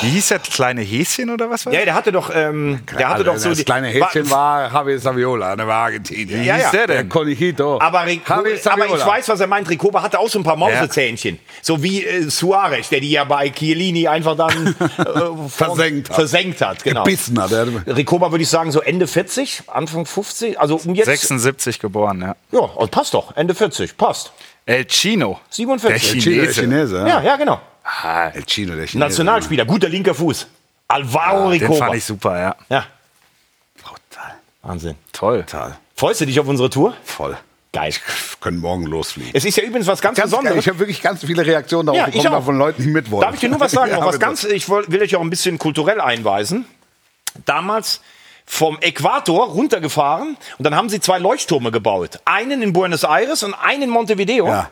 Wie 0.00 0.08
hieß 0.10 0.28
der 0.28 0.38
kleine 0.40 0.82
Häschen 0.82 1.30
oder 1.30 1.48
was 1.48 1.64
war 1.64 1.72
Ja, 1.72 1.84
der 1.84 1.94
hatte 1.94 2.10
doch, 2.12 2.30
ähm, 2.34 2.80
der 2.98 3.08
hatte 3.08 3.22
doch 3.24 3.36
so 3.36 3.50
das 3.50 3.58
die- 3.58 3.64
kleine 3.64 3.86
Häschen 3.88 4.28
war 4.28 4.70
Javier 4.72 4.98
Saviola, 4.98 5.54
der 5.56 5.66
war 5.66 5.84
Argentinier. 5.84 6.42
Ja, 6.42 6.56
ja. 6.58 6.70
der 6.70 6.86
Der 6.86 6.96
denn? 6.98 7.08
Conejito. 7.08 7.80
Aber, 7.80 8.00
aber 8.00 8.08
ich 8.10 8.20
weiß, 8.26 9.28
was 9.28 9.40
er 9.40 9.46
meint. 9.46 9.68
Ricoba 9.70 10.02
hatte 10.02 10.18
auch 10.18 10.28
so 10.28 10.38
ein 10.40 10.42
paar 10.44 10.56
Mausezähnchen. 10.56 11.38
So 11.62 11.82
wie 11.82 12.04
äh, 12.04 12.28
Suarez, 12.28 12.88
der 12.88 13.00
die 13.00 13.10
ja 13.12 13.24
bei 13.24 13.48
Chiellini 13.50 14.08
einfach 14.08 14.36
dann 14.36 14.74
äh, 14.98 15.48
Versenkt 15.48 16.08
hat. 16.10 16.14
versenkt 16.16 16.60
hat. 16.60 16.82
Genau. 16.84 17.04
Gebissen 17.04 17.40
hat 17.40 17.52
er. 17.52 17.66
Ricoba 17.96 18.30
würde 18.32 18.42
ich 18.42 18.50
sagen 18.50 18.72
so 18.72 18.80
Ende 18.82 19.06
40, 19.06 19.62
Anfang 19.68 20.04
50. 20.06 20.58
Also 20.60 20.80
um 20.84 20.94
jetzt. 20.94 21.06
76 21.06 21.78
geboren, 21.78 22.20
ja. 22.20 22.36
Ja, 22.52 22.68
also 22.76 22.88
passt 22.88 23.14
doch. 23.14 23.36
Ende 23.36 23.54
40, 23.54 23.96
passt. 23.96 24.32
El 24.66 24.86
Chino. 24.86 25.40
47. 25.50 26.12
Der 26.12 26.20
Chinese. 26.20 26.60
Chinese. 26.60 26.96
Ja, 27.06 27.22
ja, 27.22 27.36
genau. 27.36 27.60
Ah, 27.84 28.28
El 28.28 28.44
Chino, 28.44 28.74
der 28.74 28.86
Chinese. 28.86 28.98
Nationalspieler, 28.98 29.64
guter 29.64 29.88
linker 29.88 30.14
Fuß. 30.14 30.46
Alvaro 30.88 31.50
den 31.50 31.60
Ricoba. 31.60 31.86
fand 31.86 31.96
ich 31.96 32.04
super, 32.04 32.38
ja. 32.38 32.56
Ja, 32.68 32.86
Brutal. 33.82 34.34
Wahnsinn. 34.62 34.96
Toll. 35.12 35.42
Total. 35.42 35.76
Freust 35.96 36.20
du 36.20 36.26
dich 36.26 36.38
auf 36.40 36.46
unsere 36.48 36.70
Tour? 36.70 36.94
Voll. 37.04 37.36
Geil. 37.72 37.92
Können 38.40 38.58
morgen 38.58 38.86
losfliegen. 38.86 39.32
Es 39.34 39.44
ist 39.44 39.56
ja 39.56 39.64
übrigens 39.64 39.86
was 39.88 40.00
ganz, 40.00 40.16
Ganz 40.16 40.30
geil. 40.30 40.40
Besonderes. 40.40 40.64
Ich 40.64 40.68
habe 40.68 40.78
wirklich 40.78 41.02
ganz 41.02 41.24
viele 41.24 41.44
Reaktionen 41.44 41.86
darauf 41.86 42.00
Ja, 42.00 42.08
ich 42.08 42.22
bekommen, 42.22 42.44
von 42.44 42.56
Leuten, 42.56 42.82
die 42.82 42.88
mit 42.88 43.10
wollen. 43.10 43.22
Darf 43.22 43.34
ich 43.34 43.40
dir 43.40 43.48
nur 43.48 43.58
was 43.60 43.72
sagen? 43.72 43.90
Ja, 43.98 44.04
was 44.04 44.20
ganz, 44.20 44.44
ich 44.44 44.68
will 44.68 45.02
euch 45.02 45.16
auch 45.16 45.20
ein 45.20 45.30
bisschen 45.30 45.58
kulturell 45.58 46.00
einweisen. 46.00 46.66
Damals 47.44 48.00
vom 48.46 48.78
Äquator 48.80 49.46
runtergefahren 49.48 50.36
und 50.58 50.64
dann 50.64 50.74
haben 50.74 50.88
sie 50.88 51.00
zwei 51.00 51.18
Leuchttürme 51.18 51.70
gebaut. 51.70 52.20
Einen 52.24 52.62
in 52.62 52.72
Buenos 52.72 53.02
Aires 53.04 53.42
und 53.42 53.54
einen 53.54 53.84
in 53.84 53.90
Montevideo. 53.90 54.46
Ja. 54.46 54.70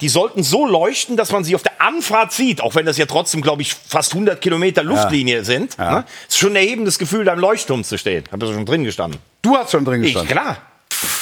Die 0.00 0.08
sollten 0.08 0.42
so 0.42 0.66
leuchten, 0.66 1.16
dass 1.16 1.32
man 1.32 1.42
sie 1.42 1.54
auf 1.54 1.62
der 1.62 1.80
Anfahrt 1.80 2.32
sieht, 2.32 2.60
auch 2.60 2.74
wenn 2.74 2.84
das 2.86 2.98
ja 2.98 3.06
trotzdem, 3.06 3.40
glaube 3.40 3.62
ich, 3.62 3.74
fast 3.74 4.12
100 4.12 4.40
Kilometer 4.40 4.82
Luftlinie 4.82 5.44
sind. 5.44 5.76
Ja. 5.78 5.90
Ne? 6.00 6.04
Ist 6.28 6.38
schon 6.38 6.50
ein 6.52 6.56
erhebendes 6.56 6.98
Gefühl, 6.98 7.24
da 7.24 7.32
im 7.32 7.38
Leuchtturm 7.40 7.82
zu 7.82 7.96
stehen. 7.98 8.24
Hab 8.30 8.40
da 8.40 8.46
schon 8.46 8.66
drin 8.66 8.84
gestanden. 8.84 9.20
Du 9.42 9.56
hast 9.56 9.70
schon 9.72 9.84
drin 9.84 10.02
Ich, 10.04 10.12
gestanden. 10.14 10.36
klar. 10.36 10.56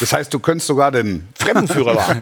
Das 0.01 0.13
heißt, 0.13 0.33
du 0.35 0.39
könntest 0.39 0.67
sogar 0.67 0.91
den 0.91 1.29
Fremdenführer 1.39 1.97
war. 1.97 2.17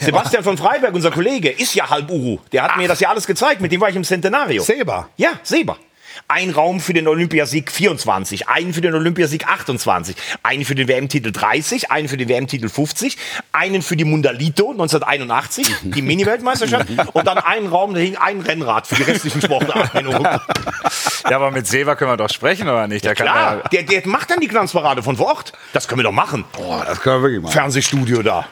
Sebastian 0.00 0.42
von 0.44 0.56
Freiberg, 0.56 0.94
unser 0.94 1.10
Kollege, 1.10 1.50
ist 1.50 1.74
ja 1.74 1.88
halb 1.90 2.10
Uru. 2.10 2.38
Der 2.52 2.62
hat 2.62 2.76
mir 2.76 2.88
das 2.88 3.00
ja 3.00 3.10
alles 3.10 3.26
gezeigt. 3.26 3.60
Mit 3.60 3.72
dem 3.72 3.80
war 3.80 3.88
ich 3.88 3.96
im 3.96 4.04
Centenario. 4.04 4.62
Seba. 4.62 5.08
Ja, 5.16 5.30
Seba. 5.42 5.76
Ein 6.28 6.50
Raum 6.50 6.80
für 6.80 6.92
den 6.92 7.08
Olympiasieg 7.08 7.70
24, 7.70 8.48
einen 8.48 8.72
für 8.72 8.80
den 8.80 8.94
Olympiasieg 8.94 9.46
28, 9.46 10.16
einen 10.42 10.64
für 10.64 10.74
den 10.74 10.88
WM-Titel 10.88 11.32
30, 11.32 11.90
einen 11.90 12.08
für 12.08 12.16
den 12.16 12.28
WM-Titel 12.28 12.68
50, 12.68 13.16
einen 13.52 13.82
für 13.82 13.96
die 13.96 14.04
Mundialito 14.04 14.70
1981, 14.70 15.66
die 15.82 16.02
Mini-Weltmeisterschaft, 16.02 16.86
und 17.12 17.26
dann 17.26 17.38
einen 17.38 17.66
Raum, 17.66 17.94
da 17.94 18.00
hing 18.00 18.16
ein 18.16 18.40
Rennrad 18.40 18.86
für 18.86 18.94
die 18.96 19.02
restlichen 19.02 19.40
Sportarten. 19.42 20.08
Ja, 21.30 21.36
aber 21.36 21.50
mit 21.50 21.66
Seva 21.66 21.94
können 21.96 22.10
wir 22.10 22.16
doch 22.18 22.28
sprechen, 22.28 22.68
oder 22.68 22.86
nicht? 22.86 23.02
Der 23.04 23.14
kann 23.14 23.26
Klar, 23.26 23.56
ja- 23.56 23.68
der, 23.70 23.82
der 23.84 24.06
macht 24.06 24.30
dann 24.30 24.40
die 24.40 24.46
Glanzparade 24.48 25.02
von 25.02 25.16
vor 25.16 25.28
Ort. 25.28 25.52
Das 25.72 25.88
können 25.88 26.00
wir 26.00 26.04
doch 26.04 26.12
machen. 26.12 26.44
Boah, 26.52 26.84
das 26.84 27.00
können 27.00 27.16
wir 27.16 27.22
wirklich 27.22 27.42
machen. 27.42 27.52
Fernsehstudio 27.54 28.22
da. 28.22 28.46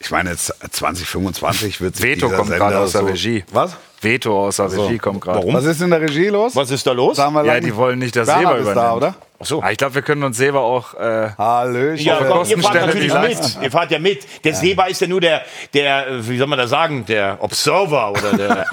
Ich 0.00 0.10
meine, 0.10 0.30
jetzt 0.30 0.54
2025 0.70 1.80
wird 1.82 1.96
sich 1.96 2.04
Veto 2.04 2.26
dieser 2.26 2.36
kommt 2.38 2.48
gerade 2.50 2.62
Sender 2.70 2.80
aus 2.80 2.92
der 2.92 3.00
so- 3.02 3.06
Regie. 3.08 3.44
Was? 3.52 3.76
Veto 4.02 4.46
aus 4.46 4.56
der 4.56 4.70
Regie 4.72 4.98
kommt 4.98 5.20
gerade. 5.20 5.38
Warum? 5.38 5.54
Was 5.54 5.64
ist 5.64 5.80
in 5.80 5.90
der 5.90 6.00
Regie 6.00 6.28
los? 6.28 6.56
Was 6.56 6.70
ist 6.70 6.86
da 6.86 6.92
los? 6.92 7.16
Sagen 7.16 7.34
wir 7.34 7.44
Ja, 7.44 7.60
die 7.60 7.74
wollen 7.76 7.98
nicht, 7.98 8.16
dass 8.16 8.26
Bernhard 8.26 8.56
ist 8.56 8.62
übernimmt. 8.62 8.76
da, 8.84 8.94
oder? 8.94 9.14
Ach 9.40 9.46
so. 9.46 9.62
Ah, 9.62 9.70
ich 9.70 9.78
glaube, 9.78 9.94
wir 9.96 10.02
können 10.02 10.22
uns 10.22 10.36
Seba 10.36 10.58
auch. 10.60 10.94
Äh, 10.94 11.30
Hallöchen. 11.38 12.04
Ja, 12.06 12.18
komm, 12.28 12.46
ihr 12.46 12.58
fahrt 12.58 12.74
natürlich 12.74 13.12
mit. 13.14 13.58
Ihr 13.62 13.70
fahrt 13.70 13.90
ja 13.90 13.98
mit. 13.98 14.26
Der 14.44 14.54
Seba 14.54 14.84
ist 14.86 15.00
ja 15.00 15.06
nur 15.08 15.20
der, 15.20 15.42
der, 15.74 16.06
äh, 16.08 16.28
wie 16.28 16.38
soll 16.38 16.46
man 16.46 16.58
das 16.58 16.70
sagen, 16.70 17.04
der 17.06 17.38
Observer 17.40 18.10
oder 18.12 18.36
der, 18.36 18.60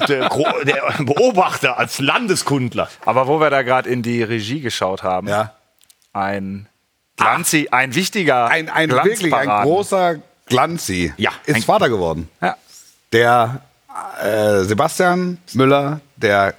äh, 0.00 0.06
der, 0.08 0.28
der 0.64 1.04
Beobachter 1.04 1.78
als 1.78 1.98
Landeskundler. 2.00 2.88
aber 3.04 3.26
wo 3.28 3.38
wir 3.40 3.50
da 3.50 3.62
gerade 3.62 3.88
in 3.88 4.02
die 4.02 4.22
Regie 4.22 4.60
geschaut 4.60 5.02
haben, 5.02 5.28
Ja. 5.28 5.52
ein 6.12 6.68
Glanzi, 7.16 7.68
ein 7.70 7.94
wichtiger 7.94 8.46
Ein, 8.48 8.68
ein 8.68 8.90
wirklich 8.90 9.32
ein 9.34 9.48
großer 9.48 10.16
Glanzi 10.46 11.12
Ja, 11.16 11.30
ist 11.46 11.56
ein- 11.56 11.62
Vater 11.62 11.88
geworden. 11.88 12.28
Ja. 12.42 12.56
Der 13.12 13.60
äh, 14.22 14.64
Sebastian 14.64 15.38
Müller, 15.54 16.00
der 16.16 16.54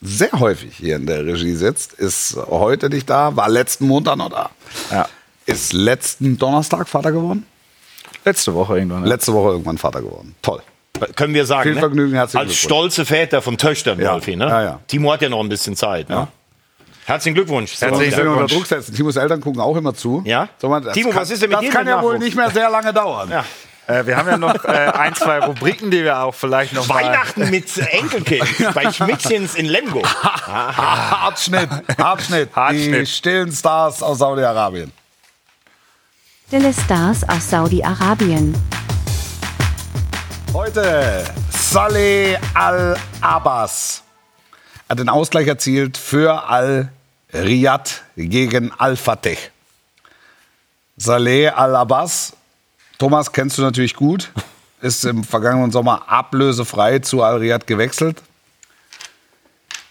sehr 0.00 0.32
häufig 0.32 0.76
hier 0.76 0.96
in 0.96 1.06
der 1.06 1.24
Regie 1.24 1.54
sitzt, 1.54 1.94
ist 1.94 2.36
heute 2.36 2.90
nicht 2.90 3.08
da, 3.08 3.36
war 3.36 3.48
letzten 3.48 3.86
Montag 3.86 4.16
noch 4.16 4.30
da. 4.30 4.50
Ja. 4.90 5.08
Ist 5.46 5.72
letzten 5.72 6.38
Donnerstag 6.38 6.88
Vater 6.88 7.12
geworden? 7.12 7.46
Letzte 8.24 8.54
Woche 8.54 8.78
irgendwann. 8.78 9.02
Ne? 9.02 9.08
Letzte 9.08 9.32
Woche 9.32 9.50
irgendwann 9.50 9.78
Vater 9.78 10.00
geworden. 10.00 10.34
Toll. 10.42 10.62
Können 11.16 11.34
wir 11.34 11.44
sagen. 11.44 11.64
Viel 11.64 11.74
ne? 11.74 11.80
Vergnügen, 11.80 12.14
herzlichen 12.14 12.38
Als 12.38 12.48
Glückwunsch. 12.50 12.64
stolze 12.64 13.04
Väter 13.04 13.42
von 13.42 13.58
Töchtern, 13.58 14.00
Ja. 14.00 14.12
Wolfi, 14.12 14.36
ne? 14.36 14.46
Ja, 14.46 14.62
ja. 14.62 14.80
Timo 14.86 15.12
hat 15.12 15.22
ja 15.22 15.28
noch 15.28 15.40
ein 15.40 15.48
bisschen 15.48 15.76
Zeit. 15.76 16.08
Ne? 16.08 16.28
Herzlichen 17.06 17.34
Glückwunsch. 17.34 17.74
Ich 17.74 17.80
will 17.82 18.24
ihn 18.24 18.28
unter 18.28 18.46
Druck 18.46 18.66
setzen. 18.66 18.94
Timos 18.94 19.16
Eltern 19.16 19.40
gucken 19.40 19.60
auch 19.60 19.76
immer 19.76 19.94
zu. 19.94 20.22
Ja? 20.24 20.48
Mal, 20.62 20.80
das 20.80 20.94
Timo, 20.94 21.10
kann, 21.10 21.20
was 21.20 21.30
ist 21.30 21.42
denn 21.42 21.50
mit 21.50 21.58
Das 21.58 21.64
dir 21.64 21.70
kann 21.70 21.86
ja 21.86 22.00
wohl 22.02 22.18
nicht 22.18 22.34
mehr 22.36 22.50
sehr 22.50 22.70
lange 22.70 22.92
dauern. 22.94 23.30
Ja. 23.30 23.44
Äh, 23.86 24.06
wir 24.06 24.16
haben 24.16 24.28
ja 24.28 24.38
noch 24.38 24.64
äh, 24.64 24.68
ein, 24.68 25.14
zwei 25.14 25.40
Rubriken, 25.40 25.90
die 25.90 26.04
wir 26.04 26.18
auch 26.20 26.34
vielleicht 26.34 26.72
noch 26.72 26.86
mal- 26.86 27.04
Weihnachten 27.04 27.50
mit 27.50 27.76
Enkelkind 27.76 28.46
bei 28.74 28.90
Schmidtchens 28.90 29.54
in 29.54 29.66
Lemgo. 29.66 30.02
Hartschnitt, 30.46 31.68
Hartschnitt. 31.98 32.50
Die 32.70 33.04
stillen 33.06 33.52
Stars 33.52 34.02
aus 34.02 34.18
Saudi-Arabien. 34.18 34.90
Stille 36.48 36.72
Stars 36.72 37.28
aus 37.28 37.50
Saudi-Arabien. 37.50 38.54
Heute 40.52 41.24
Saleh 41.50 42.38
Al-Abbas 42.54 44.02
hat 44.88 44.98
den 44.98 45.08
Ausgleich 45.08 45.48
erzielt 45.48 45.96
für 45.98 46.48
Al-Riyadh 46.48 48.02
gegen 48.16 48.72
Al-Fateh. 48.78 49.36
Saleh 50.96 51.48
Al-Abbas, 51.48 52.34
Thomas 52.98 53.32
kennst 53.32 53.58
du 53.58 53.62
natürlich 53.62 53.94
gut, 53.94 54.30
ist 54.80 55.04
im 55.04 55.24
vergangenen 55.24 55.70
Sommer 55.70 56.08
ablösefrei 56.08 57.00
zu 57.00 57.22
Al-Riyadh 57.22 57.66
gewechselt. 57.66 58.22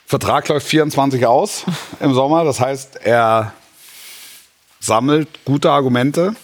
Vertrag 0.05 0.47
läuft 0.47 0.67
24 0.67 1.25
aus 1.25 1.63
im 1.99 2.13
Sommer, 2.13 2.43
das 2.43 2.59
heißt, 2.59 2.97
er 2.97 3.53
sammelt 4.79 5.27
gute 5.45 5.71
Argumente, 5.71 6.35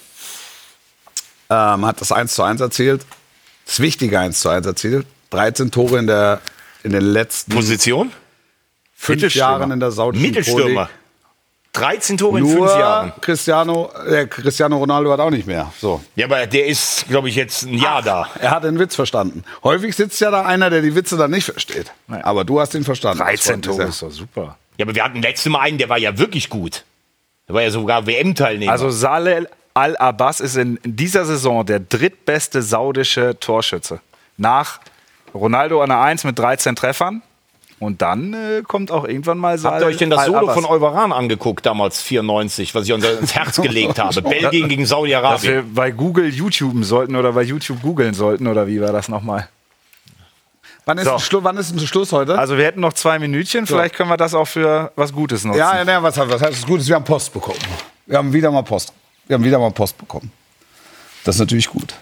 ähm, 1.50 1.86
hat 1.86 2.02
das 2.02 2.12
1 2.12 2.34
zu 2.34 2.44
1 2.44 2.62
erzielt, 2.62 3.06
das 3.66 3.80
wichtige 3.80 4.20
1 4.20 4.40
zu 4.40 4.50
1 4.50 4.66
erzielt, 4.66 5.06
13 5.30 5.72
Tore 5.72 6.00
in, 6.00 6.08
der, 6.08 6.42
in 6.84 6.92
den 6.92 7.04
letzten 7.04 7.54
Position? 7.54 8.12
fünf. 9.00 9.36
Jahren 9.36 9.72
in 9.72 9.80
der 9.80 9.92
saudischen 9.92 10.28
Mittelstürmer. 10.28 10.90
Pro 11.72 11.82
13 11.82 12.18
Tore 12.18 12.40
in. 12.40 12.46
Nur 12.46 12.68
fünf 12.68 12.80
Jahren. 12.80 13.14
Cristiano, 13.22 13.92
äh, 14.08 14.26
Cristiano 14.28 14.78
Ronaldo 14.78 15.12
hat 15.12 15.20
auch 15.20 15.30
nicht 15.30 15.48
mehr. 15.48 15.72
So. 15.80 16.02
Ja, 16.16 16.26
aber 16.26 16.48
der 16.48 16.66
ist, 16.66 17.08
glaube 17.08 17.30
ich, 17.30 17.36
jetzt 17.36 17.64
ein 17.64 17.76
Jahr 17.76 18.02
da. 18.02 18.28
Er 18.40 18.52
hat 18.52 18.64
den 18.64 18.80
Witz 18.80 18.96
verstanden. 18.96 19.44
Häufig 19.64 19.96
sitzt 19.96 20.20
ja 20.20 20.32
da 20.32 20.44
einer, 20.44 20.70
der 20.70 20.82
die 20.82 20.96
Witze 20.96 21.18
dann 21.18 21.32
nicht 21.32 21.46
versteht. 21.46 21.92
Aber 22.08 22.44
du 22.44 22.60
hast 22.60 22.74
ihn 22.76 22.84
verstanden. 22.84 23.20
Das 23.20 23.28
13 23.28 23.46
freut 23.46 23.68
mich 23.68 23.78
Tore 23.78 23.88
ist 23.90 24.02
doch 24.02 24.12
super. 24.12 24.58
Ja, 24.78 24.86
aber 24.86 24.96
wir 24.96 25.04
hatten 25.04 25.22
letztes 25.22 25.52
Mal 25.52 25.60
einen, 25.60 25.78
der 25.78 25.90
war 25.90 25.98
ja 25.98 26.18
wirklich 26.18 26.50
gut. 26.50 26.84
Der 27.48 27.56
war 27.56 27.62
ja 27.62 27.72
sogar 27.72 28.06
WM-Teilnehmer. 28.08 28.72
Also 28.72 28.90
Saleh 28.90 29.46
Al-Abbas 29.74 30.40
ist 30.40 30.56
in 30.58 30.80
dieser 30.84 31.26
Saison 31.26 31.66
der 31.66 31.80
drittbeste 31.80 32.62
saudische 32.62 33.40
Torschütze. 33.40 34.02
Nach 34.38 34.80
Ronaldo 35.34 35.82
an 35.82 35.90
der 35.90 36.02
1 36.02 36.24
mit 36.24 36.38
13 36.38 36.76
Treffern. 36.76 37.22
Und 37.80 38.02
dann 38.02 38.34
äh, 38.34 38.62
kommt 38.62 38.92
auch 38.92 39.06
irgendwann 39.06 39.38
mal 39.38 39.58
Saleh 39.58 39.76
Habt 39.76 39.84
ihr 39.84 39.88
euch 39.88 39.98
denn 39.98 40.10
das 40.10 40.26
Solo 40.26 40.54
von 40.54 40.66
Euberan 40.66 41.14
angeguckt, 41.14 41.66
damals 41.66 42.02
94, 42.02 42.76
was 42.76 42.86
ich 42.86 42.94
uns 42.94 43.06
ins 43.06 43.34
Herz 43.34 43.56
gelegt 43.62 44.00
habe? 44.00 44.22
Belgien 44.22 44.68
gegen 44.68 44.84
Dass 44.84 44.90
Saudi-Arabien. 44.90 45.54
wir 45.54 45.64
bei 45.74 45.92
Google 45.92 46.28
YouTuben 46.30 46.84
sollten 46.84 47.16
oder 47.16 47.32
bei 47.32 47.44
YouTube 47.44 47.82
googeln 47.82 48.14
sollten 48.14 48.48
oder 48.48 48.68
wie 48.68 48.82
war 48.82 48.92
das 48.92 49.08
nochmal? 49.08 49.48
Wann 50.86 50.98
ist, 50.98 51.06
So. 51.30 51.44
wann 51.44 51.56
ist 51.58 51.72
ein 51.72 51.80
Schluss 51.80 52.12
heute? 52.12 52.38
Also 52.38 52.58
wir 52.58 52.66
hätten 52.66 52.80
noch 52.82 52.94
zwei 52.94 53.18
Minütchen, 53.20 53.66
vielleicht 53.68 53.96
können 53.96 54.10
wir 54.10 54.18
das 54.18 54.34
auch 54.34 54.48
für 54.48 54.92
was 54.96 55.14
Gutes 55.14 55.46
nutzen. 55.46 55.60
ja, 55.60 55.78
ja, 55.78 55.84
ja, 55.90 56.04
was, 56.04 56.18
was 56.18 56.42
heißt 56.42 56.54
das 56.58 56.66
Gutes? 56.66 56.88
Wir 56.88 56.96
haben 56.96 57.06
Post 57.06 57.32
bekommen. 57.32 57.60
Wir 58.08 58.18
haben 58.18 58.34
wieder 58.34 58.52
mal 58.52 58.64
Post. 58.64 58.92
Wir 59.28 59.36
haben 59.36 59.44
wieder 59.44 59.60
mal 59.60 59.72
Post 59.72 59.98
bekommen. 59.98 60.32
Das 61.24 61.36
ist 61.36 61.40
natürlich 61.40 61.70
gut. 61.70 61.94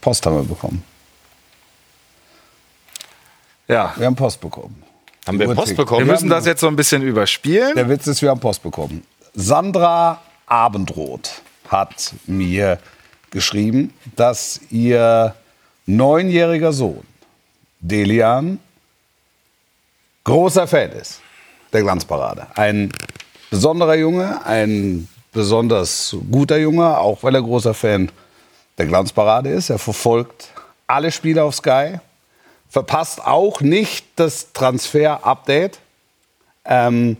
Post 0.00 0.24
haben 0.24 0.36
wir 0.36 0.44
bekommen. 0.44 0.82
Ja. 3.70 3.94
Wir 3.96 4.06
haben 4.06 4.16
Post 4.16 4.40
bekommen. 4.40 4.82
Haben 5.26 5.38
wir 5.38 5.54
Post 5.54 5.76
bekommen? 5.76 6.06
Wir 6.06 6.12
müssen 6.12 6.28
das 6.28 6.46
jetzt 6.46 6.60
so 6.60 6.68
ein 6.68 6.76
bisschen 6.76 7.02
überspielen. 7.02 7.74
Der 7.74 7.88
Witz 7.88 8.06
ist, 8.06 8.22
wir 8.22 8.30
haben 8.30 8.40
Post 8.40 8.62
bekommen. 8.62 9.04
Sandra 9.34 10.20
Abendroth 10.46 11.42
hat 11.68 12.12
mir 12.26 12.78
geschrieben, 13.30 13.94
dass 14.16 14.60
ihr 14.70 15.34
neunjähriger 15.86 16.72
Sohn 16.72 17.02
Delian 17.80 18.58
großer 20.24 20.66
Fan 20.66 20.90
ist 20.92 21.20
der 21.72 21.82
Glanzparade. 21.82 22.46
Ein 22.54 22.92
besonderer 23.50 23.94
Junge, 23.96 24.44
ein 24.44 25.08
besonders 25.32 26.16
guter 26.30 26.58
Junge, 26.58 26.98
auch 26.98 27.22
weil 27.22 27.34
er 27.34 27.42
großer 27.42 27.74
Fan 27.74 28.10
der 28.78 28.86
Glanzparade 28.86 29.50
ist. 29.50 29.70
Er 29.70 29.78
verfolgt 29.78 30.48
alle 30.86 31.12
Spiele 31.12 31.44
auf 31.44 31.54
Sky, 31.54 32.00
verpasst 32.70 33.24
auch 33.26 33.60
nicht 33.60 34.06
das 34.16 34.52
Transfer-Update. 34.52 35.78
Ähm, 36.64 37.16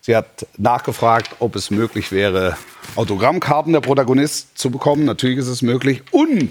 sie 0.00 0.14
hat 0.14 0.46
nachgefragt, 0.56 1.36
ob 1.40 1.56
es 1.56 1.70
möglich 1.70 2.12
wäre, 2.12 2.56
Autogrammkarten 2.96 3.72
der 3.72 3.80
Protagonist 3.80 4.56
zu 4.58 4.70
bekommen. 4.70 5.04
Natürlich 5.04 5.38
ist 5.38 5.48
es 5.48 5.62
möglich. 5.62 6.02
Und, 6.12 6.50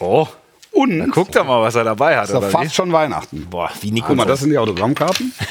Oh, 0.00 0.28
und, 0.70 1.10
guck 1.10 1.32
doch 1.32 1.44
mal, 1.44 1.60
was 1.60 1.74
er 1.74 1.82
dabei 1.82 2.16
hat. 2.16 2.26
ist 2.26 2.32
doch 2.32 2.38
Oder 2.38 2.50
fast 2.50 2.70
wie? 2.70 2.74
schon 2.74 2.92
Weihnachten. 2.92 3.46
Boah, 3.50 3.68
wie 3.80 3.90
Nico. 3.90 4.06
Guck 4.08 4.16
mal, 4.16 4.26
das 4.26 4.40
sind 4.40 4.50
die 4.50 4.58
Autogrammkarten. 4.58 5.32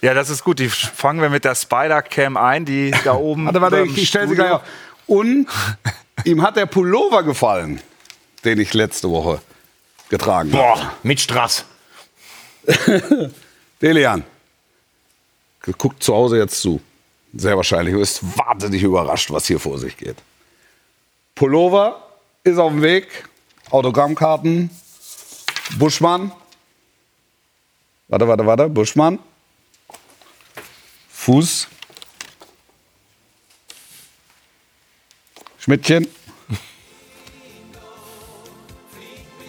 Ja, 0.00 0.12
das 0.12 0.28
ist 0.28 0.44
gut. 0.44 0.58
Die 0.58 0.68
fangen 0.68 1.22
wir 1.22 1.30
mit 1.30 1.46
der 1.46 1.54
Spider-Cam 1.54 2.36
ein, 2.36 2.66
die 2.66 2.90
da 3.04 3.14
oben. 3.14 3.46
Warte, 3.46 3.62
warte, 3.62 3.82
ich, 3.86 4.06
stelle 4.06 4.28
sie 4.28 4.34
gleich 4.34 4.50
auf. 4.50 4.60
Und 5.06 5.46
ihm 6.26 6.42
hat 6.42 6.56
der 6.58 6.66
Pullover 6.66 7.22
gefallen, 7.22 7.80
den 8.44 8.60
ich 8.60 8.74
letzte 8.74 9.08
Woche 9.10 9.40
getragen. 10.08 10.50
Boah, 10.50 10.92
mit 11.02 11.20
Strass. 11.20 11.64
Delian, 13.82 14.24
guckt 15.78 16.02
zu 16.02 16.14
Hause 16.14 16.38
jetzt 16.38 16.60
zu. 16.60 16.80
Sehr 17.36 17.56
wahrscheinlich. 17.56 17.94
Du 17.94 18.00
bist 18.00 18.22
wahnsinnig 18.38 18.82
überrascht, 18.82 19.30
was 19.30 19.46
hier 19.46 19.58
vor 19.58 19.78
sich 19.78 19.96
geht. 19.96 20.16
Pullover 21.34 22.00
ist 22.44 22.58
auf 22.58 22.70
dem 22.70 22.82
Weg. 22.82 23.28
Autogrammkarten. 23.70 24.70
Buschmann. 25.78 26.32
Warte, 28.08 28.28
warte, 28.28 28.46
warte. 28.46 28.68
Buschmann. 28.68 29.18
Fuß. 31.10 31.66
Schmidtchen. 35.58 36.06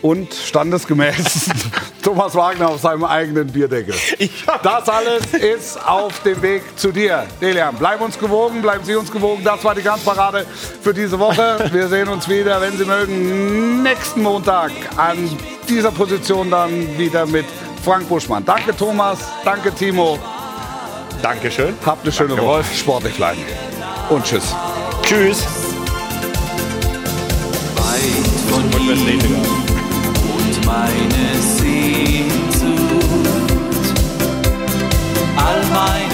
Und 0.06 0.36
standesgemäß 0.36 1.50
Thomas 2.04 2.36
Wagner 2.36 2.70
auf 2.70 2.80
seinem 2.80 3.06
eigenen 3.06 3.48
Bierdeckel. 3.48 3.96
Das 4.62 4.88
alles 4.88 5.34
ist 5.34 5.84
auf 5.84 6.22
dem 6.22 6.40
Weg 6.44 6.62
zu 6.76 6.92
dir. 6.92 7.26
Delian, 7.42 7.76
bleib 7.76 8.02
uns 8.02 8.20
gewogen, 8.20 8.62
bleiben 8.62 8.86
Sie 8.86 8.94
uns 8.94 9.12
gewogen. 9.12 9.44
Das 9.44 9.64
war 9.64 9.74
die 9.74 9.82
Glanzparade 9.82 10.46
für 10.84 10.94
diese 10.94 11.18
Woche. 11.18 11.72
Wir 11.72 11.88
sehen 11.88 12.08
uns 12.08 12.30
wieder, 12.30 12.62
wenn 12.62 12.78
Sie 12.78 12.86
mögen, 12.86 13.82
nächsten 13.82 14.22
Montag 14.22 14.70
an 14.96 15.18
dieser 15.68 15.90
Position 15.90 16.52
dann 16.52 16.96
wieder 17.00 17.26
mit 17.26 17.48
Frank 17.84 18.08
Buschmann. 18.08 18.46
Danke 18.46 18.78
Thomas, 18.78 19.18
danke 19.44 19.74
Timo. 19.74 20.20
Dankeschön. 21.24 21.74
Habt 21.84 22.04
eine 22.04 22.12
schöne 22.12 22.38
Woche. 22.38 22.64
Sportlich 22.76 23.16
bleiben. 23.16 23.42
Und 24.12 24.24
tschüss. 24.24 24.54
Tschüss. 25.02 25.44
Weit 27.76 28.28
von 28.52 29.75
meine 30.66 31.26
Sehnsucht, 31.42 32.70
all 35.38 35.62
meine 35.74 36.05